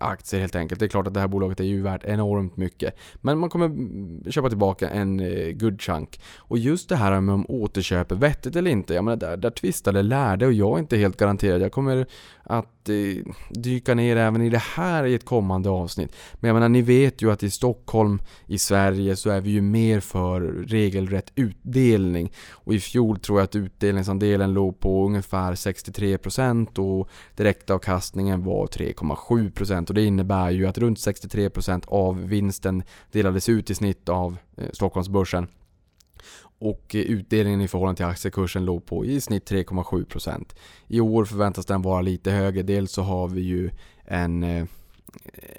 aktier 0.00 0.40
helt 0.40 0.56
enkelt. 0.56 0.80
Det 0.80 0.86
är 0.86 0.88
klart 0.88 1.06
att 1.06 1.14
det 1.14 1.20
här 1.20 1.28
bolaget 1.28 1.60
är 1.60 1.64
ju 1.64 1.82
värt 1.82 2.04
enormt 2.04 2.56
mycket. 2.56 2.96
Men 3.14 3.38
man 3.38 3.50
kommer 3.50 4.30
köpa 4.30 4.48
tillbaka 4.48 4.90
en 4.90 5.20
eh, 5.20 5.52
good 5.52 5.80
chunk. 5.80 6.20
Och 6.38 6.58
just 6.58 6.88
det 6.88 6.96
här 6.96 7.20
med 7.20 7.34
om 7.34 7.46
återköp 7.48 8.12
är 8.12 8.16
vettigt 8.16 8.56
eller 8.56 8.70
inte. 8.70 8.94
Jag 8.94 9.04
menar, 9.04 9.16
där, 9.16 9.36
där 9.36 9.50
tvistade 9.50 10.02
lärde 10.02 10.46
och 10.46 10.52
jag 10.52 10.76
är 10.76 10.78
inte 10.80 10.96
helt 10.96 11.16
garanterad. 11.16 11.60
Jag 11.60 11.72
kommer 11.72 12.06
att 12.42 12.81
eh, 12.88 13.32
dyka 13.50 13.94
ner 13.94 14.16
även 14.16 14.42
i 14.42 14.50
det 14.50 14.62
här 14.76 15.04
i 15.04 15.14
ett 15.14 15.24
kommande 15.24 15.70
avsnitt. 15.70 16.12
Men 16.34 16.48
jag 16.48 16.54
menar, 16.54 16.68
ni 16.68 16.82
vet 16.82 17.22
ju 17.22 17.32
att 17.32 17.42
i 17.42 17.50
Stockholm, 17.50 18.22
i 18.46 18.58
Sverige, 18.58 19.16
så 19.16 19.30
är 19.30 19.40
vi 19.40 19.50
ju 19.50 19.60
mer 19.60 20.00
för 20.00 20.40
regelrätt 20.66 21.32
utdelning. 21.34 22.32
Och 22.50 22.74
i 22.74 22.80
fjol 22.80 23.18
tror 23.18 23.38
jag 23.38 23.44
att 23.44 23.56
utdelningsandelen 23.56 24.52
låg 24.54 24.80
på 24.80 25.06
ungefär 25.06 25.54
63% 25.54 26.78
och 26.78 27.08
direktavkastningen 27.36 28.44
var 28.44 28.66
3,7% 28.66 29.88
och 29.88 29.94
det 29.94 30.04
innebär 30.04 30.50
ju 30.50 30.66
att 30.66 30.78
runt 30.78 30.98
63% 30.98 31.84
av 31.86 32.28
vinsten 32.28 32.82
delades 33.12 33.48
ut 33.48 33.70
i 33.70 33.74
snitt 33.74 34.08
av 34.08 34.36
eh, 34.56 34.66
Stockholmsbörsen. 34.72 35.46
Och 36.62 36.90
utdelningen 36.94 37.60
i 37.60 37.68
förhållande 37.68 37.96
till 37.96 38.06
aktiekursen 38.06 38.64
låg 38.64 38.86
på 38.86 39.04
i 39.04 39.20
snitt 39.20 39.50
3,7%. 39.50 40.44
I 40.88 41.00
år 41.00 41.24
förväntas 41.24 41.66
den 41.66 41.82
vara 41.82 42.00
lite 42.00 42.30
högre. 42.30 42.62
Dels 42.62 42.92
så 42.92 43.02
har 43.02 43.28
vi 43.28 43.40
ju 43.40 43.70
en 44.04 44.42
eh, 44.42 44.64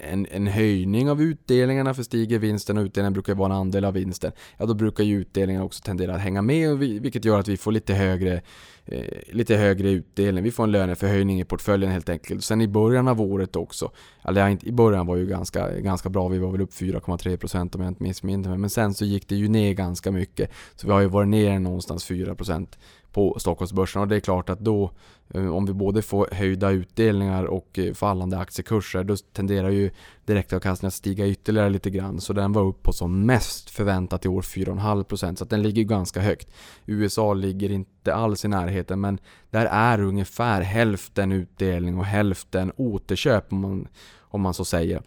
en, 0.02 0.28
en 0.32 0.48
höjning 0.48 1.10
av 1.10 1.22
utdelningarna 1.22 1.94
för 1.94 2.04
stiger 2.04 2.39
vinsten 2.39 2.78
och 2.78 2.84
utdelningen 2.84 3.13
brukar 3.13 3.36
vara 3.36 3.54
en 3.54 3.60
andel 3.60 3.86
av 3.86 3.94
vinsten. 3.94 4.32
Ja, 4.58 4.66
då 4.66 4.74
brukar 4.74 5.04
ju 5.04 5.22
utdelningen 5.22 5.62
också 5.62 5.84
tendera 5.84 6.16
att 6.16 6.22
hänga 6.22 6.42
med 6.42 6.78
vilket 6.78 7.26
gör 7.26 7.39
att 7.39 7.48
vi 7.48 7.58
får 7.58 7.72
lite 7.72 7.94
högre 7.94 8.42
Eh, 8.86 9.36
lite 9.36 9.56
högre 9.56 9.89
utdelning. 9.89 10.43
Vi 10.43 10.52
får 10.52 10.63
en 10.63 10.72
löneförhöjning 10.72 11.39
i 11.39 11.46
portföljen 11.46 11.91
helt 11.91 12.10
enkelt. 12.10 12.43
Sen 12.43 12.62
i 12.62 12.67
början 12.67 13.08
av 13.08 13.22
året 13.22 13.56
också, 13.56 13.91
eller 14.24 14.65
i 14.67 14.72
början 14.72 15.08
var 15.08 15.15
ju 15.15 15.26
ganska, 15.28 15.80
ganska 15.80 16.10
bra, 16.10 16.28
vi 16.28 16.38
var 16.38 16.52
väl 16.52 16.62
upp 16.62 16.74
4,3% 16.74 17.76
om 17.76 17.82
jag 17.82 17.91
inte 17.91 18.04
missminner 18.04 18.50
mig. 18.50 18.58
Men 18.58 18.69
sen 18.69 18.93
så 18.93 19.06
gick 19.06 19.28
det 19.28 19.36
ju 19.36 19.48
ner 19.48 19.74
ganska 19.74 20.12
mycket. 20.12 20.52
Så 20.76 20.88
vi 20.88 20.93
har 20.93 21.02
ju 21.02 21.08
varit 21.08 21.28
ner 21.28 21.60
någonstans 21.60 22.10
4% 22.10 22.67
på 23.13 23.39
Stockholmsbörsen 23.39 24.02
och 24.02 24.08
det 24.08 24.15
är 24.15 24.19
klart 24.19 24.49
att 24.49 24.60
då 24.60 24.91
eh, 25.34 25.56
om 25.56 25.65
vi 25.65 25.73
både 25.73 26.02
får 26.02 26.30
höjda 26.32 26.69
utdelningar 26.69 27.43
och 27.43 27.80
eh, 27.80 27.93
fallande 27.93 28.38
aktiekurser 28.38 29.04
då 29.04 29.15
tenderar 29.15 29.69
ju 29.69 29.91
direktavkastningen 30.26 30.88
att 30.88 30.93
stiga 30.93 31.28
ytterligare 31.28 31.69
lite 31.69 31.89
grann. 31.89 32.21
Så 32.21 32.34
den 32.34 32.54
var 32.54 32.63
upp 32.63 32.84
på 32.84 32.93
som 32.93 33.26
mest 33.26 33.69
förväntat 33.69 34.26
i 34.26 34.28
år 34.28 34.41
4,5% 34.41 35.36
så 35.36 35.43
att 35.43 35.49
den 35.49 35.62
ligger 35.62 35.84
ganska 35.84 36.21
högt. 36.21 36.54
USA 36.86 37.34
ligger 37.34 37.71
inte 37.71 38.13
alls 38.13 38.45
i 38.45 38.47
närheten 38.47 39.02
men 39.02 39.19
där 39.49 39.65
är 39.65 40.02
ungefär 40.02 40.62
hälften 40.62 41.32
utdelning 41.32 41.97
och 41.97 42.06
hälften 42.06 42.71
återköp 42.76 43.54
om 43.54 43.60
man, 43.60 43.88
om 44.19 44.41
man 44.41 44.54
så 44.54 44.65
säger. 44.65 45.02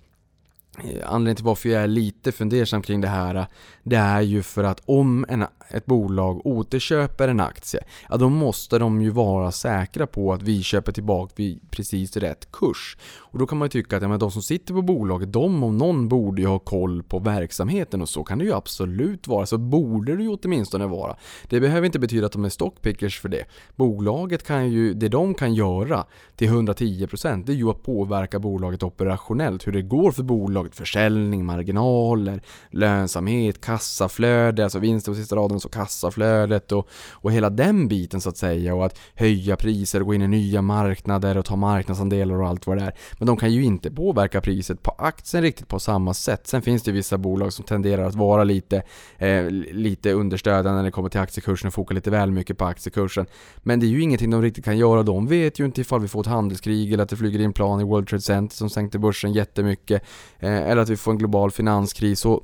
Eh, 0.84 1.12
anledningen 1.12 1.36
till 1.36 1.44
varför 1.44 1.68
jag 1.68 1.82
är 1.82 1.86
lite 1.86 2.32
fundersam 2.32 2.82
kring 2.82 3.00
det 3.00 3.08
här 3.08 3.46
Det 3.82 3.96
är 3.96 4.20
ju 4.20 4.42
för 4.42 4.64
att 4.64 4.82
om 4.84 5.26
en, 5.28 5.46
ett 5.68 5.86
bolag 5.86 6.46
återköper 6.46 7.28
en 7.28 7.40
aktie 7.40 7.80
Ja 8.08 8.16
då 8.16 8.28
måste 8.28 8.78
de 8.78 9.02
ju 9.02 9.10
vara 9.10 9.52
säkra 9.52 10.06
på 10.06 10.32
att 10.32 10.42
vi 10.42 10.62
köper 10.62 10.92
tillbaka 10.92 11.32
vid 11.36 11.70
precis 11.70 12.16
rätt 12.16 12.52
kurs. 12.52 12.96
Och 13.16 13.38
då 13.38 13.46
kan 13.46 13.58
man 13.58 13.66
ju 13.66 13.70
tycka 13.70 13.96
att 13.96 14.02
ja, 14.02 14.08
men 14.08 14.18
de 14.18 14.30
som 14.30 14.42
sitter 14.42 14.74
på 14.74 14.82
bolaget 14.82 15.32
De 15.32 15.64
om 15.64 15.78
någon 15.78 16.08
borde 16.08 16.42
ju 16.42 16.48
ha 16.48 16.58
koll 16.58 17.02
på 17.02 17.18
verksamheten 17.18 18.02
och 18.02 18.08
så 18.08 18.24
kan 18.24 18.38
det 18.38 18.44
ju 18.44 18.52
absolut 18.52 19.28
vara 19.28 19.46
Så 19.46 19.58
borde 19.58 20.16
det 20.16 20.22
ju 20.22 20.28
åtminstone 20.28 20.86
vara. 20.86 21.16
Det 21.48 21.60
behöver 21.60 21.86
inte 21.86 21.98
betyda 21.98 22.26
att 22.26 22.32
de 22.32 22.44
är 22.44 22.48
stockpickers 22.48 23.20
för 23.20 23.28
det. 23.28 23.44
Bolaget 23.76 24.46
kan 24.46 24.70
ju, 24.70 24.94
det 24.94 25.08
de 25.08 25.34
kan 25.34 25.54
göra 25.54 26.04
till 26.36 26.50
110% 26.50 27.44
det 27.46 27.52
är 27.52 27.56
ju 27.56 27.70
att 27.70 27.82
påverka 27.82 28.38
bolaget 28.38 28.82
operationellt 28.82 29.66
Hur 29.66 29.72
det 29.72 29.82
går 29.82 30.12
för 30.12 30.22
bolaget. 30.22 30.74
Försäljning, 30.74 31.44
marginaler, 31.44 32.42
lönsamhet, 32.70 33.60
kassaflöde, 33.60 34.64
alltså 34.64 34.78
vinster 34.78 35.12
på 35.12 35.16
sista 35.16 35.36
raden, 35.36 35.55
så 35.60 35.68
kassaflödet 35.68 36.72
och, 36.72 36.88
och 37.12 37.32
hela 37.32 37.50
den 37.50 37.88
biten 37.88 38.20
så 38.20 38.28
att 38.28 38.36
säga 38.36 38.74
och 38.74 38.86
att 38.86 38.98
höja 39.14 39.56
priser 39.56 40.00
och 40.00 40.06
gå 40.06 40.14
in 40.14 40.22
i 40.22 40.28
nya 40.28 40.62
marknader 40.62 41.36
och 41.36 41.44
ta 41.44 41.56
marknadsandelar 41.56 42.34
och 42.34 42.48
allt 42.48 42.66
vad 42.66 42.78
det 42.78 42.84
är. 42.84 42.94
Men 43.18 43.26
de 43.26 43.36
kan 43.36 43.52
ju 43.52 43.64
inte 43.64 43.90
påverka 43.90 44.40
priset 44.40 44.82
på 44.82 44.90
aktien 44.98 45.42
riktigt 45.42 45.68
på 45.68 45.78
samma 45.78 46.14
sätt. 46.14 46.46
Sen 46.46 46.62
finns 46.62 46.82
det 46.82 46.92
vissa 46.92 47.18
bolag 47.18 47.52
som 47.52 47.64
tenderar 47.64 48.04
att 48.04 48.14
vara 48.14 48.44
lite, 48.44 48.82
eh, 49.18 49.50
lite 49.50 50.12
understödande 50.12 50.76
när 50.76 50.82
det 50.82 50.90
kommer 50.90 51.08
till 51.08 51.20
aktiekursen 51.20 51.68
och 51.68 51.74
foka 51.74 51.94
lite 51.94 52.10
väl 52.10 52.32
mycket 52.32 52.58
på 52.58 52.64
aktiekursen. 52.64 53.26
Men 53.58 53.80
det 53.80 53.86
är 53.86 53.88
ju 53.88 54.02
ingenting 54.02 54.30
de 54.30 54.42
riktigt 54.42 54.64
kan 54.64 54.78
göra. 54.78 55.02
De 55.02 55.26
vet 55.26 55.60
ju 55.60 55.64
inte 55.64 55.80
ifall 55.80 56.00
vi 56.00 56.08
får 56.08 56.20
ett 56.20 56.26
handelskrig 56.26 56.92
eller 56.92 57.02
att 57.02 57.08
det 57.08 57.16
flyger 57.16 57.40
in 57.40 57.52
plan 57.52 57.80
i 57.80 57.84
World 57.84 58.08
Trade 58.08 58.22
Center 58.22 58.56
som 58.56 58.70
sänkte 58.70 58.98
börsen 58.98 59.32
jättemycket. 59.32 60.02
Eh, 60.38 60.70
eller 60.70 60.82
att 60.82 60.88
vi 60.88 60.96
får 60.96 61.12
en 61.12 61.18
global 61.18 61.50
finanskris. 61.50 62.24
Och 62.24 62.42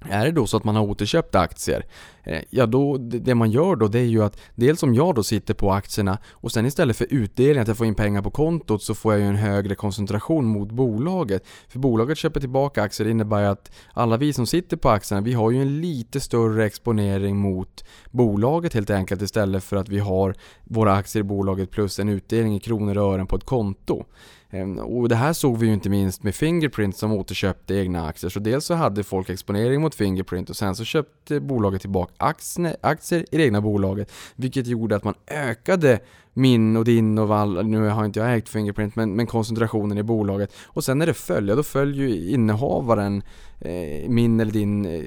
är 0.00 0.24
det 0.24 0.32
då 0.32 0.46
så 0.46 0.56
att 0.56 0.64
man 0.64 0.76
har 0.76 0.82
återköpt 0.82 1.34
aktier, 1.34 1.86
eh, 2.22 2.42
ja 2.50 2.66
då, 2.66 2.96
det 2.98 3.34
man 3.34 3.50
gör 3.50 3.76
då 3.76 3.88
det 3.88 3.98
är 3.98 4.04
ju 4.04 4.24
att 4.24 4.40
dels 4.54 4.82
om 4.82 4.94
jag 4.94 5.14
då 5.14 5.22
sitter 5.22 5.54
på 5.54 5.72
aktierna 5.72 6.18
och 6.30 6.52
sen 6.52 6.66
istället 6.66 6.96
för 6.96 7.06
utdelning, 7.10 7.62
att 7.62 7.68
jag 7.68 7.76
får 7.76 7.86
in 7.86 7.94
pengar 7.94 8.22
på 8.22 8.30
kontot, 8.30 8.82
så 8.82 8.94
får 8.94 9.12
jag 9.12 9.20
ju 9.20 9.28
en 9.28 9.36
högre 9.36 9.74
koncentration 9.74 10.44
mot 10.44 10.72
bolaget. 10.72 11.46
För 11.68 11.78
bolaget 11.78 12.18
köper 12.18 12.40
tillbaka 12.40 12.82
aktier, 12.82 13.04
det 13.04 13.10
innebär 13.10 13.42
att 13.42 13.72
alla 13.92 14.16
vi 14.16 14.32
som 14.32 14.46
sitter 14.46 14.76
på 14.76 14.88
aktierna, 14.90 15.20
vi 15.20 15.32
har 15.32 15.50
ju 15.50 15.62
en 15.62 15.80
lite 15.80 16.20
större 16.20 16.66
exponering 16.66 17.36
mot 17.36 17.84
bolaget 18.10 18.74
helt 18.74 18.90
enkelt 18.90 19.22
istället 19.22 19.64
för 19.64 19.76
att 19.76 19.88
vi 19.88 19.98
har 19.98 20.34
våra 20.64 20.94
aktier 20.94 21.20
i 21.20 21.24
bolaget 21.24 21.70
plus 21.70 21.98
en 21.98 22.08
utdelning 22.08 22.56
i 22.56 22.60
kronor 22.60 22.98
och 22.98 23.14
ören 23.14 23.26
på 23.26 23.36
ett 23.36 23.44
konto. 23.44 24.04
Ehm, 24.50 24.78
och 24.78 25.08
det 25.08 25.16
här 25.16 25.32
såg 25.32 25.58
vi 25.58 25.66
ju 25.66 25.72
inte 25.72 25.90
minst 25.90 26.22
med 26.22 26.34
Fingerprint 26.34 26.96
som 26.96 27.12
återköpte 27.12 27.74
egna 27.74 28.06
aktier. 28.06 28.30
Så 28.30 28.40
dels 28.40 28.64
så 28.64 28.74
hade 28.74 29.04
folk 29.04 29.30
exponering 29.30 29.80
mot 29.80 29.94
Fingerprint 29.94 30.50
och 30.50 30.56
sen 30.56 30.74
så 30.74 30.84
köpte 30.84 31.40
bolaget 31.40 31.80
tillbaka 31.80 32.34
aktier 32.80 33.24
i 33.30 33.36
det 33.36 33.44
egna 33.44 33.60
bolaget. 33.60 34.12
Vilket 34.36 34.66
gjorde 34.66 34.96
att 34.96 35.04
man 35.04 35.14
ökade 35.26 36.00
min 36.32 36.76
och 36.76 36.84
din 36.84 37.18
och 37.18 37.36
all, 37.36 37.66
nu 37.66 37.88
har 37.88 38.04
inte 38.04 38.20
jag 38.20 38.36
ägt 38.36 38.48
Fingerprint, 38.48 38.96
men, 38.96 39.16
men 39.16 39.26
koncentrationen 39.26 39.98
i 39.98 40.02
bolaget. 40.02 40.52
Och 40.66 40.84
sen 40.84 40.98
när 40.98 41.06
det 41.06 41.14
följer, 41.14 41.56
då 41.56 41.62
följer 41.62 42.08
ju 42.08 42.30
innehavaren 42.30 43.22
eh, 43.60 44.08
min 44.08 44.40
eller 44.40 44.52
din 44.52 44.86
eh, 44.86 45.02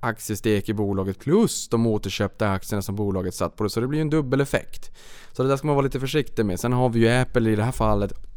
aktiestek 0.00 0.68
i 0.68 0.74
bolaget 0.74 1.18
plus 1.18 1.68
de 1.68 1.86
återköpta 1.86 2.50
aktierna 2.50 2.82
som 2.82 2.96
bolaget 2.96 3.34
satt 3.34 3.56
på. 3.56 3.64
det. 3.64 3.70
Så 3.70 3.80
det 3.80 3.86
blir 3.86 3.98
ju 3.98 4.02
en 4.02 4.10
dubbel 4.10 4.40
effekt. 4.40 4.90
Så 5.32 5.42
det 5.42 5.48
där 5.48 5.56
ska 5.56 5.66
man 5.66 5.76
vara 5.76 5.84
lite 5.84 6.00
försiktig 6.00 6.46
med. 6.46 6.60
Sen 6.60 6.72
har 6.72 6.88
vi 6.88 7.00
ju 7.00 7.08
Apple 7.08 7.50
i 7.50 7.56
det 7.56 7.64
här 7.64 7.72
fallet 7.72 8.29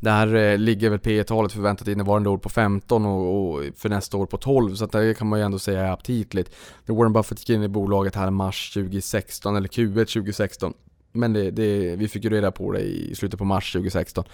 där 0.00 0.34
eh, 0.34 0.58
ligger 0.58 0.90
väl 0.90 0.98
P 0.98 1.24
talet 1.24 1.52
förväntat 1.52 1.88
innevarande 1.88 2.28
år 2.28 2.38
på 2.38 2.48
15 2.48 3.06
och, 3.06 3.54
och, 3.54 3.62
för 3.76 3.88
nästa 3.88 4.16
år 4.16 4.26
på 4.26 4.36
12 4.36 4.74
så 4.74 4.84
att 4.84 4.92
det 4.92 5.18
kan 5.18 5.26
man 5.26 5.38
ju 5.38 5.44
ändå 5.44 5.58
säga 5.58 5.86
är 5.86 5.92
aptitligt. 5.92 6.54
Warren 6.86 7.12
Buffett 7.12 7.38
gick 7.40 7.50
in 7.50 7.62
i 7.62 7.68
bolaget 7.68 8.14
här 8.14 8.28
i 8.28 8.30
mars 8.30 8.72
2016 8.74 9.56
eller 9.56 9.68
Q1 9.68 10.04
2016 10.04 10.72
men 11.12 11.32
det, 11.32 11.50
det, 11.50 11.96
vi 11.96 12.08
fick 12.08 12.24
ju 12.24 12.30
reda 12.30 12.50
på 12.50 12.72
det 12.72 12.80
i 12.80 13.14
slutet 13.14 13.38
på 13.38 13.44
mars 13.44 13.72
2016 13.72 14.24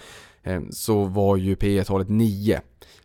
ehm, 0.43 0.71
så 0.71 1.03
var 1.03 1.37
ju 1.37 1.55
P 1.55 1.83
talet 1.83 2.09
9 2.09 2.61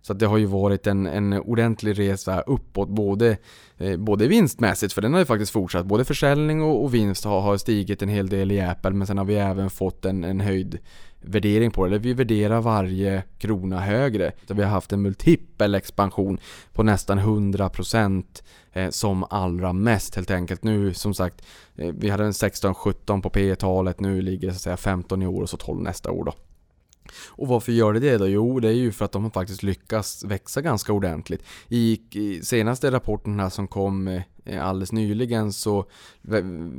så 0.07 0.15
det 0.15 0.27
har 0.27 0.39
ju 0.39 0.47
varit 0.47 0.87
en, 0.87 1.07
en 1.07 1.33
ordentlig 1.33 1.99
resa 1.99 2.41
uppåt 2.41 2.89
både, 2.89 3.37
eh, 3.79 3.97
både 3.97 4.29
vinstmässigt, 4.29 4.93
för 4.93 5.03
den 5.03 5.13
har 5.13 5.21
ju 5.21 5.27
faktiskt 5.27 5.53
fortsatt. 5.53 5.87
Både 5.87 6.05
försäljning 6.05 6.63
och, 6.63 6.85
och 6.85 6.95
vinst 6.95 7.25
har, 7.25 7.41
har 7.41 7.57
stigit 7.57 8.03
en 8.03 8.09
hel 8.09 8.29
del 8.29 8.53
i 8.53 8.61
Apple 8.61 8.91
men 8.91 9.07
sen 9.07 9.19
har 9.19 9.25
vi 9.25 9.35
även 9.35 9.71
fått 9.71 10.05
en, 10.05 10.25
en 10.25 10.41
höjd 10.41 10.79
värdering 11.27 11.71
på 11.71 11.87
det. 11.87 11.99
Vi 11.99 12.13
värderar 12.13 12.61
varje 12.61 13.23
krona 13.39 13.81
högre. 13.81 14.33
Så 14.49 14.55
vi 14.55 14.63
har 14.63 14.71
haft 14.71 14.93
en 14.93 15.03
multipel 15.03 15.75
expansion 15.75 16.39
på 16.73 16.83
nästan 16.83 17.19
100% 17.19 18.25
eh, 18.73 18.91
som 18.91 19.25
allra 19.31 19.73
mest 19.73 20.17
helt 20.17 20.31
enkelt. 20.31 20.65
Nu 20.65 20.95
som 20.95 21.15
sagt, 21.15 21.43
eh, 21.77 21.95
vi 21.99 22.11
hade 22.11 22.25
en 22.25 22.33
16-17 22.33 23.23
på 23.23 23.31
P 23.31 23.57
talet 23.57 24.01
nu 24.01 24.23
ligger 24.23 24.49
det 24.49 24.55
så 24.55 24.57
att 24.57 24.63
säga 24.63 24.77
15 24.77 25.23
i 25.23 25.27
år 25.27 25.43
och 25.43 25.51
så 25.51 25.57
12 25.57 25.83
nästa 25.83 26.11
år 26.11 26.25
då. 26.25 26.35
Och 27.29 27.49
varför 27.49 27.73
gör 27.73 27.93
det 27.93 28.01
det 28.01 28.19
då? 28.19 28.29
Jo, 28.29 28.61
det 28.61 28.69
är 28.69 28.73
ju 28.73 28.93
för 28.93 29.05
att 29.05 29.13
de 29.13 29.23
har 29.23 29.31
faktiskt 29.31 29.63
lyckats 29.63 30.25
växa 30.25 30.63
ganska 30.63 30.93
ordentligt. 30.93 31.43
I, 31.69 32.01
i 32.11 32.41
senaste 32.43 32.91
rapporten 32.91 33.41
här 33.41 33.51
som 33.51 33.69
kom 33.69 34.09
eh, 34.09 34.23
Eh, 34.45 34.67
alldeles 34.67 34.93
nyligen 34.93 35.53
så 35.53 35.85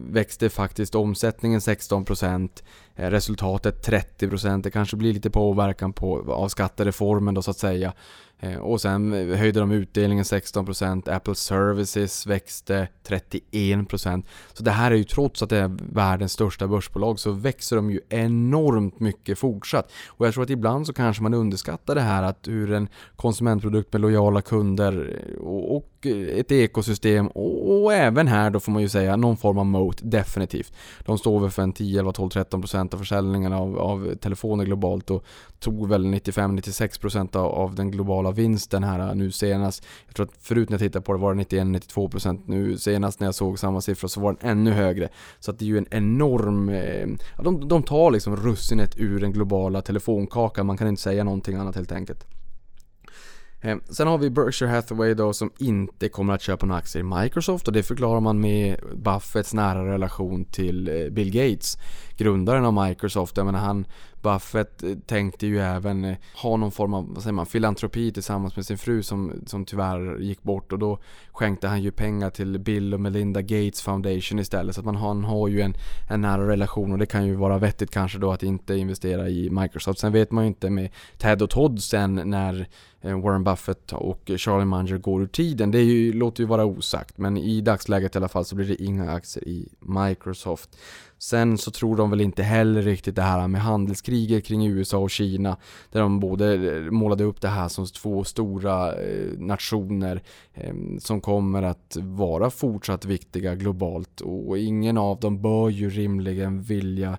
växte 0.10 0.50
faktiskt 0.50 0.96
omsättningen 0.96 1.60
16%, 1.60 2.64
eh, 2.96 3.10
resultatet 3.10 3.84
30%. 3.86 4.64
Det 4.64 4.72
kanske 4.72 4.98
blir 4.98 5.14
lite 5.14 5.30
påverkan 5.30 5.94
på, 5.94 6.34
av 6.34 6.50
skattereformen 6.50 7.34
då 7.34 7.42
så 7.42 7.52
att 7.52 7.58
säga. 7.58 7.94
Eh, 8.40 8.58
och 8.58 8.82
sen 8.82 9.14
höjde 9.14 9.60
de 9.60 9.72
utdelningen 9.72 10.26
16%, 10.26 11.10
Apple 11.10 11.36
Services 11.36 12.28
växte 12.28 12.88
31%. 13.08 14.26
Så 14.54 14.64
det 14.64 14.72
här 14.72 14.92
är 14.92 14.96
ju 14.96 15.04
trots 15.04 15.44
att 15.44 15.50
det 15.50 15.58
är 15.58 15.78
världens 15.94 16.32
största 16.32 16.68
börsbolag 16.68 17.20
så 17.20 17.32
växer 17.32 17.76
de 17.76 17.92
ju 17.92 18.00
enormt 18.10 19.00
mycket 19.00 19.40
fortsatt. 19.40 19.92
Och 20.08 20.28
jag 20.28 20.34
tror 20.34 20.44
att 20.44 20.50
ibland 20.50 20.88
så 20.88 20.94
kanske 20.94 21.24
man 21.24 21.34
underskattar 21.34 21.96
det 21.96 22.02
här 22.02 22.24
att 22.24 22.48
hur 22.48 22.72
en 22.72 22.88
konsumentprodukt 23.16 23.94
med 23.94 24.02
lojala 24.02 24.42
kunder 24.42 25.22
och 25.42 25.76
Eh, 26.06 26.40
ett 26.40 26.52
ekosystem 26.52 27.28
och 27.28 27.94
även 27.94 28.28
här 28.28 28.50
då 28.50 28.60
får 28.60 28.72
man 28.72 28.82
ju 28.82 28.90
säga 28.90 29.16
någon 29.16 29.38
form 29.38 29.58
av 29.58 29.66
moat 29.66 30.00
definitivt. 30.04 30.74
De 31.06 31.18
står 31.18 31.40
väl 31.40 31.52
för 31.52 31.62
en 31.62 31.74
10, 31.74 32.00
11, 32.00 32.12
12, 32.12 32.30
13% 32.30 32.94
av 32.94 32.98
försäljningen 32.98 33.54
av, 33.54 33.80
av 33.80 34.16
telefoner 34.16 34.66
globalt 34.66 35.10
och 35.10 35.26
tog 35.60 35.90
väl 35.90 36.06
95-96% 36.06 37.36
av, 37.36 37.46
av 37.46 37.76
den 37.76 37.92
globala 37.92 38.32
vinsten 38.32 38.84
här 38.84 39.00
eh, 39.00 39.16
nu 39.16 39.32
senast. 39.32 39.86
Jag 40.06 40.16
tror 40.16 40.26
att 40.26 40.34
förut 40.40 40.70
när 40.70 40.74
jag 40.74 40.82
tittade 40.82 41.06
på 41.06 41.14
det 41.14 41.20
var 41.20 41.34
det 41.34 41.44
91-92% 41.44 42.42
nu 42.46 42.78
senast 42.78 43.20
när 43.20 43.28
jag 43.28 43.36
såg 43.36 43.60
samma 43.60 43.82
siffror 43.82 44.08
så 44.08 44.22
var 44.22 44.38
den 44.40 44.50
ännu 44.52 44.72
högre. 44.72 45.10
Så 45.40 45.52
att 45.52 45.60
det 45.60 45.66
är 45.66 45.68
ju 45.68 45.78
en 45.78 45.88
enorm... 45.92 46.70
Eh, 46.70 47.08
de, 47.44 47.68
de 47.68 47.84
tar 47.84 48.12
liksom 48.12 48.36
russinet 48.36 48.98
ur 48.98 49.20
den 49.20 49.32
globala 49.32 49.82
telefonkakan, 49.82 50.66
man 50.66 50.78
kan 50.78 50.88
inte 50.88 51.02
säga 51.02 51.24
någonting 51.24 51.56
annat 51.56 51.76
helt 51.76 51.92
enkelt. 51.92 52.26
Ehm, 53.62 53.82
sen 53.90 54.08
har 54.08 54.18
vi 54.18 54.30
Berkshire 54.30 54.70
Hathaway 54.70 55.14
då 55.14 55.34
som 55.34 55.52
inte 55.58 56.10
kommer 56.10 56.34
att 56.34 56.42
köpa 56.42 56.66
några 56.66 56.80
aktier 56.80 57.04
i 57.04 57.22
Microsoft 57.22 57.68
och 57.68 57.74
det 57.74 57.84
förklarar 57.84 58.20
man 58.20 58.40
med 58.40 58.80
Buffetts 58.96 59.54
nära 59.54 59.94
relation 59.94 60.46
till 60.46 60.88
eh, 60.88 61.10
Bill 61.10 61.32
Gates, 61.32 61.78
grundaren 62.18 62.66
av 62.66 62.88
Microsoft. 62.88 63.38
Jag 63.38 63.46
menar 63.46 63.60
han 63.60 63.86
Buffett 64.26 64.84
eh, 64.84 64.96
tänkte 65.06 65.48
ju 65.48 65.60
även 65.60 66.06
eh, 66.06 66.18
ha 66.36 66.58
någon 66.58 66.72
form 66.72 66.94
av 66.94 67.14
vad 67.14 67.24
säger 67.24 67.34
man, 67.34 67.46
filantropi 67.46 68.12
tillsammans 68.12 68.56
med 68.56 68.66
sin 68.66 68.78
fru 68.78 69.04
som, 69.04 69.34
som 69.46 69.66
tyvärr 69.66 70.20
gick 70.20 70.44
bort 70.44 70.72
och 70.72 70.80
då 70.80 71.00
skänkte 71.32 71.68
han 71.68 71.84
ju 71.84 71.92
pengar 71.92 72.30
till 72.30 72.60
Bill 72.60 72.94
och 72.94 73.00
Melinda 73.00 73.42
Gates 73.42 73.82
Foundation 73.82 74.40
istället. 74.40 74.76
Så 74.76 74.82
att 74.82 74.86
man 74.86 74.96
han 74.96 75.24
har 75.24 75.48
ju 75.48 75.62
en, 75.62 75.74
en 76.10 76.22
nära 76.22 76.48
relation 76.48 76.92
och 76.92 76.98
det 76.98 77.06
kan 77.06 77.26
ju 77.26 77.36
vara 77.36 77.58
vettigt 77.58 77.92
kanske 77.92 78.20
då 78.20 78.32
att 78.32 78.44
inte 78.44 78.76
investera 78.76 79.30
i 79.30 79.50
Microsoft. 79.50 80.00
Sen 80.00 80.12
vet 80.12 80.32
man 80.32 80.44
ju 80.44 80.48
inte 80.48 80.70
med 80.70 80.90
Ted 81.18 81.42
och 81.42 81.50
Todd 81.50 81.84
sen 81.84 82.22
när 82.26 82.68
eh, 83.02 83.22
Warren 83.22 83.44
Buffett 83.44 83.94
och 83.94 84.32
Charlie 84.38 84.66
Munger 84.66 84.98
går 84.98 85.22
ur 85.22 85.28
tiden. 85.28 85.72
Det 85.72 85.80
är 85.80 85.84
ju, 85.84 86.14
låter 86.14 86.44
ju 86.44 86.48
vara 86.48 86.66
osagt 86.66 87.18
men 87.18 87.38
i 87.38 87.62
dagsläget 87.62 88.16
i 88.16 88.18
alla 88.18 88.28
fall 88.28 88.46
så 88.46 88.56
blir 88.56 88.68
det 88.68 88.84
inga 88.84 89.12
aktier 89.12 89.48
i 89.48 89.70
Microsoft. 89.80 90.78
Sen 91.20 91.58
så 91.58 91.72
tror 91.72 91.96
de 91.96 92.10
väl 92.10 92.22
inte 92.22 92.44
heller 92.44 92.82
riktigt 92.82 93.16
det 93.16 93.22
här 93.22 93.48
med 93.48 93.62
handelskriget 93.62 94.46
kring 94.46 94.68
USA 94.68 94.98
och 94.98 95.10
Kina. 95.10 95.58
Där 95.92 96.00
de 96.00 96.20
både 96.20 96.54
eh, 96.54 96.82
målade 96.82 97.24
upp 97.24 97.42
det 97.42 97.48
här 97.48 97.68
som 97.68 97.86
två 97.86 98.24
stora 98.24 98.94
eh, 98.94 99.32
nationer 99.38 100.22
ehm, 100.54 101.00
som 101.00 101.22
kommer 101.22 101.64
att 101.64 101.98
vara 102.02 102.50
fortsatt 102.50 103.06
viktiga 103.06 103.56
globalt. 103.56 104.22
Och 104.22 104.58
ingen 104.58 104.98
av 104.98 105.20
dem 105.20 105.42
bör 105.42 105.70
ju 105.70 105.90
rimligen 105.90 106.62
vilja 106.62 107.18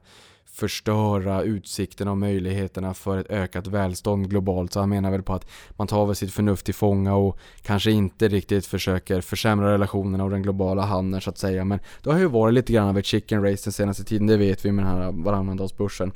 förstöra 0.57 1.43
utsikterna 1.43 2.11
och 2.11 2.19
möjligheterna 2.19 2.95
för 2.95 3.19
ett 3.19 3.31
ökat 3.31 3.67
välstånd 3.67 4.31
globalt. 4.31 4.73
Så 4.73 4.81
han 4.81 4.89
menar 4.89 5.11
väl 5.11 5.23
på 5.23 5.35
att 5.35 5.47
man 5.71 5.87
tar 5.87 6.07
väl 6.07 6.17
sitt 6.17 6.33
förnuft 6.33 6.67
till 6.67 6.75
fånga 6.75 7.15
och 7.15 7.39
kanske 7.63 7.91
inte 7.91 8.29
riktigt 8.29 8.67
försöker 8.67 9.21
försämra 9.21 9.73
relationerna 9.73 10.25
och 10.25 10.31
den 10.31 10.43
globala 10.43 10.83
handeln 10.83 11.21
så 11.21 11.31
att 11.31 11.39
säga. 11.39 11.65
Men 11.65 11.79
det 12.03 12.13
har 12.13 12.19
ju 12.19 12.27
varit 12.27 12.55
lite 12.55 12.73
grann 12.73 12.89
av 12.89 12.99
ett 12.99 13.07
chicken 13.07 13.43
race 13.43 13.65
den 13.65 13.73
senaste 13.73 14.05
tiden, 14.05 14.27
det 14.27 14.37
vet 14.37 14.65
vi 14.65 14.73
med 14.73 14.85
den 14.85 14.93
här 14.93 15.13
varannandagsbörsen. 15.13 16.13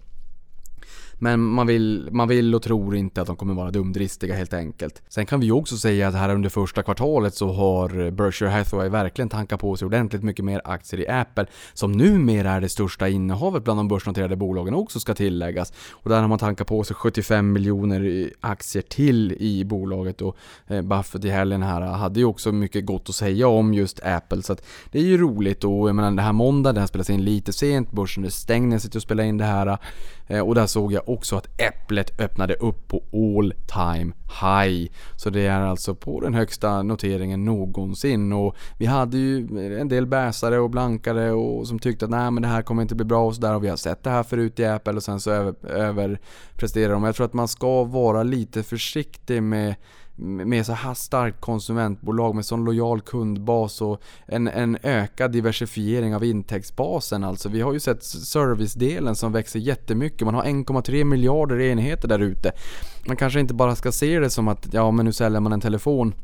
Men 1.23 1.41
man 1.41 1.67
vill, 1.67 2.09
man 2.13 2.29
vill 2.29 2.55
och 2.55 2.63
tror 2.63 2.97
inte 2.97 3.21
att 3.21 3.27
de 3.27 3.37
kommer 3.37 3.55
vara 3.55 3.71
dumdristiga 3.71 4.35
helt 4.35 4.55
enkelt. 4.55 5.03
Sen 5.09 5.27
kan 5.27 5.41
vi 5.41 5.47
ju 5.47 5.53
också 5.53 5.77
säga 5.77 6.09
att 6.09 6.15
här 6.15 6.35
under 6.35 6.49
första 6.49 6.83
kvartalet 6.83 7.35
så 7.35 7.53
har 7.53 8.11
Berkshire 8.11 8.51
Hathaway 8.51 8.89
verkligen 8.89 9.29
tankat 9.29 9.61
på 9.61 9.77
sig 9.77 9.87
ordentligt 9.87 10.23
mycket 10.23 10.45
mer 10.45 10.61
aktier 10.65 11.01
i 11.01 11.09
Apple, 11.09 11.47
som 11.75 11.93
numera 11.93 12.51
är 12.51 12.61
det 12.61 12.69
största 12.69 13.09
innehavet 13.09 13.65
bland 13.65 13.79
de 13.79 13.89
börsnoterade 13.89 14.37
bolagen 14.37 14.75
också 14.75 15.01
ska 15.01 15.15
tilläggas. 15.15 15.73
Och 15.91 16.11
där 16.11 16.21
har 16.21 16.29
man 16.29 16.39
tankat 16.39 16.67
på 16.67 16.85
sig 16.85 16.97
75 16.97 17.53
miljoner 17.53 18.31
aktier 18.41 18.83
till 18.83 19.33
i 19.33 19.65
bolaget 19.65 20.23
och 20.23 20.37
eh, 20.67 20.83
Buffett 20.83 21.25
i 21.25 21.31
helgen 21.31 21.63
här 21.63 21.81
hade 21.81 22.21
ju 22.21 22.27
också 22.27 22.53
mycket 22.53 22.87
gott 22.87 23.09
att 23.09 23.15
säga 23.15 23.49
om 23.49 23.75
just 23.75 24.01
Apple 24.05 24.43
så 24.43 24.53
att 24.53 24.65
det 24.93 24.99
är 24.99 25.03
ju 25.03 25.19
roligt 25.19 25.65
och 25.65 25.89
jag 25.89 25.97
menar 25.97 26.11
det 26.11 26.23
här 26.23 26.33
måndag, 26.33 26.73
det 26.73 26.81
här 26.81 26.87
spelas 26.87 27.11
in 27.11 27.25
lite 27.25 27.53
sent, 27.53 27.93
börsen 27.93 28.25
är 28.25 28.29
stängd 28.29 28.69
när 28.69 28.75
jag 28.75 28.83
sitter 28.83 28.99
och 28.99 29.03
spelar 29.03 29.25
in 29.25 29.39
det 29.39 29.45
här 29.45 29.79
eh, 30.27 30.41
och 30.41 30.55
där 30.55 30.67
såg 30.67 30.93
jag 30.93 31.10
också 31.13 31.37
att 31.37 31.61
Äpplet 31.61 32.21
öppnade 32.21 32.55
upp 32.55 32.89
på 32.89 33.03
all 33.13 33.55
time 33.67 34.13
high. 34.41 34.91
Så 35.17 35.31
det 35.31 35.47
är 35.47 35.61
alltså 35.61 35.95
på 35.95 36.21
den 36.21 36.35
högsta 36.35 36.83
noteringen 36.83 37.45
någonsin 37.45 38.33
och 38.33 38.57
vi 38.79 38.87
hade 38.87 39.19
ju 39.19 39.39
en 39.81 39.89
del 39.89 40.07
bäsare 40.07 40.59
och 40.59 40.71
blankare 40.71 41.33
och 41.33 41.69
som 41.69 41.79
tyckte 41.79 42.05
att 42.05 42.11
nej 42.11 42.31
men 42.31 42.43
det 42.43 42.49
här 42.49 42.63
kommer 42.63 42.83
inte 42.83 42.95
bli 42.95 43.05
bra 43.05 43.27
och 43.27 43.35
sådär 43.35 43.55
och 43.55 43.65
vi 43.65 43.69
har 43.69 43.77
sett 43.77 44.05
det 44.05 44.11
här 44.11 44.23
förut 44.23 44.59
i 44.59 44.65
Apple 44.65 44.93
och 44.93 45.03
sen 45.03 45.21
så 45.21 45.31
över, 45.31 45.55
överpresterar 45.67 46.93
de. 46.93 47.05
Jag 47.05 47.15
tror 47.15 47.27
att 47.27 47.33
man 47.33 47.49
ska 47.49 47.85
vara 47.85 48.23
lite 48.23 48.63
försiktig 48.63 49.43
med 49.43 49.75
med 50.21 50.67
så 50.67 50.73
här 50.73 50.95
starkt 50.95 51.41
konsumentbolag 51.41 52.35
med 52.35 52.47
sån 52.47 52.65
lojal 52.65 53.01
kundbas 53.01 53.81
och 53.81 54.03
en, 54.27 54.49
en 54.49 54.79
ökad 54.83 55.33
diversifiering 55.33 56.15
av 56.15 56.25
intäktsbasen 56.25 57.25
alltså. 57.25 57.49
Vi 57.49 57.61
har 57.61 57.73
ju 57.73 57.81
sett 57.81 58.05
servicedelen 58.05 59.17
som 59.17 59.33
växer 59.33 59.59
jättemycket. 59.59 60.25
Man 60.25 60.35
har 60.35 60.45
1,3 60.45 61.05
miljarder 61.05 61.61
enheter 61.61 62.09
där 62.09 62.19
ute. 62.19 62.53
Man 63.07 63.17
kanske 63.17 63.41
inte 63.41 63.55
bara 63.55 63.77
ska 63.77 63.93
se 63.93 64.19
det 64.19 64.31
som 64.31 64.49
att 64.49 64.69
ja 64.73 64.91
men 64.91 65.05
nu 65.07 65.13
säljer 65.13 65.41
man 65.41 65.53
en 65.53 65.61
telefon 65.61 66.15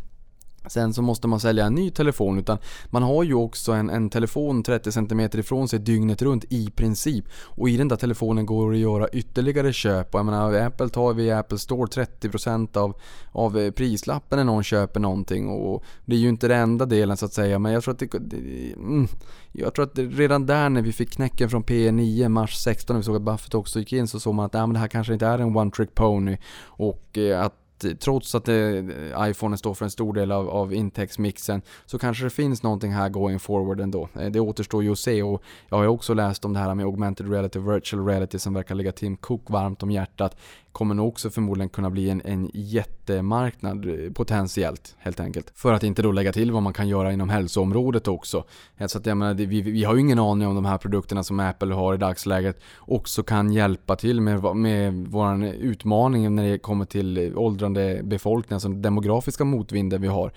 Sen 0.68 0.94
så 0.94 1.02
måste 1.02 1.28
man 1.28 1.40
sälja 1.40 1.66
en 1.66 1.74
ny 1.74 1.90
telefon 1.90 2.38
utan 2.38 2.58
man 2.86 3.02
har 3.02 3.22
ju 3.22 3.34
också 3.34 3.72
en, 3.72 3.90
en 3.90 4.10
telefon 4.10 4.62
30 4.62 4.92
cm 4.92 5.20
ifrån 5.20 5.68
sig 5.68 5.78
dygnet 5.78 6.22
runt 6.22 6.44
i 6.48 6.70
princip. 6.70 7.24
Och 7.42 7.68
i 7.68 7.76
den 7.76 7.88
där 7.88 7.96
telefonen 7.96 8.46
går 8.46 8.70
det 8.70 8.76
att 8.76 8.80
göra 8.80 9.08
ytterligare 9.08 9.72
köp. 9.72 10.14
Och 10.14 10.18
jag 10.18 10.26
menar 10.26 10.54
Apple 10.54 10.88
tar 10.88 11.14
vi 11.14 11.30
Apple 11.30 11.58
Store 11.58 11.86
30% 11.86 12.76
av, 12.76 12.96
av 13.32 13.58
eh, 13.58 13.70
prislappen 13.70 14.36
när 14.36 14.44
någon 14.44 14.62
köper 14.62 15.00
någonting. 15.00 15.48
Och 15.48 15.84
det 16.04 16.14
är 16.14 16.20
ju 16.20 16.28
inte 16.28 16.48
den 16.48 16.60
enda 16.60 16.86
delen 16.86 17.16
så 17.16 17.26
att 17.26 17.32
säga 17.32 17.58
men 17.58 17.72
jag 17.72 17.82
tror 17.82 17.94
att 17.94 17.98
det, 17.98 18.18
det 18.18 18.72
mm, 18.72 19.08
jag 19.52 19.74
tror 19.74 19.84
att 19.84 19.98
redan 19.98 20.46
där 20.46 20.68
när 20.68 20.82
vi 20.82 20.92
fick 20.92 21.10
knäcken 21.10 21.50
från 21.50 21.64
P9 21.64 22.28
mars 22.28 22.56
16 22.56 22.94
när 22.94 22.98
vi 22.98 23.04
såg 23.04 23.16
att 23.16 23.22
Buffett 23.22 23.54
också 23.54 23.78
gick 23.78 23.92
in 23.92 24.08
så 24.08 24.20
såg 24.20 24.34
man 24.34 24.46
att 24.46 24.54
äh, 24.54 24.60
men 24.60 24.72
det 24.72 24.78
här 24.78 24.88
kanske 24.88 25.12
inte 25.12 25.26
är 25.26 25.38
en 25.38 25.56
one 25.56 25.70
trick 25.70 25.94
pony. 25.94 26.36
Och 26.64 27.18
eh, 27.18 27.40
att 27.40 27.65
Eh, 27.84 27.90
trots 27.90 28.34
att 28.34 28.44
det, 28.44 28.84
iPhone 29.18 29.56
står 29.56 29.74
för 29.74 29.84
en 29.84 29.90
stor 29.90 30.12
del 30.14 30.32
av, 30.32 30.48
av 30.48 30.74
intäktsmixen 30.74 31.62
så 31.86 31.98
kanske 31.98 32.24
det 32.24 32.30
finns 32.30 32.62
någonting 32.62 32.92
här 32.92 33.08
going 33.08 33.38
forward 33.38 33.80
ändå. 33.80 34.08
Eh, 34.14 34.30
det 34.30 34.40
återstår 34.40 34.82
ju 34.82 34.92
att 34.92 34.98
se 34.98 35.22
och 35.22 35.42
jag 35.68 35.76
har 35.76 35.84
ju 35.84 35.88
också 35.88 36.14
läst 36.14 36.44
om 36.44 36.52
det 36.52 36.58
här 36.58 36.74
med 36.74 36.84
augmented 36.86 37.30
reality, 37.30 37.58
virtual 37.58 38.06
reality 38.06 38.38
som 38.38 38.54
verkar 38.54 38.74
ligga 38.74 38.92
Tim 38.92 39.16
Cook 39.16 39.50
varmt 39.50 39.82
om 39.82 39.90
hjärtat 39.90 40.36
kommer 40.76 40.94
nog 40.94 41.08
också 41.08 41.30
förmodligen 41.30 41.68
kunna 41.68 41.90
bli 41.90 42.10
en, 42.10 42.22
en 42.24 42.50
jättemarknad 42.54 43.86
eh, 43.88 44.12
potentiellt 44.12 44.96
helt 44.98 45.20
enkelt. 45.20 45.52
För 45.54 45.72
att 45.72 45.82
inte 45.82 46.02
då 46.02 46.12
lägga 46.12 46.32
till 46.32 46.52
vad 46.52 46.62
man 46.62 46.72
kan 46.72 46.88
göra 46.88 47.12
inom 47.12 47.28
hälsoområdet 47.28 48.08
också. 48.08 48.44
Eh, 48.76 48.86
så 48.86 48.98
att 48.98 49.06
jag 49.06 49.16
menar, 49.16 49.34
vi, 49.34 49.62
vi 49.62 49.84
har 49.84 49.94
ju 49.94 50.00
ingen 50.00 50.18
aning 50.18 50.48
om 50.48 50.54
de 50.54 50.64
här 50.64 50.78
produkterna 50.78 51.22
som 51.22 51.40
Apple 51.40 51.74
har 51.74 51.94
i 51.94 51.96
dagsläget 51.96 52.60
också 52.78 53.22
kan 53.22 53.52
hjälpa 53.52 53.96
till 53.96 54.20
med, 54.20 54.56
med 54.56 55.06
vår 55.08 55.44
utmaning 55.44 56.34
när 56.34 56.50
det 56.50 56.58
kommer 56.58 56.84
till 56.84 57.18
eh, 57.18 57.38
åldrande 57.38 58.00
befolkning, 58.02 58.54
alltså 58.54 58.68
den 58.68 58.82
demografiska 58.82 59.44
motvinden 59.44 60.02
vi 60.02 60.08
har. 60.08 60.32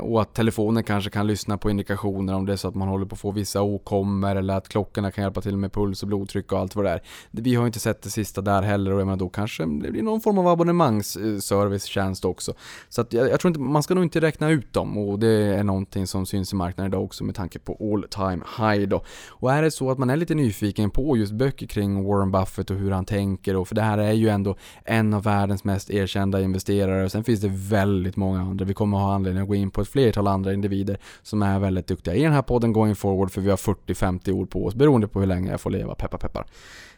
Och 0.00 0.22
att 0.22 0.34
telefonen 0.34 0.84
kanske 0.84 1.10
kan 1.10 1.26
lyssna 1.26 1.58
på 1.58 1.70
indikationer 1.70 2.34
om 2.34 2.46
det 2.46 2.52
är 2.52 2.56
så 2.56 2.68
att 2.68 2.74
man 2.74 2.88
håller 2.88 3.06
på 3.06 3.14
att 3.14 3.20
få 3.20 3.30
vissa 3.30 3.62
åkommor 3.62 4.36
eller 4.36 4.54
att 4.54 4.68
klockorna 4.68 5.10
kan 5.10 5.24
hjälpa 5.24 5.40
till 5.40 5.56
med 5.56 5.72
puls 5.72 6.02
och 6.02 6.08
blodtryck 6.08 6.52
och 6.52 6.58
allt 6.58 6.76
vad 6.76 6.84
det 6.84 6.90
är. 6.90 7.02
Vi 7.30 7.54
har 7.54 7.62
ju 7.62 7.66
inte 7.66 7.80
sett 7.80 8.02
det 8.02 8.10
sista 8.10 8.40
där 8.40 8.62
heller 8.62 8.92
och 8.92 9.00
jag 9.00 9.06
menar 9.06 9.18
då 9.18 9.28
kanske 9.28 9.66
det 9.78 9.90
blir 9.90 10.02
någon 10.02 10.20
form 10.20 10.38
av 10.38 10.48
abonnemangsservicetjänst 10.48 12.24
också. 12.24 12.54
Så 12.88 13.00
att 13.00 13.12
jag, 13.12 13.28
jag, 13.28 13.40
tror 13.40 13.48
inte, 13.48 13.60
man 13.60 13.82
ska 13.82 13.94
nog 13.94 14.04
inte 14.04 14.20
räkna 14.20 14.50
ut 14.50 14.72
dem 14.72 14.98
och 14.98 15.18
det 15.18 15.28
är 15.28 15.64
någonting 15.64 16.06
som 16.06 16.26
syns 16.26 16.52
i 16.52 16.56
marknaden 16.56 16.92
idag 16.92 17.04
också 17.04 17.24
med 17.24 17.34
tanke 17.34 17.58
på 17.58 17.72
all 17.80 18.08
time 18.08 18.44
high 18.58 18.88
då. 18.88 19.04
Och 19.28 19.52
är 19.52 19.62
det 19.62 19.70
så 19.70 19.90
att 19.90 19.98
man 19.98 20.10
är 20.10 20.16
lite 20.16 20.34
nyfiken 20.34 20.90
på 20.90 21.16
just 21.16 21.32
böcker 21.32 21.66
kring 21.66 22.04
Warren 22.04 22.30
Buffett 22.30 22.70
och 22.70 22.76
hur 22.76 22.90
han 22.90 23.04
tänker 23.04 23.56
och 23.56 23.68
för 23.68 23.74
det 23.74 23.82
här 23.82 23.98
är 23.98 24.12
ju 24.12 24.28
ändå 24.28 24.56
en 24.84 25.14
av 25.14 25.22
världens 25.22 25.64
mest 25.64 25.90
erkända 25.90 26.42
investerare 26.42 27.04
och 27.04 27.12
sen 27.12 27.24
finns 27.24 27.40
det 27.40 27.50
väldigt 27.52 28.16
många 28.16 28.40
andra. 28.40 28.64
Vi 28.64 28.74
kommer 28.74 28.98
ha 28.98 29.14
anledning 29.14 29.42
att 29.42 29.48
gå 29.48 29.54
in 29.54 29.70
på 29.70 29.80
ett 29.80 29.88
flertal 29.88 30.26
andra 30.26 30.52
individer 30.52 30.98
som 31.22 31.42
är 31.42 31.58
väldigt 31.58 31.86
duktiga 31.86 32.14
i 32.14 32.22
den 32.22 32.32
här 32.32 32.42
podden 32.42 32.72
going 32.72 32.94
forward 32.94 33.30
för 33.30 33.40
vi 33.40 33.50
har 33.50 33.56
40-50 33.56 34.32
år 34.32 34.46
på 34.46 34.66
oss 34.66 34.74
beroende 34.74 35.08
på 35.08 35.20
hur 35.20 35.26
länge 35.26 35.50
jag 35.50 35.60
får 35.60 35.70
leva, 35.70 35.94
peppar 35.94 36.18
peppar. 36.18 36.46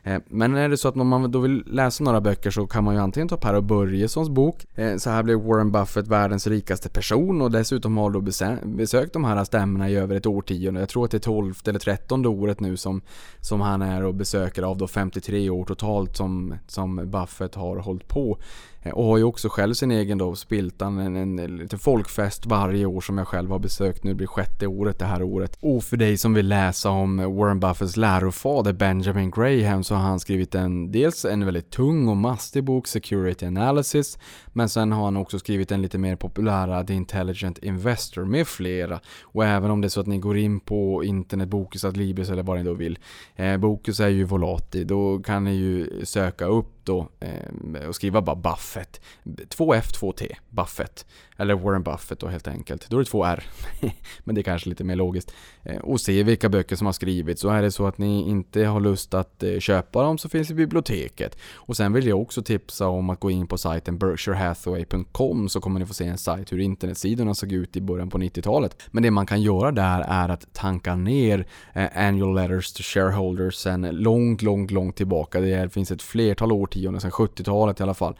Eh, 0.06 0.20
men 0.28 0.56
är 0.56 0.68
det 0.68 0.76
så 0.76 0.88
att 0.88 0.94
man 0.94 1.30
då 1.30 1.38
vill 1.38 1.64
läsa 1.66 2.04
några 2.04 2.20
böcker 2.20 2.50
så 2.50 2.66
kan 2.66 2.84
man 2.84 2.94
ju 2.94 3.00
antingen 3.00 3.28
ta 3.28 3.36
Per 3.36 3.54
och 3.54 3.62
Börjessons 3.62 4.28
bok. 4.28 4.66
Eh, 4.74 4.96
så 4.96 5.10
här 5.10 5.22
blev 5.22 5.38
Warren 5.38 5.72
Buffett 5.72 6.08
världens 6.08 6.46
rikaste 6.46 6.88
person 6.88 7.42
och 7.42 7.50
dessutom 7.50 7.96
har 7.96 8.10
då 8.10 8.20
besökt 8.64 9.12
de 9.12 9.24
här 9.24 9.44
stämmorna 9.44 9.90
i 9.90 9.96
över 9.96 10.16
ett 10.16 10.26
årtionde. 10.26 10.80
Jag 10.80 10.88
tror 10.88 11.04
att 11.04 11.10
det 11.10 11.16
är 11.16 11.18
12 11.18 11.54
eller 11.66 11.78
13 11.78 12.26
året 12.26 12.60
nu 12.60 12.76
som, 12.76 13.02
som 13.40 13.60
han 13.60 13.82
är 13.82 14.04
och 14.04 14.14
besöker 14.14 14.62
av 14.62 14.78
då 14.78 14.86
53 14.86 15.50
år 15.50 15.64
totalt 15.64 16.16
som, 16.16 16.54
som 16.66 17.10
Buffett 17.10 17.54
har 17.54 17.76
hållit 17.76 18.08
på. 18.08 18.38
Eh, 18.84 18.92
och 18.92 19.04
har 19.04 19.18
ju 19.18 19.24
också 19.24 19.48
själv 19.48 19.74
sin 19.74 19.90
egen 19.90 20.18
då 20.18 20.34
Spiltan, 20.34 20.98
en, 20.98 21.16
en, 21.16 21.38
en 21.38 21.56
liten 21.56 21.78
folkfest 21.78 22.46
varje 22.46 22.86
år 22.86 23.00
som 23.00 23.18
jag 23.18 23.28
själv 23.28 23.50
har 23.50 23.58
besökt. 23.58 24.04
Nu 24.04 24.14
blir 24.14 24.26
sjätte 24.26 24.66
året 24.66 24.98
det 24.98 25.04
här 25.04 25.22
året. 25.22 25.58
Och 25.60 25.84
för 25.84 25.96
dig 25.96 26.16
som 26.16 26.34
vill 26.34 26.48
läsa 26.48 26.90
om 26.90 27.16
Warren 27.16 27.60
Buffetts 27.60 27.96
lärofader 27.96 28.72
Benjamin 28.72 29.30
Graham 29.30 29.84
så 29.84 29.94
har 29.94 30.02
han 30.02 30.20
skrivit 30.20 30.54
en, 30.54 30.92
dels 30.92 31.24
en 31.24 31.44
väldigt 31.44 31.70
tung 31.70 32.08
och 32.08 32.16
mastig 32.16 32.64
bok, 32.64 32.86
Security 32.86 33.46
Analysis, 33.46 34.18
men 34.46 34.68
sen 34.68 34.92
har 34.92 35.04
han 35.04 35.16
också 35.16 35.38
skrivit 35.38 35.72
en 35.72 35.82
lite 35.82 35.98
mer 35.98 36.16
populära 36.16 36.84
The 36.84 36.94
Intelligent 36.94 37.58
Investor 37.58 38.24
med 38.24 38.46
flera. 38.46 39.00
Och 39.22 39.44
även 39.44 39.70
om 39.70 39.80
det 39.80 39.86
är 39.86 39.88
så 39.88 40.00
att 40.00 40.06
ni 40.06 40.18
går 40.18 40.36
in 40.38 40.60
på 40.60 41.04
internet, 41.04 41.48
Bokus, 41.48 41.84
Adlibris 41.84 42.30
eller 42.30 42.42
vad 42.42 42.58
ni 42.58 42.64
då 42.64 42.74
vill. 42.74 42.98
Eh, 43.36 43.56
Bokus 43.56 44.00
är 44.00 44.08
ju 44.08 44.24
Volati, 44.24 44.84
då 44.84 45.18
kan 45.18 45.44
ni 45.44 45.54
ju 45.54 46.04
söka 46.04 46.44
upp 46.44 46.73
då 46.84 47.08
eh, 47.20 47.88
och 47.88 47.94
skriva 47.94 48.22
bara 48.22 48.36
Buffett. 48.36 49.00
2F, 49.24 49.92
2T, 50.00 50.36
Buffett. 50.54 51.06
Eller 51.36 51.54
Warren 51.54 51.82
Buffett 51.82 52.18
då 52.18 52.26
helt 52.26 52.48
enkelt. 52.48 52.90
Då 52.90 52.96
är 52.96 53.00
det 53.00 53.10
två 53.10 53.24
R. 53.24 53.44
Men 54.24 54.34
det 54.34 54.40
är 54.40 54.42
kanske 54.42 54.68
lite 54.68 54.84
mer 54.84 54.96
logiskt. 54.96 55.34
Eh, 55.62 55.76
och 55.76 56.00
se 56.00 56.22
vilka 56.22 56.48
böcker 56.48 56.76
som 56.76 56.86
har 56.86 56.92
skrivits. 56.92 57.40
Så 57.40 57.48
är 57.48 57.62
det 57.62 57.70
så 57.70 57.86
att 57.86 57.98
ni 57.98 58.28
inte 58.28 58.64
har 58.64 58.80
lust 58.80 59.14
att 59.14 59.42
eh, 59.42 59.58
köpa 59.58 60.02
dem 60.02 60.18
så 60.18 60.28
finns 60.28 60.48
det 60.48 60.52
i 60.52 60.54
biblioteket. 60.54 61.38
Och 61.54 61.76
sen 61.76 61.92
vill 61.92 62.06
jag 62.06 62.20
också 62.20 62.42
tipsa 62.42 62.88
om 62.88 63.10
att 63.10 63.20
gå 63.20 63.30
in 63.30 63.46
på 63.46 63.58
sajten 63.58 63.98
berkshirehathaway.com 63.98 65.48
så 65.48 65.60
kommer 65.60 65.80
ni 65.80 65.86
få 65.86 65.94
se 65.94 66.06
en 66.06 66.18
sajt 66.18 66.52
hur 66.52 66.60
internetsidorna 66.60 67.34
såg 67.34 67.52
ut 67.52 67.76
i 67.76 67.80
början 67.80 68.10
på 68.10 68.18
90-talet. 68.18 68.76
Men 68.90 69.02
det 69.02 69.10
man 69.10 69.26
kan 69.26 69.42
göra 69.42 69.72
där 69.72 70.04
är 70.08 70.28
att 70.28 70.52
tanka 70.52 70.96
ner 70.96 71.46
eh, 71.72 71.88
annual 71.94 72.34
letters 72.34 72.72
to 72.72 72.82
shareholders 72.82 73.54
sen 73.54 73.82
långt, 73.82 74.42
långt, 74.42 74.70
långt 74.70 74.96
tillbaka. 74.96 75.40
Det 75.40 75.72
finns 75.72 75.90
ett 75.90 76.02
flertal 76.02 76.52
årtionden, 76.52 77.00
sedan 77.00 77.10
70-talet 77.10 77.80
i 77.80 77.82
alla 77.82 77.94
fall. 77.94 78.14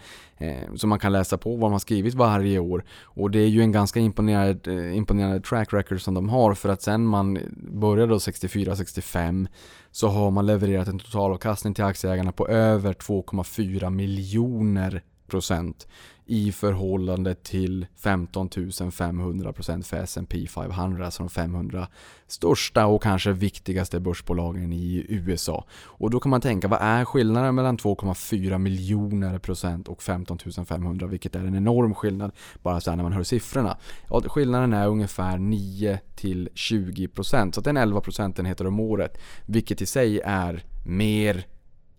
Så 0.77 0.87
man 0.87 0.99
kan 0.99 1.13
läsa 1.13 1.39
på 1.39 1.51
vad 1.51 1.61
de 1.61 1.73
har 1.73 1.79
skrivit 1.79 2.15
varje 2.25 2.59
år. 2.59 2.85
Och 3.03 3.31
det 3.31 3.39
är 3.39 3.49
ju 3.49 3.61
en 3.61 3.73
ganska 3.73 4.01
imponerande, 4.01 4.73
eh, 4.73 4.97
imponerande 4.97 5.41
track 5.41 5.73
record 5.73 6.01
som 6.01 6.15
de 6.15 6.29
har 6.29 6.55
för 6.55 6.69
att 6.69 6.83
sen 6.83 7.07
man 7.07 7.39
började 7.57 8.15
64-65 8.15 9.49
så 9.91 10.09
har 10.09 10.31
man 10.31 10.47
levererat 10.47 10.89
en 10.89 10.99
totalavkastning 10.99 11.75
till 11.75 11.85
aktieägarna 11.85 12.33
på 12.33 12.49
över 12.49 12.93
2,4 12.93 13.91
miljoner 13.91 15.03
procent 15.27 15.87
i 16.27 16.53
förhållande 16.53 17.35
till 17.35 17.87
15 17.97 18.51
500 18.93 19.53
procent 19.53 19.87
för 19.87 19.97
S&P 19.97 20.47
500, 20.47 21.05
alltså 21.05 21.23
de 21.23 21.31
500 21.31 21.89
största 22.27 22.87
och 22.87 23.03
kanske 23.03 23.33
viktigaste 23.33 24.01
börsbolagen 24.01 24.73
i 24.73 25.07
USA. 25.09 25.67
Och 25.83 26.11
då 26.11 26.21
kan 26.21 26.31
man 26.31 26.41
tänka, 26.41 26.69
vad 26.69 26.83
är 26.83 27.05
skillnaden 27.05 27.55
mellan 27.55 27.79
2,4 27.79 28.59
miljoner 28.59 29.39
procent 29.39 29.89
och 29.89 30.03
15 30.03 30.39
500, 30.67 31.07
vilket 31.07 31.37
är 31.37 31.41
en 31.41 31.57
enorm 31.57 31.95
skillnad 31.95 32.33
bara 32.63 32.81
så 32.81 32.95
när 32.95 33.03
man 33.03 33.13
hör 33.13 33.23
siffrorna. 33.23 33.77
Ja, 34.11 34.21
skillnaden 34.21 34.73
är 34.73 34.89
ungefär 34.89 35.39
9 35.39 36.01
till 36.15 36.49
20 36.55 37.09
procent, 37.09 37.55
så 37.55 37.61
det 37.61 37.69
är 37.69 37.71
en 37.71 37.77
11 37.77 38.01
procentenheter 38.01 38.67
om 38.67 38.81
året, 38.81 39.19
vilket 39.47 39.83
i 39.83 39.87
sig 39.87 40.21
är 40.21 40.65
mer 40.87 41.47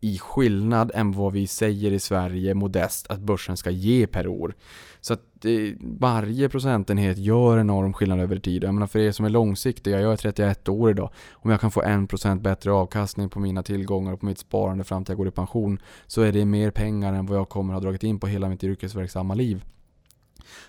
i 0.05 0.17
skillnad 0.17 0.91
än 0.93 1.11
vad 1.11 1.33
vi 1.33 1.47
säger 1.47 1.91
i 1.91 1.99
Sverige 1.99 2.53
modest 2.53 3.07
att 3.07 3.19
börsen 3.19 3.57
ska 3.57 3.69
ge 3.69 4.07
per 4.07 4.27
år. 4.27 4.55
Så 5.01 5.13
att 5.13 5.45
eh, 5.45 5.51
varje 5.79 6.49
procentenhet 6.49 7.17
gör 7.17 7.57
enorm 7.57 7.93
skillnad 7.93 8.19
över 8.19 8.39
tid. 8.39 8.63
Jag 8.63 8.73
menar 8.73 8.87
för 8.87 8.99
er 8.99 9.11
som 9.11 9.25
är 9.25 9.29
långsiktiga, 9.29 10.01
jag 10.01 10.13
är 10.13 10.17
31 10.17 10.69
år 10.69 10.91
idag. 10.91 11.09
Om 11.31 11.51
jag 11.51 11.61
kan 11.61 11.71
få 11.71 11.81
1% 11.81 12.41
bättre 12.41 12.71
avkastning 12.71 13.29
på 13.29 13.39
mina 13.39 13.63
tillgångar 13.63 14.13
och 14.13 14.19
på 14.19 14.25
mitt 14.25 14.39
sparande 14.39 14.83
fram 14.83 15.05
till 15.05 15.11
jag 15.11 15.17
går 15.17 15.27
i 15.27 15.31
pension 15.31 15.79
så 16.07 16.21
är 16.21 16.31
det 16.31 16.45
mer 16.45 16.71
pengar 16.71 17.13
än 17.13 17.25
vad 17.25 17.37
jag 17.37 17.49
kommer 17.49 17.73
ha 17.73 17.81
dragit 17.81 18.03
in 18.03 18.19
på 18.19 18.27
hela 18.27 18.49
mitt 18.49 18.63
yrkesverksamma 18.63 19.33
liv. 19.33 19.65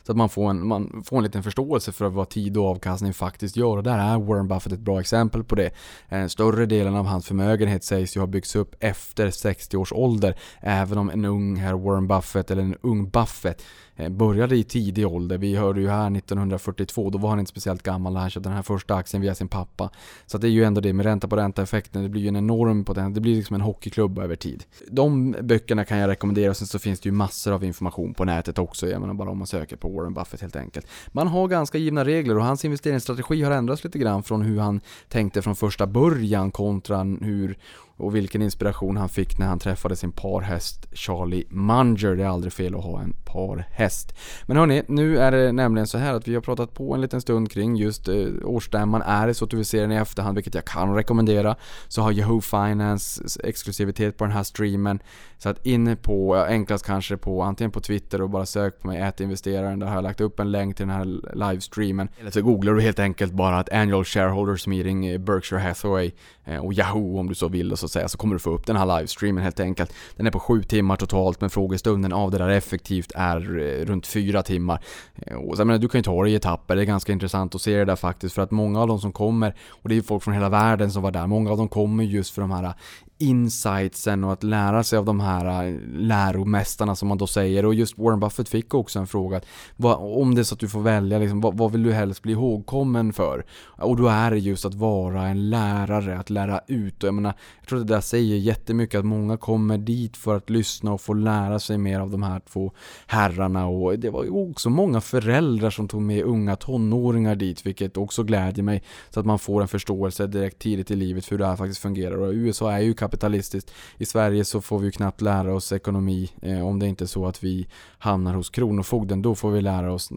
Så 0.03 0.13
att 0.13 0.19
man 0.19 0.29
får, 0.29 0.51
en, 0.51 0.67
man 0.67 1.03
får 1.07 1.17
en 1.17 1.25
liten 1.25 1.43
förståelse 1.43 1.93
för 1.93 2.09
vad 2.09 2.29
tid 2.29 2.57
och 2.57 2.65
avkastning 2.65 3.15
faktiskt 3.15 3.57
gör. 3.57 3.77
Och 3.77 3.83
där 3.83 3.99
är 3.99 4.19
Warren 4.19 4.49
Buffett 4.49 4.73
ett 4.73 4.81
bra 4.81 5.01
exempel 5.01 5.45
på 5.45 5.55
det. 5.55 5.71
Eh, 6.09 6.27
större 6.27 6.67
delen 6.67 6.97
av 6.97 7.07
hans 7.07 7.27
förmögenhet 7.27 7.85
sägs 7.85 8.17
ju 8.17 8.21
ha 8.21 8.27
byggts 8.27 8.57
upp 8.57 8.75
efter 8.81 9.31
60 9.31 9.77
års 9.77 9.93
ålder. 9.93 10.37
Även 10.61 10.99
om 10.99 11.11
en 11.11 11.25
ung 11.25 11.57
herr 11.57 11.75
Warren 11.75 12.09
Buffett, 12.09 12.51
eller 12.51 12.63
en 12.63 12.77
ung 12.81 13.11
Buffett, 13.11 13.63
Eh, 13.97 14.09
började 14.09 14.57
i 14.57 14.65
tidig 14.65 15.07
ålder. 15.07 15.39
Vi 15.39 15.57
hörde 15.57 15.81
ju 15.81 15.89
här 15.89 16.17
1942, 16.17 17.11
då 17.11 17.19
var 17.19 17.31
han 17.31 17.39
inte 17.39 17.51
speciellt 17.51 17.83
gammal 17.83 18.13
när 18.13 18.21
han 18.21 18.31
köpte 18.31 18.49
den 18.49 18.57
här 18.57 18.63
första 18.63 18.95
aktien 18.95 19.21
via 19.21 19.35
sin 19.35 19.49
pappa. 19.49 19.91
Så 20.27 20.39
det 20.39 20.47
är 20.47 20.51
ju 20.51 20.65
ändå 20.65 20.81
det 20.81 20.93
med 20.93 21.07
ränta 21.07 21.29
på 21.29 21.37
ränta 21.37 21.63
effekten, 21.63 22.03
det 22.03 22.09
blir 22.09 22.23
ju 22.23 22.29
en 22.29 22.37
enorm 22.37 22.85
potential, 22.85 23.15
det 23.15 23.21
blir 23.21 23.37
liksom 23.37 23.55
en 23.55 23.61
hockeyklubba 23.61 24.23
över 24.23 24.37
tid. 24.37 24.65
De 24.91 25.37
böckerna 25.43 25.85
kan 25.85 25.99
jag 25.99 26.09
rekommendera 26.09 26.51
och 26.51 26.57
sen 26.57 26.67
så 26.67 26.79
finns 26.79 27.01
det 27.01 27.09
ju 27.09 27.13
massor 27.13 27.53
av 27.53 27.65
information 27.65 28.15
på 28.15 28.25
nätet 28.25 28.59
också, 28.59 28.89
jag 28.89 29.01
menar 29.01 29.15
bara 29.15 29.31
om 29.31 29.39
man 29.39 29.47
söker 29.47 29.77
på 29.77 29.89
Warren 29.89 30.15
Buffett 30.15 30.41
helt 30.41 30.57
enkelt. 30.57 30.87
Man 31.09 31.29
har 31.29 31.49
ganska 31.49 31.79
givna 31.79 32.05
regler 32.05 32.39
och 32.39 32.45
hans 32.45 32.65
investeringsstrategi 32.65 33.43
har 33.43 33.51
ändrats 33.51 33.85
lite 33.85 33.99
grann 33.99 34.23
från 34.23 34.43
hur 34.43 34.59
han 34.59 34.81
tänkte 35.09 35.43
från 35.43 35.57
första 35.57 35.87
början 35.87 36.51
kontra 36.51 37.03
hur 37.21 37.59
och 37.97 38.17
vilken 38.17 38.43
inspiration 38.43 38.97
han 38.97 39.09
fick 39.09 39.39
när 39.39 39.47
han 39.47 39.59
träffade 39.59 39.97
sin 39.97 40.13
parhäst 40.13 40.87
Charlie 40.93 41.45
Munger. 41.51 42.17
Det 42.17 42.23
är 42.23 42.29
aldrig 42.29 42.53
fel 42.53 42.75
att 42.75 42.85
ha 42.85 43.01
en 43.01 43.13
parhäst. 43.25 44.17
Men 44.47 44.57
hörni, 44.57 44.83
nu 44.89 45.19
är 45.19 45.33
det 45.33 45.53
nämligen 45.53 45.87
så 45.87 45.99
här 45.99 46.15
att 46.15 46.29
vi 46.29 46.35
har 46.35 46.41
pratat 46.41 46.75
på 46.75 46.95
en 46.95 47.01
liten 47.01 47.21
stund 47.21 47.51
kring 47.51 47.77
just 47.77 48.09
eh, 48.09 48.27
årsstämman. 48.45 49.03
Är 49.03 49.27
det 49.27 49.35
så 49.35 49.45
att 49.45 49.51
du 49.51 49.57
vill 49.57 49.67
se 49.67 49.81
den 49.81 49.93
i 49.93 49.97
efterhand, 49.97 50.35
vilket 50.35 50.55
jag 50.55 50.65
kan 50.65 50.95
rekommendera, 50.95 51.57
så 51.89 52.03
har 52.03 52.13
Yahoo 52.13 52.41
Finance 52.41 53.23
exklusivitet 53.45 54.19
på 54.19 54.25
den 54.25 54.33
här 54.33 54.43
streamen. 54.43 54.99
Så 55.39 55.49
att 55.49 55.67
inne 55.67 55.97
på, 55.97 56.37
enklast 56.37 56.87
kanske 56.87 57.17
på 57.17 57.43
antingen 57.43 57.71
på 57.71 57.81
Twitter 57.81 58.23
och 58.23 58.31
bara 58.31 58.47
sök 58.47 58.81
på 58.81 58.87
mig, 58.87 59.01
ätinvesteraren. 59.01 59.79
Där 59.79 59.87
har 59.87 59.95
jag 59.95 60.03
lagt 60.03 60.21
upp 60.21 60.41
en 60.41 60.51
länk 60.51 60.77
till 60.77 60.87
den 60.87 60.97
här 60.97 61.35
livestreamen. 61.35 62.09
Eller 62.21 62.31
så 62.31 62.43
googlar 62.43 62.75
du 62.75 62.81
helt 62.81 62.99
enkelt 62.99 63.33
bara 63.33 63.59
att 63.59 63.73
Annual 63.73 64.05
Shareholders 64.05 64.67
Meeting 64.67 65.25
Berkshire 65.25 65.61
Hathaway 65.61 66.11
eh, 66.45 66.65
och 66.65 66.73
Yahoo 66.73 67.19
om 67.19 67.29
du 67.29 67.35
så 67.35 67.49
vill 67.49 67.73
och 67.73 67.79
så 67.79 67.86
att 67.87 67.93
säga, 67.93 68.09
så 68.09 68.19
kommer 68.19 68.35
du 68.35 68.39
få 68.39 68.51
upp 68.51 68.67
den 68.67 68.77
här 68.77 68.99
livestreamen 68.99 69.45
helt 69.45 69.61
enkelt. 69.61 69.93
Den 70.17 70.27
är 70.27 70.31
på 70.31 70.41
sju 70.41 70.63
timmar 70.63 70.97
totalt, 70.97 71.41
men 71.41 71.51
frågestunden 71.51 72.13
av 72.13 72.31
det 72.31 72.39
där 72.39 72.49
effektivt 72.49 73.13
är 73.15 73.59
eh, 73.59 73.85
runt 73.85 74.07
fyra 74.07 74.43
timmar. 74.43 74.81
Eh, 75.17 75.37
och 75.37 75.59
jag 75.59 75.67
menar, 75.67 75.79
du 75.79 75.89
kan 75.89 75.99
ju 75.99 76.03
ta 76.03 76.25
det 76.25 76.31
i 76.31 76.35
etapper, 76.35 76.77
det 76.77 76.83
är 76.83 76.87
ganska 76.87 77.13
intressant 77.13 77.55
att 77.55 77.61
se 77.61 77.77
det 77.77 77.85
där 77.85 77.97
faktiskt, 77.97 78.35
för 78.35 78.43
att 78.43 78.51
många 78.51 78.81
av 78.81 78.89
de 78.89 79.01
som 79.01 79.13
kommer, 79.13 79.55
och 79.69 79.89
det 79.89 79.95
är 79.95 79.97
ju 79.97 80.03
folk 80.03 80.23
från 80.23 80.35
hela 80.35 80.49
världen 80.49 80.91
som 80.91 81.03
var 81.03 81.11
där, 81.11 81.27
många 81.27 81.51
av 81.51 81.57
dem 81.57 81.69
kommer 81.69 82.05
just 82.05 82.35
för 82.35 82.43
de 82.43 82.51
här 82.51 82.75
insightsen 83.19 84.25
och 84.25 84.33
att 84.33 84.43
lära 84.43 84.85
sig 84.85 84.99
av 84.99 85.05
de 85.05 85.21
här 85.21 85.67
äh, 85.67 85.75
läromästarna 85.89 86.97
som 86.97 87.09
man 87.09 87.19
då 87.19 87.27
säger. 87.27 87.67
Och 87.67 87.75
just 87.75 87.99
Warren 87.99 88.21
Buffett 88.21 88.49
fick 88.49 88.75
också 88.75 88.99
en 88.99 89.07
fråga. 89.07 89.41
Vad, 89.77 90.21
om 90.21 90.35
det 90.35 90.41
är 90.41 90.45
så 90.45 90.55
att 90.55 90.61
du 90.61 90.69
får 90.69 90.81
välja, 90.81 91.19
liksom, 91.19 91.41
vad, 91.41 91.57
vad, 91.57 91.73
vill 91.73 91.83
du 91.83 91.93
helst 91.93 92.23
bli 92.23 92.33
ihågkommen 92.33 93.13
för? 93.13 93.45
Och 93.67 93.97
då 93.97 94.09
är 94.09 94.31
det 94.31 94.39
just 94.39 94.65
att 94.65 94.75
vara 94.75 95.29
en 95.29 95.51
lärare, 95.51 96.19
att 96.19 96.31
lära 96.31 96.61
ut. 96.67 97.03
Och 97.03 97.07
jag, 97.07 97.15
menar, 97.15 97.35
jag 97.61 97.69
tror 97.69 97.81
att 97.81 97.87
det 97.87 97.95
där 97.95 98.01
säger 98.01 98.37
jättemycket, 98.37 98.99
att 98.99 99.05
många 99.05 99.37
kommer 99.37 99.79
dit 99.79 100.17
för 100.17 100.37
att 100.37 100.51
lyssna 100.51 100.93
och 100.93 101.01
få 101.01 101.15
lära 101.15 101.59
sig 101.59 101.79
mer 101.79 102.01
av 102.01 102.11
de 102.11 102.23
här 102.23 102.41
två 102.53 102.73
herrarna. 103.07 103.67
Och 103.67 103.99
det 103.99 104.11
var 104.11 104.25
ju 104.25 104.31
också 104.31 104.71
många 104.71 105.01
föräldrar 105.01 105.71
som 105.71 105.89
tog 105.89 106.03
med 106.03 106.25
unga 106.25 106.57
tonåringar 106.57 107.35
dit, 107.35 107.67
vilket 107.67 107.97
också 107.97 108.23
glädjer 108.23 108.65
mig. 108.65 108.83
Så 109.11 109.21
att 109.21 109.27
man 109.27 109.39
får 109.39 109.63
en 109.63 109.69
förståelse 109.69 110.27
direkt 110.27 110.59
tidigt 110.59 110.91
i 110.91 110.97
livet 110.97 111.25
för 111.25 111.31
hur 111.31 111.39
det 111.39 111.47
här 111.47 111.57
faktiskt 111.57 111.81
fungerar. 111.81 112.17
Och 112.17 112.33
USA 112.33 112.73
är 112.73 112.81
ju 112.81 112.95
kapitalistiskt. 113.07 113.73
I 113.99 114.07
Sverige 114.07 114.45
så 114.45 114.61
får 114.61 114.79
vi 114.79 114.85
ju 114.85 114.93
knappt 114.93 115.21
lära 115.21 115.55
oss 115.55 115.73
ekonomi 115.73 116.31
eh, 116.43 116.67
om 116.67 116.79
det 116.79 116.87
inte 116.87 117.05
är 117.05 117.07
så 117.07 117.27
att 117.27 117.45
vi 117.45 117.67
hamnar 117.99 118.35
hos 118.35 118.51
Kronofogden. 118.51 119.23
Då 119.23 119.35
får 119.35 119.51
vi 119.51 119.61
lära 119.61 119.93
oss 119.93 120.09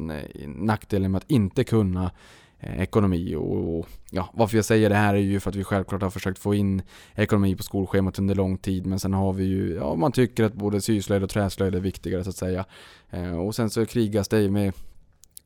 nackdelen 0.45 1.11
med 1.11 1.17
att 1.17 1.31
inte 1.31 1.63
kunna 1.63 2.11
eh, 2.59 2.81
ekonomi 2.81 2.99
ekonomi 3.09 3.35
och, 3.35 3.87
ja, 4.11 4.29
varför 4.33 4.57
jag 4.57 4.65
säger 4.65 4.89
det 4.89 4.95
här 4.95 5.13
är 5.13 5.19
ju 5.19 5.39
för 5.39 5.49
att 5.49 5.55
vi 5.55 5.63
självklart 5.63 6.01
har 6.01 6.09
försökt 6.09 6.39
få 6.39 6.53
in 6.55 6.81
ekonomi 7.15 7.55
på 7.55 7.63
skolschemat 7.63 8.19
under 8.19 8.35
lång 8.35 8.57
tid 8.57 8.85
men 8.85 8.99
sen 8.99 9.13
har 9.13 9.33
vi 9.33 9.43
ju, 9.43 9.75
ja 9.75 9.95
man 9.95 10.11
tycker 10.11 10.43
att 10.43 10.53
både 10.53 10.81
syslöjd 10.81 11.23
och 11.23 11.29
träslöjd 11.29 11.75
är 11.75 11.79
viktigare 11.79 12.23
så 12.23 12.29
att 12.29 12.35
säga. 12.35 12.65
Eh, 13.09 13.39
och 13.39 13.55
sen 13.55 13.69
så 13.69 13.85
krigas 13.85 14.27
det 14.27 14.51
med 14.51 14.73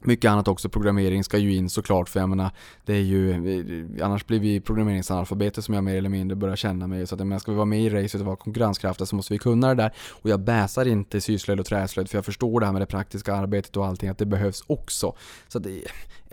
mycket 0.08 0.32
annat 0.32 0.48
också, 0.48 0.70
programmering 0.70 1.24
ska 1.24 1.38
ju 1.38 1.56
in 1.56 1.70
såklart 1.70 2.10
för 2.10 2.20
jag 2.20 2.30
menar, 2.30 2.52
det 2.86 2.94
är 2.94 3.02
ju, 3.02 4.00
annars 4.02 4.26
blir 4.26 4.40
vi 4.40 4.62
programmeringsanalfabeter 4.62 5.62
som 5.62 5.74
jag 5.74 5.84
mer 5.84 5.96
eller 5.96 6.10
mindre 6.10 6.36
börjar 6.36 6.56
känna 6.56 6.88
mig. 6.88 7.08
Så 7.08 7.16
att 7.16 7.20
jag 7.20 7.28
menar, 7.28 7.40
ska 7.40 7.52
vi 7.52 7.56
vara 7.56 7.66
med 7.66 7.82
i 7.82 7.90
racet 7.90 8.22
och 8.22 8.28
vara 8.28 8.36
konkurrenskraftiga 8.36 9.06
så 9.06 9.16
måste 9.16 9.34
vi 9.34 9.40
kunna 9.40 9.68
det 9.68 9.76
där. 9.76 9.94
Och 10.12 10.30
jag 10.30 10.40
bäsar 10.40 10.88
inte 10.88 11.22
syslöjd 11.22 11.60
och 11.60 11.66
träslöjd 11.66 12.10
för 12.10 12.18
jag 12.18 12.26
förstår 12.26 12.60
det 12.60 12.66
här 12.66 12.74
med 12.74 12.82
det 12.82 12.86
praktiska 12.86 13.36
arbetet 13.36 13.78
och 13.78 13.86
allting, 13.86 14.10
att 14.10 14.18
det 14.18 14.26
behövs 14.26 14.64
också. 14.68 15.16
Så 15.48 15.58
att 15.58 15.64
det, 15.64 15.82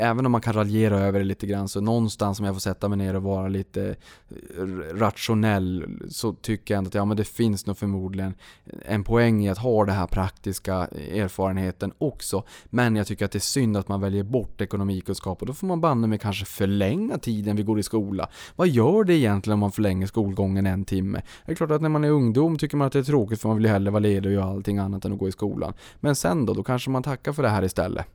även 0.01 0.27
om 0.27 0.33
man 0.33 0.41
kan 0.41 0.53
raljera 0.53 0.99
över 0.99 1.19
det 1.19 1.25
lite 1.25 1.47
grann 1.47 1.69
så 1.69 1.81
någonstans 1.81 2.41
om 2.41 2.47
jag 2.47 2.55
får 2.55 2.61
sätta 2.61 2.89
mig 2.89 2.99
ner 2.99 3.17
och 3.17 3.23
vara 3.23 3.49
lite 3.49 3.97
eh, 4.59 4.63
rationell 4.95 5.87
så 6.09 6.33
tycker 6.33 6.75
jag 6.75 6.79
ändå 6.79 6.89
att 6.89 6.95
ja, 6.95 7.05
men 7.05 7.17
det 7.17 7.25
finns 7.25 7.67
nog 7.67 7.79
förmodligen 7.79 8.35
en 8.85 9.05
poäng 9.05 9.45
i 9.45 9.49
att 9.49 9.59
ha 9.59 9.85
den 9.85 9.95
här 9.95 10.07
praktiska 10.07 10.75
erfarenheten 11.15 11.93
också. 11.99 12.45
Men 12.65 12.97
jag 12.97 13.07
tycker 13.07 13.25
att 13.25 13.33
det 13.33 13.39
är 13.39 13.41
synd 13.41 13.77
att 13.77 13.89
man 13.89 14.01
väljer 14.01 14.23
bort 14.23 14.61
ekonomikunskap 14.61 15.41
och 15.41 15.47
då 15.47 15.55
får 15.55 15.67
man 15.67 15.81
banne 15.81 16.07
mig 16.07 16.19
kanske 16.19 16.45
förlänga 16.45 17.19
tiden 17.19 17.57
vi 17.57 17.63
går 17.63 17.79
i 17.79 17.83
skola. 17.83 18.29
Vad 18.57 18.69
gör 18.69 19.05
det 19.05 19.15
egentligen 19.15 19.55
om 19.55 19.61
man 19.61 19.73
förlänger 19.73 20.07
skolgången 20.07 20.67
en 20.67 20.85
timme? 20.85 21.23
Det 21.47 21.53
är 21.53 21.57
klart 21.57 21.71
att 21.71 21.83
när 21.83 21.89
man 21.89 22.05
är 22.05 22.11
ungdom 22.11 22.59
tycker 22.59 22.77
man 22.77 22.87
att 22.87 22.93
det 22.93 22.99
är 22.99 23.03
tråkigt 23.03 23.41
för 23.41 23.49
man 23.49 23.57
vill 23.57 23.67
ju 23.67 23.73
hellre 23.73 23.91
vara 23.91 24.01
ledig 24.01 24.27
och 24.27 24.33
göra 24.33 24.45
allting 24.45 24.79
annat 24.79 25.05
än 25.05 25.13
att 25.13 25.19
gå 25.19 25.29
i 25.29 25.33
skolan. 25.33 25.73
Men 26.01 26.17
sen 26.17 26.47
då, 26.47 26.55
då 26.55 26.63
kanske 26.63 26.91
man 26.91 27.03
tackar 27.03 27.33
för 27.33 27.43
det 27.43 27.49
här 27.49 27.65
istället. 27.65 28.07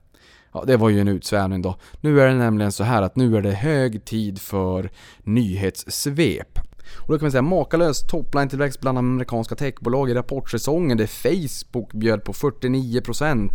Ja, 0.55 0.63
det 0.67 0.77
var 0.77 0.89
ju 0.89 0.99
en 0.99 1.07
utsvävning 1.07 1.61
då. 1.61 1.75
Nu 2.01 2.21
är 2.21 2.27
det 2.27 2.33
nämligen 2.33 2.71
så 2.71 2.83
här 2.83 3.01
att 3.01 3.15
nu 3.15 3.37
är 3.37 3.41
det 3.41 3.51
hög 3.51 4.05
tid 4.05 4.41
för 4.41 4.89
nyhetssvep. 5.23 6.59
Och 6.99 7.11
då 7.11 7.17
kan 7.17 7.25
man 7.25 7.31
säga 7.31 7.41
makalös 7.41 8.01
topline-tillväxt 8.07 8.81
bland 8.81 8.97
amerikanska 8.97 9.55
techbolag 9.55 10.09
i 10.09 10.13
rapportsäsongen 10.13 10.97
där 10.97 11.07
Facebook 11.07 11.93
bjöd 11.93 12.23
på 12.23 12.33
49%, 12.33 13.49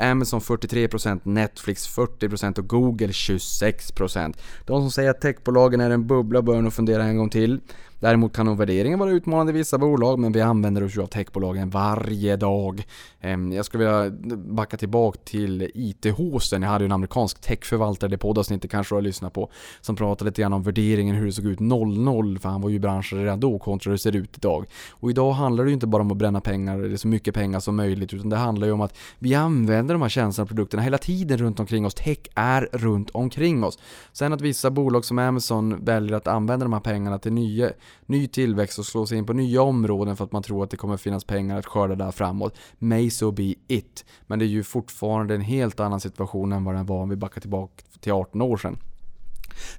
Amazon 0.00 0.40
43%, 0.40 1.20
Netflix 1.22 1.96
40% 1.96 2.58
och 2.58 2.68
Google 2.68 3.06
26%. 3.06 4.34
De 4.66 4.80
som 4.82 4.90
säger 4.90 5.10
att 5.10 5.20
techbolagen 5.20 5.80
är 5.80 5.90
en 5.90 6.06
bubbla 6.06 6.42
bör 6.42 6.62
nog 6.62 6.72
fundera 6.72 7.04
en 7.04 7.16
gång 7.16 7.30
till. 7.30 7.60
Däremot 8.00 8.36
kan 8.36 8.46
nog 8.46 8.58
värderingen 8.58 8.98
vara 8.98 9.10
utmanande 9.10 9.52
i 9.52 9.56
vissa 9.56 9.78
bolag, 9.78 10.18
men 10.18 10.32
vi 10.32 10.40
använder 10.40 10.84
oss 10.84 10.96
ju 10.96 11.02
av 11.02 11.06
techbolagen 11.06 11.70
varje 11.70 12.36
dag. 12.36 12.86
Ehm, 13.20 13.52
jag 13.52 13.64
skulle 13.64 13.84
vilja 13.84 14.10
backa 14.36 14.76
tillbaka 14.76 15.18
till 15.24 15.70
IT-hosten. 15.74 16.62
Jag 16.62 16.70
hade 16.70 16.84
ju 16.84 16.86
en 16.86 16.92
amerikansk 16.92 17.40
techförvaltare, 17.40 18.10
det 18.10 18.18
poddavsnittet 18.18 18.70
kanske 18.70 18.94
du 18.94 18.96
har 18.96 19.02
lyssnat 19.02 19.32
på, 19.32 19.50
som 19.80 19.96
pratade 19.96 20.30
lite 20.30 20.42
grann 20.42 20.52
om 20.52 20.62
värderingen, 20.62 21.16
hur 21.16 21.26
det 21.26 21.32
såg 21.32 21.46
ut 21.46 21.60
00, 21.60 22.38
för 22.38 22.48
han 22.48 22.60
var 22.60 22.68
ju 22.68 22.76
i 22.76 22.80
branschen 22.80 23.18
redan 23.18 23.40
då 23.40 23.58
kontra 23.58 23.90
hur 23.90 23.94
det 23.94 24.02
ser 24.02 24.16
ut 24.16 24.36
idag. 24.36 24.66
Och 24.90 25.10
idag 25.10 25.32
handlar 25.32 25.64
det 25.64 25.70
ju 25.70 25.74
inte 25.74 25.86
bara 25.86 26.02
om 26.02 26.10
att 26.10 26.16
bränna 26.16 26.40
pengar, 26.40 26.78
eller 26.78 26.96
så 26.96 27.08
mycket 27.08 27.34
pengar 27.34 27.60
som 27.60 27.76
möjligt, 27.76 28.14
utan 28.14 28.28
det 28.28 28.36
handlar 28.36 28.66
ju 28.66 28.72
om 28.72 28.80
att 28.80 28.96
vi 29.18 29.34
använder 29.34 29.87
de 29.94 30.02
här 30.02 30.08
tjänsterna 30.08 30.42
och 30.42 30.48
produkterna 30.48 30.82
hela 30.82 30.98
tiden 30.98 31.38
runt 31.38 31.60
omkring 31.60 31.86
oss. 31.86 31.94
Tech 31.94 32.18
är 32.34 32.68
runt 32.72 33.10
omkring 33.10 33.64
oss. 33.64 33.78
Sen 34.12 34.32
att 34.32 34.40
vissa 34.40 34.70
bolag 34.70 35.04
som 35.04 35.18
Amazon 35.18 35.84
väljer 35.84 36.16
att 36.16 36.26
använda 36.26 36.64
de 36.64 36.72
här 36.72 36.80
pengarna 36.80 37.18
till 37.18 37.32
nya 37.32 37.70
ny 38.06 38.26
tillväxt 38.26 38.78
och 38.78 38.86
slå 38.86 39.06
sig 39.06 39.18
in 39.18 39.26
på 39.26 39.32
nya 39.32 39.62
områden 39.62 40.16
för 40.16 40.24
att 40.24 40.32
man 40.32 40.42
tror 40.42 40.64
att 40.64 40.70
det 40.70 40.76
kommer 40.76 40.96
finnas 40.96 41.24
pengar 41.24 41.58
att 41.58 41.66
skörda 41.66 41.94
där 41.94 42.10
framåt. 42.10 42.56
May 42.78 43.10
so 43.10 43.30
be 43.30 43.54
it. 43.68 44.04
Men 44.26 44.38
det 44.38 44.44
är 44.44 44.46
ju 44.46 44.62
fortfarande 44.62 45.34
en 45.34 45.40
helt 45.40 45.80
annan 45.80 46.00
situation 46.00 46.52
än 46.52 46.64
vad 46.64 46.74
den 46.74 46.86
var 46.86 47.02
om 47.02 47.08
vi 47.08 47.16
backar 47.16 47.40
tillbaka 47.40 47.84
till 48.00 48.12
18 48.12 48.42
år 48.42 48.56
sedan. 48.56 48.78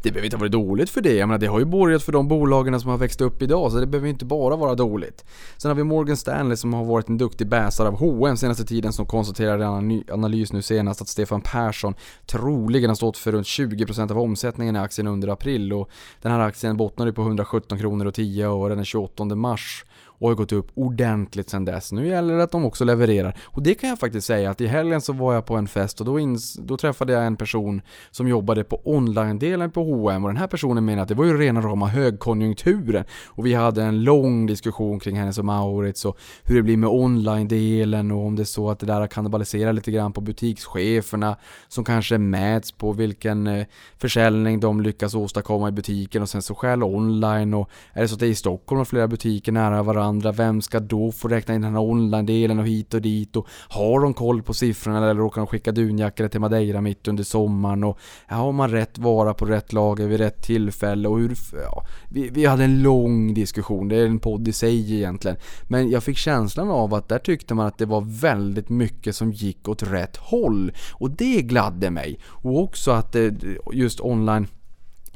Det 0.02 0.12
behöver 0.12 0.26
inte 0.26 0.38
ha 0.38 0.40
varit 0.40 0.52
dåligt 0.52 0.90
för 0.90 1.02
det, 1.02 1.14
jag 1.14 1.28
menar 1.28 1.40
det 1.40 1.48
har 1.48 1.60
ju 1.60 1.66
borgat 1.66 2.04
för 2.04 2.12
de 2.12 2.28
bolagen 2.28 2.80
som 2.80 2.90
har 2.90 2.98
växt 2.98 3.22
upp 3.22 3.42
idag, 3.42 3.72
så 3.72 3.80
det 3.80 3.88
behöver 3.88 4.10
inte 4.10 4.26
bara 4.26 4.56
vara 4.56 4.76
dåligt. 4.76 5.26
Sen 5.58 5.70
har 5.70 5.76
vi 5.76 5.84
Morgan 5.84 6.18
Stanley 6.18 6.58
som 6.58 6.74
har 6.74 6.86
varit 6.86 7.10
en 7.10 7.18
duktig 7.18 7.48
bäsare 7.48 7.88
av 7.88 7.96
H&M 7.96 8.38
senaste 8.38 8.66
tiden 8.66 8.94
som 8.94 9.06
konstaterade 9.06 9.64
i 9.64 9.68
en 9.68 10.04
analys 10.14 10.54
nu 10.54 10.62
senast 10.62 11.02
att 11.02 11.08
Stefan 11.08 11.42
Persson 11.42 11.94
troligen 12.26 12.90
har 12.90 12.96
stått 12.96 13.18
för 13.18 13.32
runt 13.32 13.48
20% 13.48 14.12
av 14.12 14.20
omsättningen 14.20 14.76
i 14.76 14.80
aktien 14.80 15.08
under 15.08 15.28
april. 15.28 15.74
Och 15.74 15.90
den 16.22 16.32
här 16.32 16.40
aktien 16.40 16.78
bottnade 16.78 17.14
på 17.14 17.22
117 17.22 17.80
kronor 17.80 18.06
och 18.06 18.14
10 18.14 18.50
öre 18.50 18.76
den 18.76 18.86
28 18.86 19.24
mars 19.24 19.86
och 20.20 20.28
har 20.28 20.36
gått 20.36 20.52
upp 20.52 20.72
ordentligt 20.74 21.50
sen 21.50 21.66
dess. 21.66 21.92
Nu 21.92 22.08
gäller 22.08 22.38
det 22.38 22.44
att 22.44 22.52
de 22.52 22.66
också 22.66 22.86
levererar. 22.86 23.38
Och 23.46 23.64
det 23.64 23.76
kan 23.76 23.90
jag 23.90 24.00
faktiskt 24.00 24.28
säga 24.28 24.52
att 24.52 24.62
i 24.62 24.68
helgen 24.68 25.02
så 25.02 25.14
var 25.14 25.34
jag 25.34 25.46
på 25.46 25.56
en 25.56 25.68
fest 25.68 26.00
och 26.00 26.06
då, 26.06 26.20
ins 26.20 26.54
då 26.54 26.78
träffade 26.78 27.14
jag 27.14 27.26
en 27.26 27.36
person 27.36 27.82
som 28.12 28.28
jobbade 28.28 28.64
på 28.64 28.82
online-delen 28.84 29.72
på 29.72 29.84
H&M 29.84 30.24
och 30.24 30.30
den 30.30 30.38
här 30.38 30.48
personen 30.48 30.86
menar 30.86 31.04
att 31.04 31.10
det 31.10 31.16
var 31.16 31.26
ju 31.26 31.38
rena 31.38 31.62
rama 31.62 31.88
högkonjunkturen. 31.88 33.06
Och 33.26 33.46
vi 33.46 33.54
hade 33.54 33.84
en 33.84 34.04
lång 34.04 34.46
diskussion 34.46 35.00
kring 35.00 35.16
hennes 35.16 35.38
och 35.38 35.46
Maurits 35.46 36.06
och 36.06 36.18
hur 36.44 36.56
det 36.56 36.64
blir 36.64 36.78
med 36.78 36.90
online-delen 36.90 38.12
och 38.12 38.26
om 38.26 38.36
det 38.36 38.44
är 38.44 38.46
så 38.46 38.70
att 38.70 38.80
det 38.80 38.86
där 38.86 39.08
kannibaliserar 39.08 39.74
lite 39.74 39.92
grann 39.92 40.14
på 40.14 40.22
butikscheferna 40.22 41.36
som 41.68 41.84
kanske 41.84 42.18
mäts 42.18 42.72
på 42.72 42.94
vilken 42.94 43.48
eh, 43.48 43.66
försäljning 43.98 44.60
de 44.60 44.82
lyckas 44.82 45.16
åstadkomma 45.16 45.70
i 45.70 45.72
butiken 45.72 46.22
och 46.22 46.30
sen 46.30 46.42
så 46.42 46.56
skäl 46.56 46.84
online 46.84 47.54
och 47.54 47.70
är 47.94 48.02
det 48.02 48.08
så 48.08 48.14
att 48.14 48.20
det 48.20 48.28
är 48.28 48.30
i 48.30 48.36
Stockholm 48.36 48.82
och 48.82 48.88
flera 48.88 49.08
butiker 49.08 49.52
nära 49.52 49.84
varandra 49.84 50.09
varandra. 50.10 50.32
Vem 50.32 50.62
ska 50.62 50.80
då 50.80 51.12
få 51.12 51.28
räkna 51.28 51.56
in 51.56 51.62
den 51.62 51.74
här 51.74 51.82
online-delen 51.82 52.60
och 52.60 52.68
hit 52.68 52.94
och 52.94 53.02
dit? 53.02 53.36
Och 53.36 53.48
har 53.70 54.00
de 54.00 54.14
koll 54.14 54.44
på 54.44 54.54
siffrorna 54.54 54.98
eller 54.98 55.16
råkar 55.16 55.42
de 55.42 55.48
skicka 55.48 55.72
dunjackor 55.72 56.28
till 56.28 56.40
Madeira 56.40 56.82
mitt 56.82 57.08
under 57.08 57.24
sommaren? 57.24 57.84
Och 57.84 58.00
har 58.28 58.52
man 58.52 58.72
rätt 58.72 58.98
vara 58.98 59.34
på 59.34 59.46
rätt 59.46 59.74
lager 59.74 60.08
vid 60.08 60.20
rätt 60.20 60.42
tillfälle? 60.42 61.08
Och 61.08 61.20
hur... 61.20 61.38
Ja, 61.54 61.84
vi, 62.10 62.30
vi 62.30 62.46
hade 62.46 62.64
en 62.64 62.82
lång 62.82 63.34
diskussion, 63.34 63.88
det 63.88 63.96
är 63.96 64.06
en 64.06 64.20
podd 64.20 64.48
i 64.48 64.54
sig 64.54 64.94
egentligen. 64.94 65.38
Men 65.68 65.90
jag 65.90 66.04
fick 66.04 66.18
känslan 66.18 66.70
av 66.70 66.94
att 66.94 67.10
där 67.10 67.20
tyckte 67.20 67.54
man 67.54 67.68
att 67.68 67.78
det 67.78 67.86
var 67.86 68.02
väldigt 68.22 68.70
mycket 68.70 69.16
som 69.16 69.32
gick 69.32 69.70
åt 69.70 69.84
rätt 69.84 70.18
håll. 70.18 70.72
Och 70.94 71.12
det 71.12 71.42
gladde 71.42 71.90
mig. 71.90 72.20
Och 72.26 72.64
också 72.64 72.92
att 72.92 73.16
eh, 73.16 73.32
just 73.74 74.02
online 74.02 74.48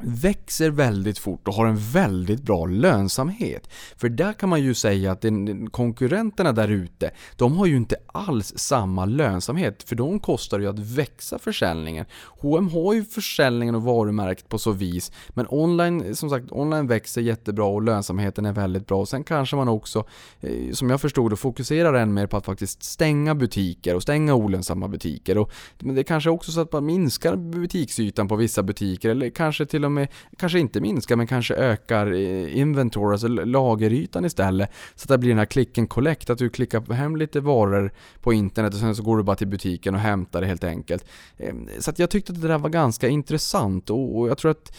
växer 0.06 0.70
väldigt 0.70 1.20
fort 1.20 1.48
och 1.48 1.54
har 1.54 1.66
en 1.66 1.78
väldigt 1.78 2.42
bra 2.42 2.66
lönsamhet. 2.66 3.70
För 3.98 4.10
där 4.10 4.34
kan 4.34 4.50
man 4.50 4.62
ju 4.62 4.74
säga 4.74 5.12
att 5.12 5.26
konkurrenterna 5.72 6.52
där 6.52 6.68
ute, 6.68 7.12
de 7.36 7.58
har 7.58 7.66
ju 7.66 7.76
inte 7.76 7.96
alls 8.08 8.54
samma 8.56 9.06
lönsamhet, 9.06 9.84
för 9.84 9.96
de 9.96 10.20
kostar 10.20 10.60
ju 10.60 10.68
att 10.68 10.80
växa 10.80 11.40
försäljningen. 11.40 12.06
H&M 12.26 12.70
har 12.70 12.94
ju 12.94 13.04
försäljningen 13.04 13.76
och 13.76 13.84
varumärket 13.84 14.50
på 14.50 14.58
så 14.58 14.72
vis, 14.72 15.12
men 15.30 15.46
online, 15.50 16.16
som 16.16 16.30
sagt, 16.30 16.52
online 16.52 16.88
växer 16.88 17.22
jättebra 17.22 17.66
och 17.66 17.82
lönsamheten 17.82 18.46
är 18.46 18.54
väldigt 18.54 18.88
bra. 18.88 19.00
Och 19.00 19.10
sen 19.10 19.24
kanske 19.24 19.56
man 19.56 19.68
också, 19.68 20.06
eh, 20.42 20.72
som 20.74 20.90
jag 20.90 21.02
förstod 21.02 21.32
det, 21.32 21.36
fokuserar 21.36 21.94
än 21.94 22.14
mer 22.14 22.28
på 22.28 22.38
att 22.38 22.46
faktiskt 22.46 22.84
stänga 22.84 23.36
butiker 23.36 23.96
och 23.96 24.02
stänga 24.02 24.36
olönsamma 24.36 24.88
butiker. 24.88 25.38
Och, 25.38 25.52
men 25.80 25.96
det 25.96 26.04
kanske 26.04 26.30
också 26.30 26.52
så 26.52 26.62
att 26.62 26.72
man 26.72 26.86
minskar 26.86 27.36
butiksytan 27.36 28.28
på 28.28 28.36
vissa 28.36 28.64
butiker, 28.64 29.10
eller 29.10 29.30
kanske 29.30 29.66
till 29.66 29.86
och 29.86 29.92
med, 29.94 30.08
kanske 30.38 30.60
inte 30.60 30.82
minskar, 30.82 31.16
men 31.16 31.28
kanske 31.28 31.56
ökar 31.56 32.14
inventory, 32.48 33.12
alltså 33.12 33.28
lagerytan 33.28 34.26
istället. 34.26 34.70
Så 34.96 35.04
att 35.04 35.08
det 35.08 35.18
blir 35.18 35.30
den 35.30 35.38
här 35.38 35.46
click 35.46 35.78
and 35.78 35.90
collect, 35.90 36.30
att 36.30 36.38
du 36.38 36.50
klickar 36.50 36.94
hem 36.94 37.16
lite 37.16 37.40
varor 37.40 37.94
på 38.22 38.34
internet 38.34 38.74
och 38.74 38.80
sen 38.80 38.96
så 38.96 39.04
går 39.04 39.18
du 39.18 39.24
bara 39.24 39.36
till 39.36 39.48
butiken 39.48 39.96
och 39.96 40.02
hämtar 40.02 40.42
det 40.42 40.48
helt 40.48 40.64
enkelt. 40.64 41.06
Ehm, 41.38 41.70
så 41.80 41.90
att 41.90 42.00
jag 42.00 42.10
tyckte 42.10 42.34
att 42.34 42.42
det 42.42 42.48
där 42.48 42.58
var 42.58 42.70
ganska 42.70 43.08
intressant 43.08 43.90
och 43.90 44.30
jag 44.30 44.38
tror 44.38 44.52
att, 44.52 44.76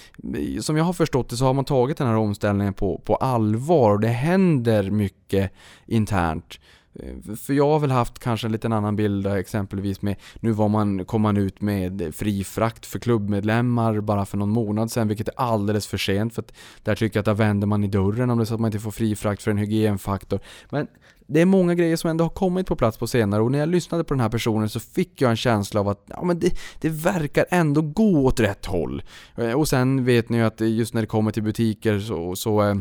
som 0.60 0.76
jag 0.76 0.84
har 0.84 0.92
förstått 0.92 1.28
det 1.28 1.36
så 1.36 1.44
har 1.44 1.54
man 1.54 1.64
tagit 1.64 1.96
den 1.96 2.06
här 2.06 2.16
omställningen 2.16 2.74
på, 2.74 2.98
på 3.04 3.16
allvar 3.16 3.90
och 3.90 4.00
det 4.00 4.08
händer 4.08 4.90
mycket 4.90 5.52
internt. 5.86 6.58
Eh, 7.00 7.34
för 7.36 7.52
jag 7.52 7.66
har 7.66 7.78
väl 7.78 7.90
haft 7.90 8.18
kanske 8.18 8.46
en 8.46 8.52
liten 8.52 8.72
annan 8.72 8.96
bild 8.96 9.26
exempelvis 9.26 10.02
med 10.02 10.16
Nu 10.40 10.52
var 10.52 10.68
man, 10.68 11.04
kom 11.04 11.22
man 11.22 11.36
ut 11.36 11.60
med 11.60 12.14
fri 12.14 12.44
frakt 12.44 12.86
för 12.86 12.98
klubbmedlemmar 12.98 14.00
bara 14.00 14.26
för 14.26 14.38
någon 14.38 14.50
månad 14.50 14.90
sedan 14.90 15.08
vilket 15.08 15.28
är 15.28 15.34
alldeles 15.36 15.86
för 15.86 15.98
sent 15.98 16.34
för 16.34 16.42
att 16.42 16.52
där 16.82 16.94
tycker 16.94 17.16
jag 17.16 17.22
att 17.22 17.26
där 17.38 17.44
vänder 17.44 17.66
man 17.66 17.84
i 17.84 17.88
dörren 17.88 18.30
om 18.30 18.38
det 18.38 18.44
är 18.44 18.46
så 18.46 18.54
att 18.54 18.60
man 18.60 18.68
inte 18.68 18.80
får 18.80 18.90
fri 18.90 19.16
frakt 19.16 19.42
för 19.42 19.50
en 19.50 19.58
hygienfaktor. 19.58 20.40
Men 20.70 20.86
det 21.26 21.40
är 21.40 21.46
många 21.46 21.74
grejer 21.74 21.96
som 21.96 22.10
ändå 22.10 22.24
har 22.24 22.30
kommit 22.30 22.66
på 22.66 22.76
plats 22.76 22.98
på 22.98 23.06
senare 23.06 23.42
och 23.42 23.52
när 23.52 23.58
jag 23.58 23.68
lyssnade 23.68 24.04
på 24.04 24.14
den 24.14 24.20
här 24.20 24.28
personen 24.28 24.68
så 24.68 24.80
fick 24.80 25.20
jag 25.20 25.30
en 25.30 25.36
känsla 25.36 25.80
av 25.80 25.88
att 25.88 26.04
ja, 26.06 26.24
men 26.24 26.38
det, 26.38 26.50
det 26.80 26.88
verkar 26.88 27.46
ändå 27.50 27.82
gå 27.82 28.24
åt 28.24 28.40
rätt 28.40 28.66
håll. 28.66 29.02
Eh, 29.36 29.52
och 29.52 29.68
sen 29.68 30.04
vet 30.04 30.28
ni 30.28 30.36
ju 30.36 30.44
att 30.44 30.60
just 30.60 30.94
när 30.94 31.00
det 31.00 31.06
kommer 31.06 31.30
till 31.30 31.42
butiker 31.42 31.98
så, 32.00 32.36
så 32.36 32.62
eh, 32.62 32.74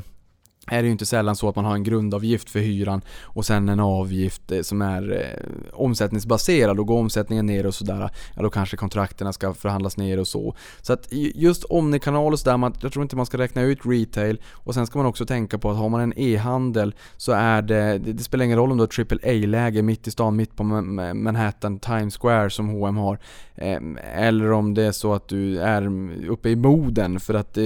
är 0.67 0.81
det 0.81 0.85
ju 0.85 0.91
inte 0.91 1.05
sällan 1.05 1.35
så 1.35 1.49
att 1.49 1.55
man 1.55 1.65
har 1.65 1.73
en 1.73 1.83
grundavgift 1.83 2.49
för 2.49 2.59
hyran 2.59 3.01
och 3.21 3.45
sen 3.45 3.69
en 3.69 3.79
avgift 3.79 4.51
eh, 4.51 4.61
som 4.61 4.81
är 4.81 5.11
eh, 5.11 5.69
omsättningsbaserad 5.73 6.79
och 6.79 6.87
går 6.87 6.99
omsättningen 6.99 7.45
ner 7.45 7.65
och 7.65 7.75
sådär, 7.75 8.09
ja 8.35 8.41
då 8.41 8.49
kanske 8.49 8.77
kontrakterna 8.77 9.33
ska 9.33 9.53
förhandlas 9.53 9.97
ner 9.97 10.19
och 10.19 10.27
så. 10.27 10.55
Så 10.81 10.93
att 10.93 11.07
just 11.35 11.63
Omnikanal 11.63 12.33
och 12.33 12.39
sådär, 12.39 12.57
man, 12.57 12.73
jag 12.81 12.93
tror 12.93 13.03
inte 13.03 13.15
man 13.15 13.25
ska 13.25 13.37
räkna 13.37 13.61
ut 13.61 13.79
retail 13.83 14.41
och 14.51 14.73
sen 14.73 14.87
ska 14.87 14.99
man 14.99 15.05
också 15.05 15.25
tänka 15.25 15.57
på 15.57 15.71
att 15.71 15.77
har 15.77 15.89
man 15.89 16.01
en 16.01 16.13
e-handel 16.19 16.95
så 17.17 17.31
är 17.31 17.61
det, 17.61 17.97
det, 17.97 18.13
det 18.13 18.23
spelar 18.23 18.45
ingen 18.45 18.57
roll 18.57 18.71
om 18.71 18.77
du 18.77 18.81
har 18.83 19.27
AAA-läge 19.27 19.81
mitt 19.81 20.07
i 20.07 20.11
stan, 20.11 20.35
mitt 20.35 20.55
på 20.55 20.63
Manhattan, 20.63 21.79
Times 21.79 22.17
Square 22.17 22.49
som 22.49 22.69
H&M 22.69 22.97
har. 22.97 23.19
Eh, 23.55 23.79
eller 24.13 24.51
om 24.51 24.73
det 24.73 24.83
är 24.83 24.91
så 24.91 25.13
att 25.13 25.27
du 25.27 25.59
är 25.59 26.09
uppe 26.29 26.49
i 26.49 26.55
Boden 26.55 27.19
för 27.19 27.33
att 27.33 27.57
eh, 27.57 27.63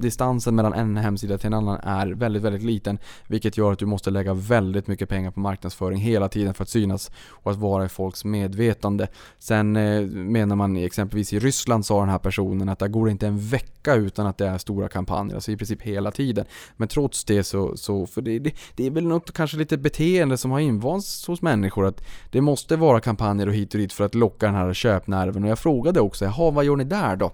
distansen 0.00 0.54
mellan 0.54 0.72
en 0.72 0.96
hemsida 0.96 1.38
till 1.38 1.46
en 1.46 1.54
annan 1.54 1.79
är 1.82 2.06
väldigt, 2.06 2.42
väldigt 2.42 2.62
liten. 2.62 2.98
Vilket 3.26 3.56
gör 3.56 3.72
att 3.72 3.78
du 3.78 3.86
måste 3.86 4.10
lägga 4.10 4.34
väldigt 4.34 4.86
mycket 4.86 5.08
pengar 5.08 5.30
på 5.30 5.40
marknadsföring 5.40 6.00
hela 6.00 6.28
tiden 6.28 6.54
för 6.54 6.62
att 6.62 6.68
synas 6.68 7.10
och 7.28 7.50
att 7.50 7.58
vara 7.58 7.84
i 7.84 7.88
folks 7.88 8.24
medvetande. 8.24 9.08
Sen 9.38 9.76
eh, 9.76 10.02
menar 10.06 10.56
man 10.56 10.76
exempelvis 10.76 11.32
i 11.32 11.38
Ryssland 11.38 11.86
sa 11.86 12.00
den 12.00 12.08
här 12.08 12.18
personen 12.18 12.68
att 12.68 12.78
det 12.78 12.88
går 12.88 13.10
inte 13.10 13.26
en 13.26 13.38
vecka 13.38 13.94
utan 13.94 14.26
att 14.26 14.38
det 14.38 14.46
är 14.46 14.58
stora 14.58 14.88
kampanjer, 14.88 15.34
alltså 15.34 15.52
i 15.52 15.56
princip 15.56 15.82
hela 15.82 16.10
tiden. 16.10 16.44
Men 16.76 16.88
trots 16.88 17.24
det 17.24 17.44
så, 17.44 17.76
så 17.76 18.06
för 18.06 18.22
det, 18.22 18.38
det, 18.38 18.54
det 18.74 18.86
är 18.86 18.90
väl 18.90 19.06
något 19.06 19.32
kanske 19.32 19.56
lite 19.56 19.78
beteende 19.78 20.36
som 20.36 20.50
har 20.50 20.60
invants 20.60 21.26
hos 21.26 21.42
människor 21.42 21.86
att 21.86 22.04
det 22.30 22.40
måste 22.40 22.76
vara 22.76 23.00
kampanjer 23.00 23.46
och 23.46 23.54
hit 23.54 23.74
och 23.74 23.80
dit 23.80 23.92
för 23.92 24.04
att 24.04 24.14
locka 24.14 24.46
den 24.46 24.54
här 24.54 24.74
köpnerven. 24.74 25.44
Och 25.44 25.50
jag 25.50 25.58
frågade 25.58 26.00
också, 26.00 26.24
jaha 26.24 26.50
vad 26.50 26.64
gör 26.64 26.76
ni 26.76 26.84
där 26.84 27.16
då? 27.16 27.32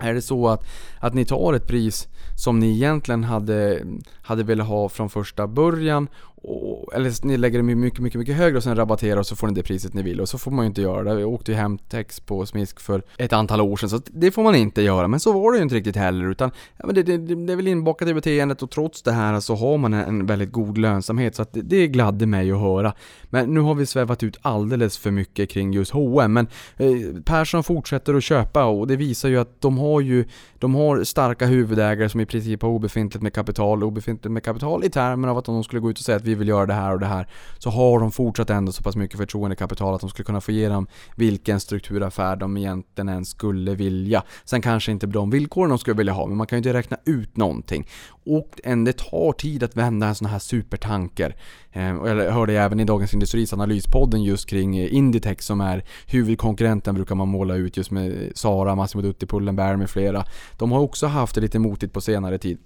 Är 0.00 0.14
det 0.14 0.22
så 0.22 0.48
att, 0.48 0.66
att 0.98 1.14
ni 1.14 1.24
tar 1.24 1.54
ett 1.54 1.66
pris 1.66 2.08
som 2.36 2.58
ni 2.58 2.70
egentligen 2.70 3.24
hade, 3.24 3.82
hade 4.22 4.42
velat 4.42 4.66
ha 4.66 4.88
från 4.88 5.10
första 5.10 5.46
början 5.46 6.08
och, 6.42 6.94
eller 6.94 7.26
ni 7.26 7.36
lägger 7.36 7.58
det 7.58 7.62
mycket, 7.62 8.00
mycket, 8.00 8.18
mycket 8.18 8.36
högre 8.36 8.56
och 8.56 8.62
sen 8.62 8.76
rabatterar 8.76 9.16
och 9.16 9.26
så 9.26 9.36
får 9.36 9.46
ni 9.46 9.54
det 9.54 9.62
priset 9.62 9.94
ni 9.94 10.02
vill 10.02 10.20
och 10.20 10.28
så 10.28 10.38
får 10.38 10.50
man 10.50 10.64
ju 10.64 10.66
inte 10.66 10.82
göra 10.82 11.14
det. 11.14 11.20
Jag 11.20 11.32
åkte 11.32 11.52
ju 11.52 11.56
hem 11.56 11.78
text 11.78 12.26
på 12.26 12.46
Smisk 12.46 12.80
för 12.80 13.02
ett 13.16 13.32
antal 13.32 13.60
år 13.60 13.76
sedan 13.76 13.88
så 13.88 14.00
det 14.06 14.30
får 14.30 14.42
man 14.42 14.54
inte 14.54 14.82
göra. 14.82 15.08
Men 15.08 15.20
så 15.20 15.32
var 15.32 15.52
det 15.52 15.58
ju 15.58 15.62
inte 15.62 15.74
riktigt 15.74 15.96
heller 15.96 16.30
utan 16.30 16.50
ja, 16.76 16.86
men 16.86 16.94
det, 16.94 17.02
det, 17.02 17.18
det 17.18 17.52
är 17.52 17.56
väl 17.56 17.68
inbakat 17.68 18.08
i 18.08 18.14
beteendet 18.14 18.62
och 18.62 18.70
trots 18.70 19.02
det 19.02 19.12
här 19.12 19.40
så 19.40 19.54
har 19.54 19.78
man 19.78 19.94
en, 19.94 20.26
väldigt 20.26 20.52
god 20.52 20.78
lönsamhet 20.78 21.34
så 21.34 21.42
att 21.42 21.52
det, 21.52 21.62
det 21.62 21.86
gladde 21.86 22.26
mig 22.26 22.52
att 22.52 22.60
höra. 22.60 22.94
Men 23.24 23.54
nu 23.54 23.60
har 23.60 23.74
vi 23.74 23.86
svävat 23.86 24.22
ut 24.22 24.36
alldeles 24.42 24.98
för 24.98 25.10
mycket 25.10 25.50
kring 25.50 25.72
just 25.72 25.90
H&M 25.90 26.32
men 26.32 26.46
eh, 26.76 27.22
Persson 27.24 27.64
fortsätter 27.64 28.14
att 28.14 28.24
köpa 28.24 28.64
och 28.64 28.86
det 28.86 28.96
visar 28.96 29.28
ju 29.28 29.38
att 29.38 29.60
de 29.60 29.78
har 29.78 30.00
ju 30.00 30.24
de 30.58 30.74
har 30.74 31.04
starka 31.04 31.46
huvudägare 31.46 32.08
som 32.08 32.20
i 32.20 32.26
princip 32.26 32.62
har 32.62 32.68
obefintligt 32.68 33.22
med 33.22 33.32
kapital, 33.32 33.84
obefintligt 33.84 34.32
med 34.32 34.42
kapital 34.42 34.84
i 34.84 34.90
termer 34.90 35.28
av 35.28 35.38
att 35.38 35.48
om 35.48 35.54
de 35.54 35.64
skulle 35.64 35.80
gå 35.80 35.90
ut 35.90 35.98
och 35.98 36.04
säga 36.04 36.16
att 36.16 36.24
vi 36.28 36.34
vill 36.34 36.48
göra 36.48 36.66
det 36.66 36.74
här 36.74 36.92
och 36.92 37.00
det 37.00 37.06
här 37.06 37.28
så 37.58 37.70
har 37.70 38.00
de 38.00 38.12
fortsatt 38.12 38.50
ändå 38.50 38.72
så 38.72 38.82
pass 38.82 38.96
mycket 38.96 39.18
förtroendekapital 39.18 39.94
att 39.94 40.00
de 40.00 40.10
skulle 40.10 40.24
kunna 40.24 40.40
få 40.40 40.50
igenom 40.50 40.86
vilken 41.16 41.60
strukturaffär 41.60 42.36
de 42.36 42.56
egentligen 42.56 43.08
ens 43.08 43.28
skulle 43.28 43.74
vilja. 43.74 44.22
Sen 44.44 44.62
kanske 44.62 44.92
inte 44.92 45.06
de 45.06 45.30
villkoren 45.30 45.68
de 45.68 45.78
skulle 45.78 45.96
vilja 45.96 46.12
ha, 46.12 46.26
men 46.26 46.36
man 46.36 46.46
kan 46.46 46.56
ju 46.56 46.58
inte 46.58 46.72
räkna 46.72 46.96
ut 47.04 47.36
någonting. 47.36 47.88
Och 48.26 48.60
det 48.84 48.92
tar 48.92 49.32
tid 49.32 49.62
att 49.62 49.76
vända 49.76 50.06
en 50.06 50.14
sån 50.14 50.28
här 50.28 50.38
supertanker. 50.38 51.36
Ehm, 51.72 51.98
och 51.98 52.08
jag 52.08 52.32
hörde 52.32 52.52
även 52.52 52.80
i 52.80 52.84
Dagens 52.84 53.14
Industris 53.14 53.52
analyspodden 53.52 54.22
just 54.22 54.48
kring 54.48 54.78
eh, 54.78 54.94
Inditex 54.94 55.46
som 55.46 55.60
är 55.60 55.84
huvudkonkurrenten 56.06 56.94
brukar 56.94 57.14
man 57.14 57.28
måla 57.28 57.54
ut 57.54 57.76
just 57.76 57.90
med 57.90 58.32
Sara, 58.34 58.74
Massimo 58.74 59.02
Dutti, 59.02 59.26
Pullenberg 59.26 59.76
med 59.76 59.90
flera. 59.90 60.24
De 60.58 60.72
har 60.72 60.80
också 60.80 61.06
haft 61.06 61.34
det 61.34 61.40
lite 61.40 61.58
motigt 61.58 61.92
på 61.92 62.00
senare 62.00 62.38
tid. 62.38 62.58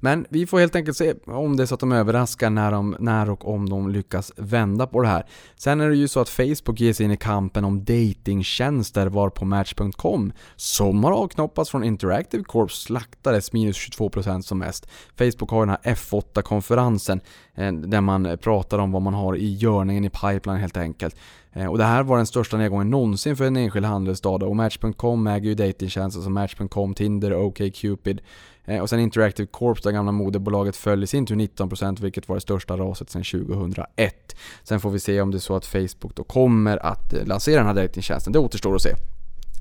Men 0.00 0.26
vi 0.30 0.46
får 0.46 0.60
helt 0.60 0.76
enkelt 0.76 0.96
se 0.96 1.14
om 1.26 1.56
det 1.56 1.62
är 1.62 1.66
så 1.66 1.74
att 1.74 1.80
de 1.80 1.92
överraskar 1.92 2.50
när, 2.50 2.72
de, 2.72 2.96
när 2.98 3.30
och 3.30 3.54
om 3.54 3.68
de 3.68 3.90
lyckas 3.90 4.32
vända 4.36 4.86
på 4.86 5.02
det 5.02 5.08
här. 5.08 5.26
Sen 5.56 5.80
är 5.80 5.88
det 5.88 5.96
ju 5.96 6.08
så 6.08 6.20
att 6.20 6.28
Facebook 6.28 6.80
ger 6.80 6.92
sig 6.92 7.06
in 7.06 7.12
i 7.12 7.16
kampen 7.16 7.64
om 7.64 7.84
datingtjänster 7.84 9.06
var 9.06 9.30
på 9.30 9.44
Match.com 9.44 10.32
som 10.56 11.04
har 11.04 11.12
avknoppats 11.12 11.70
från 11.70 11.84
Interactive 11.84 12.44
Corp 12.44 12.72
slaktades 12.72 13.52
minus 13.52 13.76
22% 13.76 14.40
som 14.40 14.58
mest. 14.58 14.88
Facebook 15.18 15.50
har 15.50 15.66
den 15.66 15.76
här 15.82 15.94
F8-konferensen 15.94 17.20
eh, 17.54 17.72
där 17.72 18.00
man 18.00 18.38
pratar 18.42 18.78
om 18.78 18.92
vad 18.92 19.02
man 19.02 19.14
har 19.14 19.36
i 19.36 19.54
görningen 19.54 20.04
i 20.04 20.10
pipeline 20.10 20.60
helt 20.60 20.76
enkelt. 20.76 21.16
Eh, 21.52 21.66
och 21.66 21.78
det 21.78 21.84
här 21.84 22.02
var 22.02 22.16
den 22.16 22.26
största 22.26 22.56
nedgången 22.56 22.90
någonsin 22.90 23.36
för 23.36 23.44
en 23.44 23.56
enskild 23.56 23.86
handelsdag 23.86 24.42
och 24.42 24.56
Match.com 24.56 25.26
äger 25.26 25.48
ju 25.48 25.54
datingtjänster 25.54 26.20
som 26.20 26.34
Match.com, 26.34 26.94
Tinder, 26.94 27.34
OkCupid 27.34 28.20
Eh, 28.70 28.80
och 28.80 28.90
sen 28.90 29.00
Interactive 29.00 29.46
Corp, 29.46 29.82
det 29.82 29.92
gamla 29.92 30.12
moderbolaget, 30.12 30.76
föll 30.76 31.02
i 31.02 31.06
sin 31.06 31.26
tur 31.26 31.36
19% 31.36 32.00
vilket 32.00 32.28
var 32.28 32.36
det 32.36 32.40
största 32.40 32.76
raset 32.76 33.10
sedan 33.10 33.22
2001. 33.24 34.36
Sen 34.62 34.80
får 34.80 34.90
vi 34.90 34.98
se 35.00 35.20
om 35.20 35.30
det 35.30 35.36
är 35.36 35.40
så 35.40 35.56
att 35.56 35.66
Facebook 35.66 36.14
då 36.14 36.24
kommer 36.24 36.86
att 36.86 37.12
eh, 37.12 37.26
lansera 37.26 37.56
den 37.56 37.66
här 37.66 37.74
dejtingtjänsten. 37.74 38.32
Det 38.32 38.38
återstår 38.38 38.74
att 38.74 38.82
se. 38.82 38.94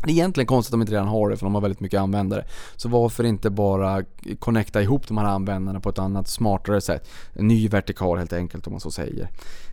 Det 0.03 0.11
är 0.11 0.13
egentligen 0.13 0.47
konstigt 0.47 0.69
att 0.69 0.73
de 0.73 0.81
inte 0.81 0.93
redan 0.93 1.07
har 1.07 1.29
det 1.29 1.37
för 1.37 1.45
de 1.45 1.55
har 1.55 1.61
väldigt 1.61 1.79
mycket 1.79 1.99
användare. 1.99 2.45
Så 2.75 2.89
varför 2.89 3.23
inte 3.23 3.49
bara 3.49 4.03
connecta 4.39 4.81
ihop 4.81 5.07
de 5.07 5.17
här 5.17 5.25
användarna 5.25 5.79
på 5.79 5.89
ett 5.89 5.99
annat 5.99 6.27
smartare 6.27 6.81
sätt? 6.81 7.09
En 7.33 7.47
ny 7.47 7.67
vertikal 7.67 8.17
helt 8.17 8.33
enkelt 8.33 8.67
om 8.67 8.73
man 8.73 8.79
så 8.79 8.91
säger. 8.91 9.29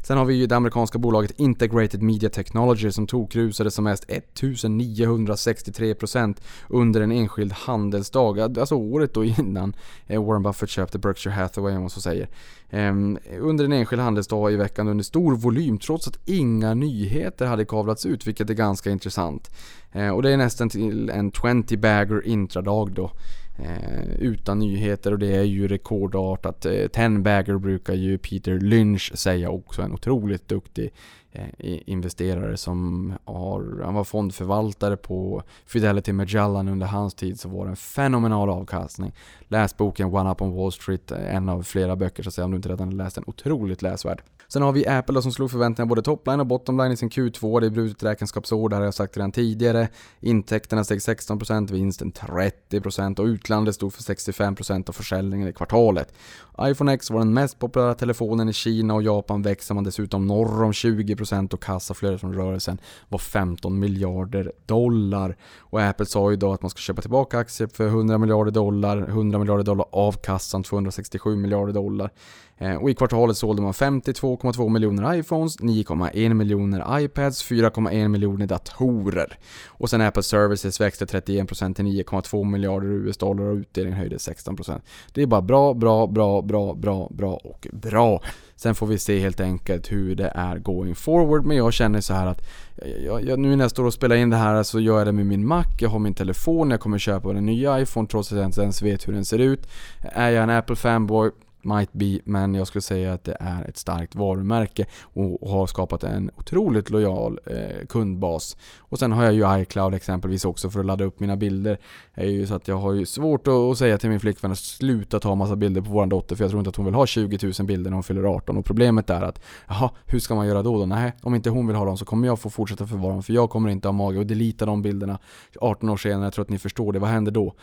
Sen 0.07 0.19
har 0.19 0.25
vi 0.25 0.35
ju 0.35 0.47
det 0.47 0.57
amerikanska 0.57 0.99
bolaget 0.99 1.33
Integrated 1.37 2.03
Media 2.03 2.31
Technology 2.31 2.93
som 2.93 3.07
tokrusade 3.07 3.71
som 3.71 3.85
mest 3.85 4.09
1963% 4.09 6.37
under 6.69 7.01
en 7.01 7.13
enskild 7.13 7.53
handelsdag. 7.53 8.41
Alltså 8.41 8.75
året 8.75 9.15
då 9.15 9.25
innan 9.25 9.77
eh, 10.07 10.25
Warren 10.25 10.43
Buffett 10.43 10.71
köpte 10.71 10.99
Berkshire 10.99 11.35
Hathaway 11.35 11.75
om 11.75 11.81
man 11.81 11.91
så 11.91 12.01
säger. 12.01 12.29
Ehm, 12.71 13.19
under 13.41 13.65
en 13.65 13.73
enskild 13.73 14.03
handelsdag 14.03 14.53
i 14.53 14.57
veckan 14.57 14.89
under 14.89 15.05
stor 15.05 15.37
volym 15.37 15.79
trots 15.79 16.09
att 16.09 16.19
inga 16.25 16.75
nyheter 16.75 17.47
hade 17.47 17.65
kavlats 17.65 18.07
ut 18.07 18.27
vilket 18.27 18.51
är 18.51 18.55
ganska 18.55 18.91
intressant. 18.91 19.51
Ehm, 19.93 20.15
och 20.15 20.23
det 20.23 20.31
är 20.31 20.37
nästan 20.37 20.69
till 20.69 21.11
en 21.11 21.33
20 21.33 21.77
bagger 21.77 22.27
intradag 22.27 22.93
då. 22.93 23.11
Eh, 23.59 24.09
utan 24.19 24.59
nyheter 24.59 25.13
och 25.13 25.19
det 25.19 25.37
är 25.37 25.43
ju 25.43 25.69
rekordartat. 25.69 26.67
Eh, 26.67 26.87
ten 26.87 27.23
bagger 27.23 27.59
brukar 27.59 27.95
ju 27.95 28.19
Peter 28.19 28.59
Lynch 28.59 29.13
säga 29.15 29.51
också, 29.51 29.83
en 29.83 29.93
otroligt 29.93 30.49
duktig 30.49 30.93
eh, 31.33 31.79
investerare 31.87 32.57
som 32.57 33.13
har, 33.25 33.83
han 33.85 33.95
var 33.95 34.05
fondförvaltare 34.05 34.97
på 34.97 35.43
Fidelity 35.67 36.13
Magellan 36.13 36.69
under 36.69 36.87
hans 36.87 37.15
tid 37.15 37.41
så 37.41 37.49
var 37.49 37.65
det 37.65 37.71
en 37.71 37.77
fenomenal 37.77 38.51
avkastning. 38.51 39.13
Läs 39.49 39.77
boken 39.77 40.15
One 40.15 40.31
Up 40.31 40.43
on 40.43 40.55
Wall 40.55 40.73
Street, 40.73 41.11
eh, 41.11 41.35
en 41.35 41.49
av 41.49 41.63
flera 41.63 41.97
böcker 41.97 42.23
så 42.23 42.29
att 42.29 42.35
säga 42.35 42.45
om 42.45 42.51
du 42.51 42.57
inte 42.57 42.69
redan 42.69 42.97
läst 42.97 43.15
den, 43.15 43.25
otroligt 43.27 43.83
läsvärd. 43.83 44.23
Sen 44.49 44.63
har 44.63 44.73
vi 44.73 44.87
Apple 44.87 45.23
som 45.23 45.33
slog 45.33 45.51
förväntningarna 45.51 45.89
både 45.89 46.03
topline 46.03 46.41
och 46.41 46.47
bottomline 46.47 46.93
i 46.93 46.97
sin 46.97 47.11
Q2. 47.11 47.61
Det 47.61 47.67
är 47.67 47.71
brutet 47.71 48.03
räkenskapsår, 48.03 48.69
det 48.69 48.77
har 48.77 48.85
jag 48.85 48.95
sagt 48.95 49.17
redan 49.17 49.33
tidigare. 49.33 49.89
Intäkterna 50.21 50.85
steg 50.85 50.99
16%, 50.99 51.73
vinsten 51.73 52.13
30% 52.13 53.21
och 53.21 53.25
utlandet 53.25 53.75
stod 53.75 53.93
för 53.93 54.03
65% 54.03 54.89
av 54.89 54.93
försäljningen 54.93 55.49
i 55.49 55.53
kvartalet. 55.53 56.15
iPhone 56.61 56.95
X 56.95 57.11
var 57.11 57.19
den 57.19 57.35
mest 57.35 57.59
populära 57.59 57.95
telefonen 57.95 58.49
i 58.49 58.53
Kina 58.53 58.95
och 58.95 59.03
Japan 59.03 59.43
växer 59.43 59.75
man 59.75 59.85
dessutom 59.85 60.27
norr 60.27 60.63
om 60.63 60.73
20% 60.73 61.55
och 61.55 61.63
kassaflödet 61.63 62.21
från 62.21 62.35
rörelsen 62.35 62.79
var 63.09 63.19
15 63.19 63.79
miljarder 63.79 64.53
dollar. 64.67 65.37
Och 65.59 65.83
Apple 65.83 66.07
sa 66.07 66.31
ju 66.31 66.35
idag 66.35 66.55
att 66.55 66.63
man 66.63 66.71
ska 66.71 66.79
köpa 66.79 67.03
tillbaka 67.03 67.39
aktier 67.39 67.69
för 67.69 67.87
100 67.87 68.19
miljarder 68.19 68.51
dollar, 68.51 68.99
100 69.09 69.39
miljarder 69.39 69.65
dollar 69.65 69.87
av 69.93 70.13
kassan, 70.13 70.63
267 70.63 71.37
miljarder 71.37 71.73
dollar. 71.73 72.11
Eh, 72.59 72.75
och 72.75 72.91
i 72.91 72.95
kvartalet 72.95 73.37
sålde 73.37 73.63
man 73.63 73.73
52,2 73.73 74.69
miljoner 74.69 75.15
iPhones, 75.15 75.59
9,1 75.59 76.35
miljoner 76.35 77.01
iPads, 77.01 77.51
4,1 77.51 78.09
miljoner 78.09 78.47
datorer. 78.47 79.39
Och 79.67 79.91
sen 79.91 80.01
Apple 80.01 80.23
Services 80.23 80.81
växte 80.81 81.05
31% 81.05 81.75
till 81.75 81.85
9,2 81.85 82.45
miljarder 82.45 82.89
US-dollar 82.89 83.45
och 83.45 83.57
utdelningen 83.57 83.99
höjdes 83.99 84.29
16%. 84.29 84.81
Det 85.13 85.23
är 85.23 85.27
bara 85.27 85.43
bra, 85.43 85.75
bra, 85.75 86.07
bra, 86.07 86.43
bra, 86.43 86.75
bra, 86.75 87.09
bra 87.11 87.35
och 87.35 87.67
bra. 87.73 88.23
Sen 88.57 88.75
får 88.75 88.87
vi 88.87 88.99
se 88.99 89.19
helt 89.19 89.41
enkelt 89.41 89.93
hur 89.93 90.15
det 90.15 90.33
är 90.35 90.59
going 90.59 90.95
forward. 90.95 91.45
Men 91.45 91.57
jag 91.57 91.73
känner 91.73 92.01
så 92.01 92.15
här 92.15 92.27
att 92.27 92.41
eh, 92.77 93.05
jag, 93.05 93.25
jag, 93.25 93.39
nu 93.39 93.57
när 93.57 93.65
jag 93.65 93.71
står 93.71 93.85
och 93.85 93.95
spelar 93.95 94.17
in 94.17 94.31
det 94.31 94.37
här 94.37 94.63
så 94.63 94.81
gör 94.81 94.99
jag 94.99 95.07
det 95.07 95.13
med 95.13 95.27
min 95.27 95.47
Mac, 95.47 95.65
jag 95.81 95.89
har 95.89 95.99
min 95.99 96.15
telefon, 96.15 96.71
jag 96.71 96.81
kommer 96.81 96.99
köpa 96.99 97.33
den 97.33 97.47
nya 97.47 97.81
iPhone 97.81 98.09
trots 98.09 98.33
att 98.33 98.39
jag 98.39 98.47
inte 98.47 98.63
ens 98.63 98.83
vet 98.83 99.09
hur 99.09 99.13
den 99.13 99.25
ser 99.25 99.39
ut. 99.39 99.69
Är 100.03 100.31
jag 100.31 100.43
en 100.43 100.51
Apple 100.51 100.77
fanboy 100.77 101.31
might 101.67 101.93
be, 101.93 102.19
men 102.25 102.55
jag 102.55 102.67
skulle 102.67 102.83
säga 102.83 103.13
att 103.13 103.25
det 103.25 103.37
är 103.41 103.65
ett 103.65 103.77
starkt 103.77 104.15
varumärke 104.15 104.87
och 105.03 105.51
har 105.51 105.67
skapat 105.67 106.05
en 106.05 106.31
otroligt 106.37 106.91
lojal 106.91 107.41
eh, 107.47 107.87
kundbas. 107.87 108.57
Och 108.79 108.99
sen 108.99 109.13
har 109.13 109.25
jag 109.25 109.35
ju 109.35 109.63
iCloud 109.63 109.95
exempelvis 109.95 110.45
också 110.45 110.71
för 110.71 110.81
att 110.81 110.87
ladda 110.87 111.05
upp 111.05 111.21
mina 111.21 111.37
bilder. 111.37 111.79
Det 112.15 112.21
är 112.21 112.31
ju 112.31 112.47
så 112.47 112.55
att 112.55 112.69
jag 112.69 112.77
har 112.77 112.93
ju 112.93 113.07
svårt 113.07 113.47
att, 113.49 113.79
säga 113.79 113.99
till 113.99 114.11
min 114.11 114.21
flickvän 114.21 114.53
att 114.53 114.59
sluta 114.59 115.21
ta 115.21 115.35
massa 115.35 115.57
bilder 115.57 115.81
på 115.81 115.91
vår 115.91 116.07
dotter 116.07 116.37
för 116.37 116.45
jag 116.45 116.51
tror 116.51 116.61
inte 116.61 116.71
att 116.71 116.77
hon 116.77 116.85
vill 116.85 116.95
ha 116.95 117.07
20 117.07 117.53
000 117.59 117.67
bilder 117.67 117.91
när 117.91 117.97
hon 117.97 118.03
fyller 118.03 118.25
18 118.25 118.57
och 118.57 118.65
problemet 118.65 119.11
är 119.11 119.23
att 119.23 119.43
jaha, 119.69 119.91
hur 120.07 120.19
ska 120.19 120.35
man 120.35 120.47
göra 120.47 120.63
då 120.63 120.79
då? 120.79 120.87
Nej, 120.87 121.13
om 121.23 121.35
inte 121.35 121.51
hon 121.51 121.67
vill 121.67 121.77
ha 121.77 121.85
dem 121.85 121.97
så 121.97 122.05
kommer 122.05 122.27
jag 122.27 122.41
få 122.41 122.51
fortsätta 122.51 122.87
förvara 122.87 123.13
dem 123.13 123.23
för 123.23 123.33
jag 123.33 123.51
kommer 123.51 123.71
inte 123.71 123.89
ha 123.89 123.93
mage 123.93 124.21
att 124.21 124.29
delita 124.29 124.67
de 124.67 124.83
bilderna 124.83 125.19
18 125.61 125.89
år 125.89 125.97
senare. 125.97 126.25
Jag 126.25 126.33
tror 126.33 126.43
att 126.43 126.51
ni 126.51 126.59
förstår 126.59 126.93
det. 126.93 126.99
Vad 126.99 127.11
händer 127.11 127.33
då? 127.33 127.55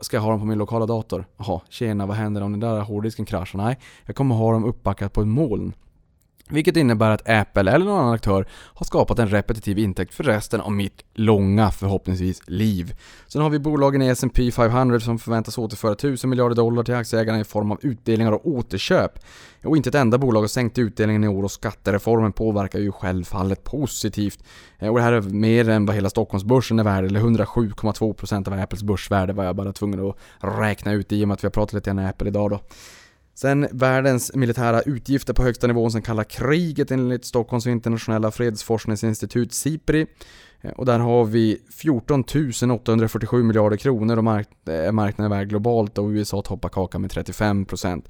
Ska 0.00 0.16
jag 0.16 0.22
ha 0.22 0.30
dem 0.30 0.40
på 0.40 0.46
min 0.46 0.58
lokala 0.58 0.86
dator? 0.86 1.26
Jaha, 1.36 1.60
tjena, 1.68 2.06
vad 2.06 2.16
händer 2.16 2.42
om 2.42 2.52
den 2.52 2.60
där 2.60 2.80
hårddisken 2.80 3.24
kraschar? 3.24 3.51
Nej, 3.54 3.78
jag 4.06 4.16
kommer 4.16 4.34
ha 4.34 4.52
dem 4.52 4.64
uppbackat 4.64 5.12
på 5.12 5.20
ett 5.20 5.28
moln. 5.28 5.72
Vilket 6.52 6.76
innebär 6.76 7.10
att 7.10 7.28
Apple 7.28 7.72
eller 7.72 7.86
någon 7.86 7.98
annan 7.98 8.14
aktör 8.14 8.46
har 8.50 8.86
skapat 8.86 9.18
en 9.18 9.28
repetitiv 9.28 9.78
intäkt 9.78 10.14
för 10.14 10.24
resten 10.24 10.60
av 10.60 10.72
mitt 10.72 11.04
långa, 11.14 11.70
förhoppningsvis, 11.70 12.42
liv. 12.46 12.94
Sen 13.28 13.42
har 13.42 13.50
vi 13.50 13.58
bolagen 13.58 14.02
i 14.02 14.08
S&P 14.08 14.50
500 14.50 15.00
som 15.00 15.18
förväntas 15.18 15.58
återföra 15.58 15.92
1000 15.92 16.30
miljarder 16.30 16.56
dollar 16.56 16.82
till 16.82 16.94
aktieägarna 16.94 17.40
i 17.40 17.44
form 17.44 17.72
av 17.72 17.78
utdelningar 17.82 18.32
och 18.32 18.46
återköp. 18.46 19.18
Och 19.64 19.76
inte 19.76 19.88
ett 19.88 19.94
enda 19.94 20.18
bolag 20.18 20.40
har 20.40 20.48
sänkt 20.48 20.78
utdelningen 20.78 21.24
i 21.24 21.28
år 21.28 21.42
och 21.42 21.50
skattereformen 21.50 22.32
påverkar 22.32 22.78
ju 22.78 22.92
självfallet 22.92 23.64
positivt. 23.64 24.44
Eh, 24.78 24.88
och 24.88 24.96
det 24.96 25.02
här 25.02 25.12
är 25.12 25.20
mer 25.20 25.68
än 25.68 25.86
vad 25.86 25.94
hela 25.94 26.10
Stockholmsbörsen 26.10 26.78
är 26.78 26.84
värd, 26.84 27.04
eller 27.04 27.20
107,2% 27.20 28.48
av 28.48 28.60
Apples 28.60 28.82
börsvärde 28.82 29.32
var 29.32 29.44
jag 29.44 29.56
bara 29.56 29.72
tvungen 29.72 30.10
att 30.10 30.16
räkna 30.40 30.92
ut 30.92 31.12
i 31.12 31.24
och 31.24 31.28
med 31.28 31.34
att 31.34 31.44
vi 31.44 31.46
har 31.46 31.52
pratat 31.52 31.72
lite 31.72 31.90
grann 31.90 31.98
om 31.98 32.06
Apple 32.06 32.28
idag 32.28 32.50
då. 32.50 32.60
Sen 33.34 33.68
världens 33.72 34.34
militära 34.34 34.80
utgifter 34.82 35.34
på 35.34 35.42
högsta 35.42 35.66
nivån 35.66 35.92
sen 35.92 36.02
kalla 36.02 36.24
kriget 36.24 36.90
enligt 36.90 37.24
Stockholms 37.24 37.66
internationella 37.66 38.30
fredsforskningsinstitut 38.30 39.52
SIPRI. 39.52 40.06
Eh, 40.60 40.70
och 40.70 40.86
där 40.86 40.98
har 40.98 41.24
vi 41.24 41.58
14 41.70 42.24
847 42.70 43.42
miljarder 43.42 43.76
kronor 43.76 44.16
och 44.16 44.24
mark 44.24 44.48
eh, 44.68 44.74
är 44.74 44.92
marknaden 44.92 45.30
värd 45.30 45.48
globalt 45.48 45.98
och 45.98 46.08
USA 46.08 46.42
toppar 46.42 46.68
kakan 46.68 47.00
med 47.00 47.10
35%. 47.10 48.02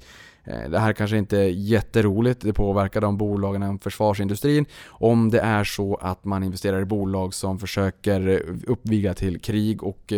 Eh, 0.43 0.69
det 0.69 0.79
här 0.79 0.93
kanske 0.93 1.17
inte 1.17 1.37
är 1.37 1.49
jätteroligt, 1.49 2.41
det 2.41 2.53
påverkar 2.53 3.01
de 3.01 3.17
bolagen 3.17 3.63
inom 3.63 3.79
försvarsindustrin 3.79 4.65
om 4.85 5.29
det 5.29 5.39
är 5.39 5.63
så 5.63 5.95
att 5.95 6.25
man 6.25 6.43
investerar 6.43 6.81
i 6.81 6.85
bolag 6.85 7.33
som 7.33 7.59
försöker 7.59 8.43
uppviga 8.67 9.13
till 9.13 9.39
krig 9.39 9.83
och 9.83 10.13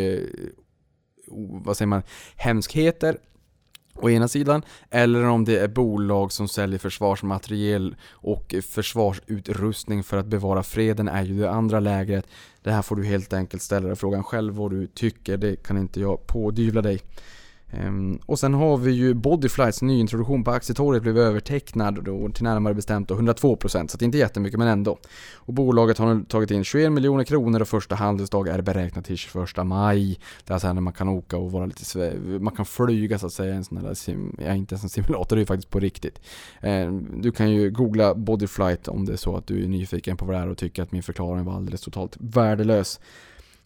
vad 1.66 1.78
säger 1.78 1.88
man, 1.88 2.04
hemskheter 2.36 3.18
å 3.96 4.10
ena 4.10 4.28
sidan, 4.28 4.62
eller 4.90 5.24
om 5.24 5.46
det 5.46 5.60
är 5.60 5.68
bolag 5.68 6.32
som 6.32 6.48
säljer 6.48 6.80
försvarsmateriel 6.80 7.96
och 8.12 8.56
försvarsutrustning 8.70 10.04
för 10.04 10.18
att 10.18 10.26
bevara 10.26 10.64
freden 10.64 11.08
är 11.08 11.24
ju 11.24 11.40
det 11.40 11.52
andra 11.52 11.80
lägret. 11.80 12.28
Det 12.64 12.72
här 12.72 12.82
får 12.82 12.96
du 12.96 13.06
helt 13.06 13.34
enkelt 13.34 13.64
ställa 13.64 13.88
dig 13.88 13.96
frågan 13.96 14.24
själv 14.24 14.54
vad 14.54 14.72
du 14.72 14.88
tycker, 14.88 15.38
det 15.38 15.64
kan 15.64 15.78
inte 15.78 16.00
jag 16.00 16.28
pådyvla 16.28 16.82
dig. 16.82 17.02
Um, 17.84 18.20
och 18.26 18.40
sen 18.40 18.54
har 18.54 18.78
vi 18.78 18.92
ju 18.92 19.14
Bodyflights 19.14 19.82
nyintroduktion 19.82 20.44
på 20.44 20.52
aktietorget 20.52 21.04
blev 21.04 21.18
övertecknad 21.18 22.04
då, 22.04 22.30
till 22.30 22.44
närmare 22.44 22.74
bestämt 22.74 23.10
102% 23.10 23.88
så 23.88 23.98
det 23.98 24.04
är 24.04 24.06
inte 24.06 24.18
jättemycket 24.18 24.60
men 24.60 24.68
ändå. 24.68 24.98
Och 25.34 25.54
bolaget 25.54 25.98
har 25.98 26.14
nu 26.14 26.24
tagit 26.24 26.52
in 26.52 26.64
21 26.64 26.92
miljoner 26.92 27.24
kronor 27.24 27.62
och 27.62 27.68
första 27.68 27.96
handelsdag 27.96 28.48
är 28.48 28.62
beräknat 28.62 29.06
till 29.06 29.18
21 29.18 29.66
maj. 29.66 30.20
Det 30.44 30.52
är 30.52 30.54
alltså 30.54 30.74
när 30.74 30.82
man 30.82 30.94
kan 30.94 31.10
åka 31.10 31.38
och 31.38 31.52
vara 31.52 31.66
lite 31.66 32.20
man 32.40 32.56
kan 32.56 32.66
flyga 32.66 33.20
så 33.20 33.26
att 33.26 33.34
säga 33.34 33.56
en 33.56 33.64
sån 33.64 33.78
här 33.78 33.94
sim, 33.94 34.36
ja 34.46 34.54
inte 34.54 34.74
ens 34.74 34.84
en 34.84 34.90
simulator, 34.90 35.36
det 35.36 35.40
är 35.40 35.42
ju 35.42 35.46
faktiskt 35.46 35.70
på 35.70 35.80
riktigt. 35.80 36.20
Um, 36.64 37.22
du 37.22 37.32
kan 37.32 37.52
ju 37.52 37.72
googla 37.72 38.16
Bodyflight 38.16 38.88
om 38.88 39.06
det 39.06 39.14
är 39.14 39.18
så 39.18 39.38
att 39.38 39.48
du 39.48 39.64
är 39.64 39.68
nyfiken 39.68 40.18
på 40.18 40.26
vad 40.26 40.36
det 40.36 40.40
är 40.40 40.50
och 40.50 40.58
tycker 40.58 40.84
att 40.84 40.92
min 40.92 41.04
förklaring 41.04 41.46
var 41.46 41.54
alldeles 41.54 41.82
totalt 41.82 42.18
värdelös. 42.20 43.00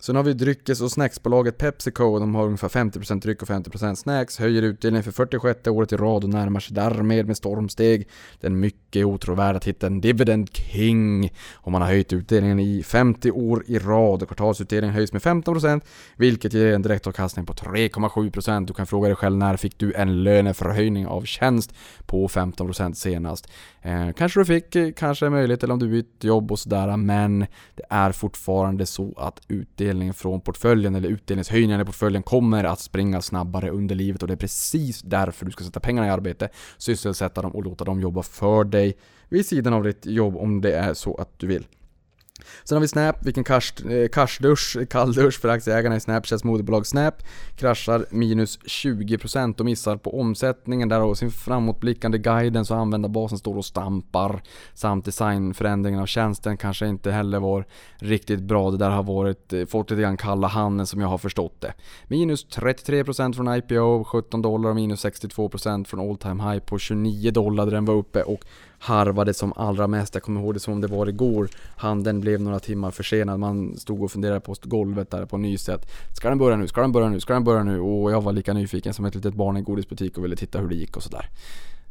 Sen 0.01 0.15
har 0.15 0.23
vi 0.23 0.33
dryckes 0.33 0.81
och 0.81 0.91
snacksbolaget 0.91 1.57
Pepsico. 1.57 2.19
De 2.19 2.35
har 2.35 2.45
ungefär 2.45 2.67
50% 2.67 3.21
dryck 3.21 3.41
och 3.41 3.47
50% 3.47 3.95
snacks. 3.95 4.39
Höjer 4.39 4.61
utdelningen 4.61 5.03
för 5.03 5.11
46 5.11 5.67
året 5.67 5.91
i 5.91 5.95
rad 5.95 6.23
och 6.23 6.29
närmar 6.29 6.59
sig 6.59 6.75
därmed 6.75 7.27
med 7.27 7.37
stormsteg 7.37 8.07
den 8.39 8.59
mycket 8.59 9.05
otrovärda 9.05 9.59
titeln 9.59 10.01
Dividend 10.01 10.49
King. 10.53 11.31
Och 11.53 11.71
man 11.71 11.81
har 11.81 11.89
höjt 11.89 12.13
utdelningen 12.13 12.59
i 12.59 12.83
50 12.83 13.31
år 13.31 13.63
i 13.67 13.79
rad. 13.79 14.27
Kvartalsutdelningen 14.27 14.95
höjs 14.95 15.13
med 15.13 15.21
15% 15.21 15.81
vilket 16.15 16.53
ger 16.53 16.73
en 16.73 16.81
direktavkastning 16.81 17.45
på 17.45 17.53
3,7%. 17.53 18.65
Du 18.65 18.73
kan 18.73 18.87
fråga 18.87 19.07
dig 19.07 19.15
själv 19.15 19.37
när 19.37 19.57
fick 19.57 19.79
du 19.79 19.93
en 19.93 20.23
löneförhöjning 20.23 21.07
av 21.07 21.21
tjänst 21.21 21.73
på 22.05 22.27
15% 22.27 22.93
senast? 22.93 23.49
Eh, 23.81 24.11
kanske 24.17 24.39
du 24.39 24.45
fick, 24.45 24.75
eh, 24.75 24.91
kanske 24.95 25.25
är 25.25 25.29
möjligt, 25.29 25.63
eller 25.63 25.73
om 25.73 25.79
du 25.79 25.87
bytt 25.87 26.23
jobb 26.23 26.51
och 26.51 26.59
sådär, 26.59 26.97
men 26.97 27.39
det 27.75 27.83
är 27.89 28.11
fortfarande 28.11 28.85
så 28.85 29.13
att 29.17 29.41
utdelningen 29.47 29.88
från 30.13 30.41
portföljen, 30.41 30.95
eller 30.95 31.09
utdelningshöjningen 31.09 31.81
i 31.81 31.85
portföljen, 31.85 32.23
kommer 32.23 32.63
att 32.63 32.79
springa 32.79 33.21
snabbare 33.21 33.69
under 33.69 33.95
livet 33.95 34.21
och 34.21 34.27
det 34.27 34.33
är 34.33 34.37
precis 34.37 35.01
därför 35.01 35.45
du 35.45 35.51
ska 35.51 35.63
sätta 35.63 35.79
pengarna 35.79 36.07
i 36.07 36.11
arbete, 36.11 36.49
sysselsätta 36.77 37.41
dem 37.41 37.55
och 37.55 37.63
låta 37.63 37.85
dem 37.85 38.01
jobba 38.01 38.23
för 38.23 38.63
dig 38.63 38.97
vid 39.29 39.45
sidan 39.45 39.73
av 39.73 39.83
ditt 39.83 40.05
jobb 40.05 40.37
om 40.37 40.61
det 40.61 40.71
är 40.71 40.93
så 40.93 41.15
att 41.15 41.39
du 41.39 41.47
vill. 41.47 41.65
Sen 42.63 42.75
har 42.75 42.81
vi 42.81 42.87
Snap, 42.87 43.25
vilken 43.25 43.43
cashdusch, 44.11 44.77
eh, 44.79 44.85
kalldusch 44.85 45.41
för 45.41 45.49
aktieägarna 45.49 45.95
i 45.95 45.99
Snapchats 45.99 46.43
moderbolag 46.43 46.87
Snap. 46.87 47.23
Kraschar 47.55 48.05
minus 48.09 48.59
20% 48.65 49.59
och 49.59 49.65
missar 49.65 49.97
på 49.97 50.19
omsättningen. 50.19 50.89
Där 50.89 50.99
har 50.99 51.15
sin 51.15 51.31
framåtblickande 51.31 52.17
guidance 52.17 52.73
och 52.73 52.79
användarbasen 52.79 53.37
står 53.37 53.57
och 53.57 53.65
stampar. 53.65 54.41
Samt 54.73 55.05
designförändringen 55.05 55.99
av 55.99 56.05
tjänsten 56.05 56.57
kanske 56.57 56.87
inte 56.87 57.11
heller 57.11 57.39
var 57.39 57.65
riktigt 57.97 58.41
bra. 58.41 58.71
Det 58.71 58.77
där 58.77 58.89
har 58.89 59.03
varit, 59.03 59.53
eh, 59.53 59.65
fått 59.65 59.89
lite 59.89 60.01
grann 60.01 60.17
kalla 60.17 60.47
handen 60.47 60.87
som 60.87 61.01
jag 61.01 61.07
har 61.07 61.17
förstått 61.17 61.61
det. 61.61 61.73
Minus 62.07 62.45
33% 62.49 63.35
från 63.35 63.55
IPO, 63.55 64.03
17 64.03 64.41
dollar 64.41 64.69
och 64.69 64.75
minus 64.75 65.05
62% 65.05 65.87
från 65.87 66.09
all 66.09 66.17
time 66.17 66.43
high 66.43 66.59
på 66.59 66.79
29 66.79 67.31
dollar 67.31 67.65
där 67.65 67.71
den 67.71 67.85
var 67.85 67.95
uppe 67.95 68.23
och 68.23 68.45
harvade 68.79 69.33
som 69.33 69.53
allra 69.55 69.87
mest. 69.87 70.13
Jag 70.13 70.23
kommer 70.23 70.41
ihåg 70.41 70.53
det 70.53 70.59
som 70.59 70.73
om 70.73 70.81
det 70.81 70.87
var 70.87 71.09
igår. 71.09 71.49
Handeln 71.75 72.19
blev 72.19 72.41
några 72.41 72.59
timmar 72.59 72.91
försenad. 72.91 73.39
Man 73.39 73.77
stod 73.77 74.03
och 74.03 74.11
funderade 74.11 74.39
på 74.39 74.55
golvet 74.63 75.11
där 75.11 75.25
på 75.25 75.37
Nyset. 75.37 75.89
Ska 76.17 76.29
den 76.29 76.37
börja 76.37 76.57
nu? 76.57 76.67
Ska 76.67 76.81
den 76.81 76.91
börja 76.91 77.09
nu? 77.09 77.19
Ska 77.19 77.33
den 77.33 77.43
börja 77.43 77.63
nu? 77.63 77.79
Och 77.79 78.11
jag 78.11 78.21
var 78.21 78.33
lika 78.33 78.53
nyfiken 78.53 78.93
som 78.93 79.05
ett 79.05 79.15
litet 79.15 79.33
barn 79.33 79.57
i 79.57 79.59
en 79.59 79.63
godisbutik 79.63 80.17
och 80.17 80.23
ville 80.23 80.35
titta 80.35 80.59
hur 80.59 80.67
det 80.67 80.75
gick 80.75 80.97
och 80.97 81.03
sådär. 81.03 81.29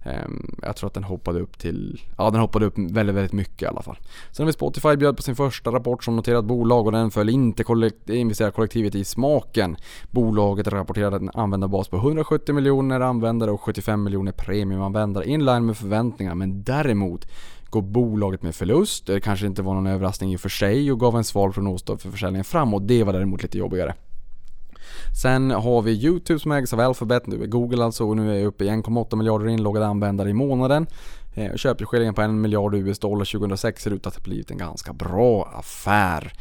Ehm, 0.02 0.54
jag 0.62 0.76
tror 0.76 0.86
att 0.86 0.94
den 0.94 1.04
hoppade 1.04 1.40
upp 1.40 1.58
till, 1.58 2.00
ja 2.16 2.30
den 2.30 2.40
hoppade 2.40 2.66
upp 2.66 2.78
väldigt, 2.78 3.16
väldigt 3.16 3.32
mycket 3.32 3.62
i 3.62 3.66
alla 3.66 3.82
fall. 3.82 3.98
Sen 4.30 4.44
har 4.44 4.46
vi 4.46 4.52
Spotify 4.52 4.96
bjöd 4.96 5.16
på 5.16 5.22
sin 5.22 5.36
första 5.36 5.70
rapport 5.70 6.04
som 6.04 6.16
noterat 6.16 6.44
bolag 6.44 6.86
och 6.86 6.92
den 6.92 7.10
föll 7.10 7.28
inte 7.28 7.64
kollekt, 7.64 8.10
investerarkollektivet 8.10 8.94
i 8.94 9.04
smaken. 9.04 9.76
Bolaget 10.10 10.68
rapporterade 10.68 11.16
en 11.16 11.30
användarbas 11.34 11.88
på 11.88 11.96
170 11.96 12.54
miljoner 12.54 13.00
användare 13.00 13.50
och 13.50 13.60
75 13.60 14.02
miljoner 14.02 14.32
premiumanvändare 14.32 15.26
inline 15.26 15.66
med 15.66 15.76
förväntningar 15.76 16.34
men 16.34 16.62
däremot 16.62 17.28
går 17.70 17.82
bolaget 17.82 18.42
med 18.42 18.54
förlust. 18.54 19.06
Det 19.06 19.20
kanske 19.20 19.46
inte 19.46 19.62
var 19.62 19.74
någon 19.74 19.86
överraskning 19.86 20.32
i 20.32 20.36
och 20.36 20.40
för 20.40 20.48
sig 20.48 20.92
och 20.92 21.00
gav 21.00 21.16
en 21.16 21.24
sval 21.24 21.52
prognos 21.52 21.84
för 21.84 21.96
försäljningen 22.10 22.44
framåt. 22.44 22.88
Det 22.88 23.04
var 23.04 23.12
däremot 23.12 23.42
lite 23.42 23.58
jobbigare. 23.58 23.94
Sen 25.22 25.50
har 25.50 25.82
vi 25.82 25.92
YouTube 25.92 26.40
som 26.40 26.52
ägs 26.52 26.72
av 26.72 26.80
Alphabet, 26.80 27.26
nu 27.26 27.42
är 27.42 27.46
Google 27.46 27.84
alltså 27.84 28.04
och 28.04 28.16
nu 28.16 28.30
är 28.30 28.38
jag 28.38 28.46
uppe 28.46 28.64
i 28.64 28.68
1,8 28.68 29.16
miljarder 29.16 29.48
inloggade 29.48 29.86
användare 29.86 30.30
i 30.30 30.32
månaden. 30.32 30.86
Eh, 31.34 31.54
köpeskillingen 31.54 32.14
på 32.14 32.22
1 32.22 32.30
miljard 32.30 32.74
US 32.74 32.98
dollar 32.98 33.24
2006 33.24 33.82
ser 33.82 33.90
ut 33.90 34.06
att 34.06 34.14
ha 34.14 34.22
blivit 34.22 34.50
en 34.50 34.58
ganska 34.58 34.92
bra 34.92 35.52
affär. 35.54 36.32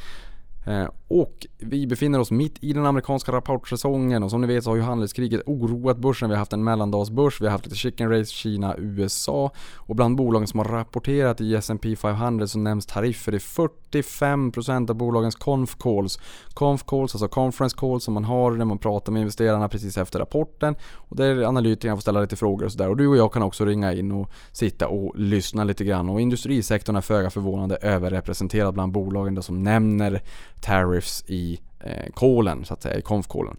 Eh, 0.68 0.88
och 1.07 1.47
vi 1.57 1.88
befinner 1.88 2.20
oss 2.20 2.32
mitt 2.32 2.63
i 2.63 2.74
den 2.74 2.86
amerikanska 2.86 3.32
rapportsäsongen 3.32 4.24
och 4.24 4.32
som 4.32 4.41
ni 4.41 4.47
vet 4.47 4.63
så 4.63 4.70
har 4.70 4.76
ju 4.76 4.82
handelskriget 4.82 5.41
oroat 5.45 5.97
börsen. 5.97 6.30
Vi 6.30 6.36
har 6.36 6.39
haft 6.39 6.53
en 6.53 6.63
mellandagsbörs, 6.63 7.41
vi 7.41 7.45
har 7.45 7.51
haft 7.51 7.65
lite 7.65 7.78
chicken 7.78 8.09
race 8.09 8.32
Kina, 8.32 8.76
USA 8.78 9.51
och 9.76 9.95
bland 9.95 10.15
bolagen 10.15 10.47
som 10.47 10.59
har 10.59 10.65
rapporterat 10.65 11.41
i 11.41 11.55
S&P 11.55 11.95
500 11.95 12.47
så 12.47 12.59
nämns 12.59 12.86
tariffer 12.86 13.36
i 13.36 13.38
45% 13.38 14.89
av 14.89 14.95
bolagens 14.95 15.36
conf 15.36 15.78
calls. 15.80 16.20
Conf 16.53 16.86
calls, 16.86 17.15
alltså 17.15 17.28
conference 17.28 17.78
calls 17.80 18.03
som 18.03 18.13
man 18.13 18.24
har 18.24 18.51
när 18.51 18.65
man 18.65 18.78
pratar 18.78 19.11
med 19.11 19.20
investerarna 19.20 19.70
precis 19.70 19.97
efter 19.97 20.20
rapporten 20.20 20.76
och 20.93 21.15
där 21.15 21.43
analytikerna 21.43 21.95
får 21.95 22.01
ställa 22.01 22.22
lite 22.22 22.36
frågor 22.36 22.65
och 22.65 22.72
sådär 22.72 22.89
och 22.89 22.97
du 22.97 23.07
och 23.07 23.18
jag 23.18 23.34
kan 23.34 23.43
också 23.43 23.65
ringa 23.65 23.93
in 23.93 24.11
och 24.11 24.32
sitta 24.51 24.88
och 24.88 25.15
lyssna 25.15 25.63
lite 25.63 25.84
grann 25.84 26.09
och 26.09 26.22
industrisektorn 26.22 26.95
är 26.95 27.01
föga 27.01 27.30
förvånande 27.30 27.76
överrepresenterad 27.76 28.74
bland 28.74 28.91
bolagen 28.91 29.43
som 29.43 29.63
nämner 29.63 30.22
tariffs 30.62 31.24
i 31.28 31.60
eh, 31.80 32.14
kolen, 32.14 32.66
så 32.66 32.74
att 32.74 32.82
säga, 32.82 32.97
i 32.97 33.01
konfkolen. 33.01 33.58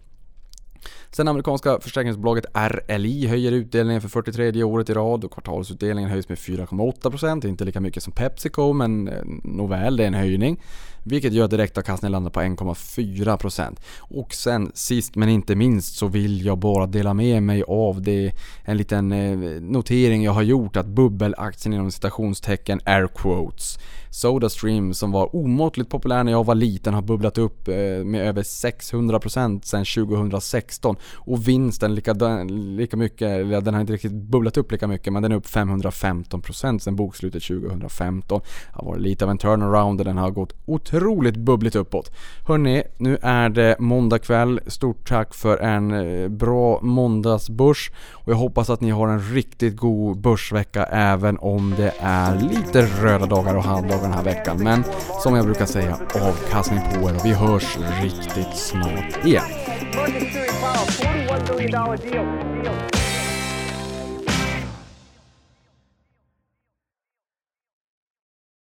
Sen 1.11 1.27
amerikanska 1.27 1.79
försäkringsbolaget 1.79 2.45
RLI 2.53 3.27
höjer 3.27 3.51
utdelningen 3.51 4.01
för 4.01 4.09
43 4.09 4.63
året 4.63 4.89
i 4.89 4.93
rad 4.93 5.23
och 5.23 5.31
kvartalsutdelningen 5.31 6.09
höjs 6.09 6.29
med 6.29 6.37
4,8%. 6.37 7.47
Inte 7.47 7.65
lika 7.65 7.79
mycket 7.79 8.03
som 8.03 8.13
Pepsico 8.13 8.73
men 8.73 9.03
nog 9.03 9.43
nåväl, 9.43 9.97
det 9.97 10.03
är 10.03 10.07
en 10.07 10.13
höjning. 10.13 10.61
Vilket 11.09 11.33
gör 11.33 11.45
att 11.45 11.51
direktavkastningen 11.51 12.11
landar 12.11 12.31
på 12.31 12.41
1,4%. 12.41 13.77
Och 13.99 14.33
sen 14.33 14.71
sist 14.73 15.15
men 15.15 15.29
inte 15.29 15.55
minst 15.55 15.95
så 15.95 16.07
vill 16.07 16.45
jag 16.45 16.57
bara 16.57 16.87
dela 16.87 17.13
med 17.13 17.43
mig 17.43 17.63
av 17.67 18.01
det, 18.01 18.31
en 18.63 18.77
liten 18.77 19.11
eh, 19.11 19.61
notering 19.61 20.23
jag 20.23 20.31
har 20.31 20.41
gjort 20.41 20.77
att 20.77 20.85
bubbelaktien 20.85 21.73
inom 21.73 21.91
citationstecken 21.91 22.79
air 22.85 23.07
quotes 23.07 23.77
Sodastream 24.09 24.93
som 24.93 25.11
var 25.11 25.35
omåttligt 25.35 25.89
populär 25.89 26.23
när 26.23 26.31
jag 26.31 26.45
var 26.45 26.55
liten 26.55 26.93
har 26.93 27.01
bubblat 27.01 27.37
upp 27.37 27.67
eh, 27.67 27.73
med 28.05 28.27
över 28.27 28.41
600% 28.43 29.61
sedan 29.61 30.07
2016 30.07 30.95
och 31.15 31.47
vinsten 31.47 31.95
lika, 31.95 32.13
lika 32.49 32.97
mycket, 32.97 33.27
eller 33.27 33.61
den 33.61 33.73
har 33.73 33.81
inte 33.81 33.93
riktigt 33.93 34.11
bubblat 34.11 34.57
upp 34.57 34.71
lika 34.71 34.87
mycket 34.87 35.13
men 35.13 35.23
den 35.23 35.31
är 35.31 35.35
upp 35.35 35.45
515% 35.45 36.79
sen 36.79 36.95
bokslutet 36.95 37.43
2015. 37.43 38.41
Det 38.41 38.79
har 38.79 38.85
varit 38.85 39.01
lite 39.01 39.25
av 39.25 39.31
en 39.31 39.37
turnaround 39.37 40.01
och 40.01 40.05
den 40.05 40.17
har 40.17 40.31
gått 40.31 40.53
otroligt 40.65 40.98
otroligt 40.99 41.35
bubbligt 41.35 41.75
uppåt. 41.75 42.11
Hörni, 42.47 42.83
nu 42.97 43.17
är 43.21 43.49
det 43.49 43.75
måndag 43.79 44.19
kväll. 44.19 44.59
Stort 44.67 45.07
tack 45.07 45.33
för 45.33 45.57
en 45.57 46.37
bra 46.37 46.79
måndagsbörs 46.81 47.91
och 48.11 48.31
jag 48.31 48.37
hoppas 48.37 48.69
att 48.69 48.81
ni 48.81 48.89
har 48.89 49.07
en 49.07 49.19
riktigt 49.19 49.77
god 49.77 50.21
börsvecka 50.21 50.83
även 50.83 51.37
om 51.37 51.73
det 51.77 51.93
är 51.99 52.35
lite 52.35 52.81
röda 52.81 53.25
dagar 53.25 53.55
och 53.55 53.63
halvdagar 53.63 54.01
den 54.01 54.13
här 54.13 54.23
veckan. 54.23 54.63
Men 54.63 54.83
som 55.23 55.35
jag 55.35 55.45
brukar 55.45 55.65
säga, 55.65 55.97
avkastning 56.15 56.79
på 56.79 57.09
er 57.09 57.15
och 57.15 57.25
vi 57.25 57.33
hörs 57.33 57.77
riktigt 58.01 58.57
snart 58.57 59.25
igen. 59.25 59.43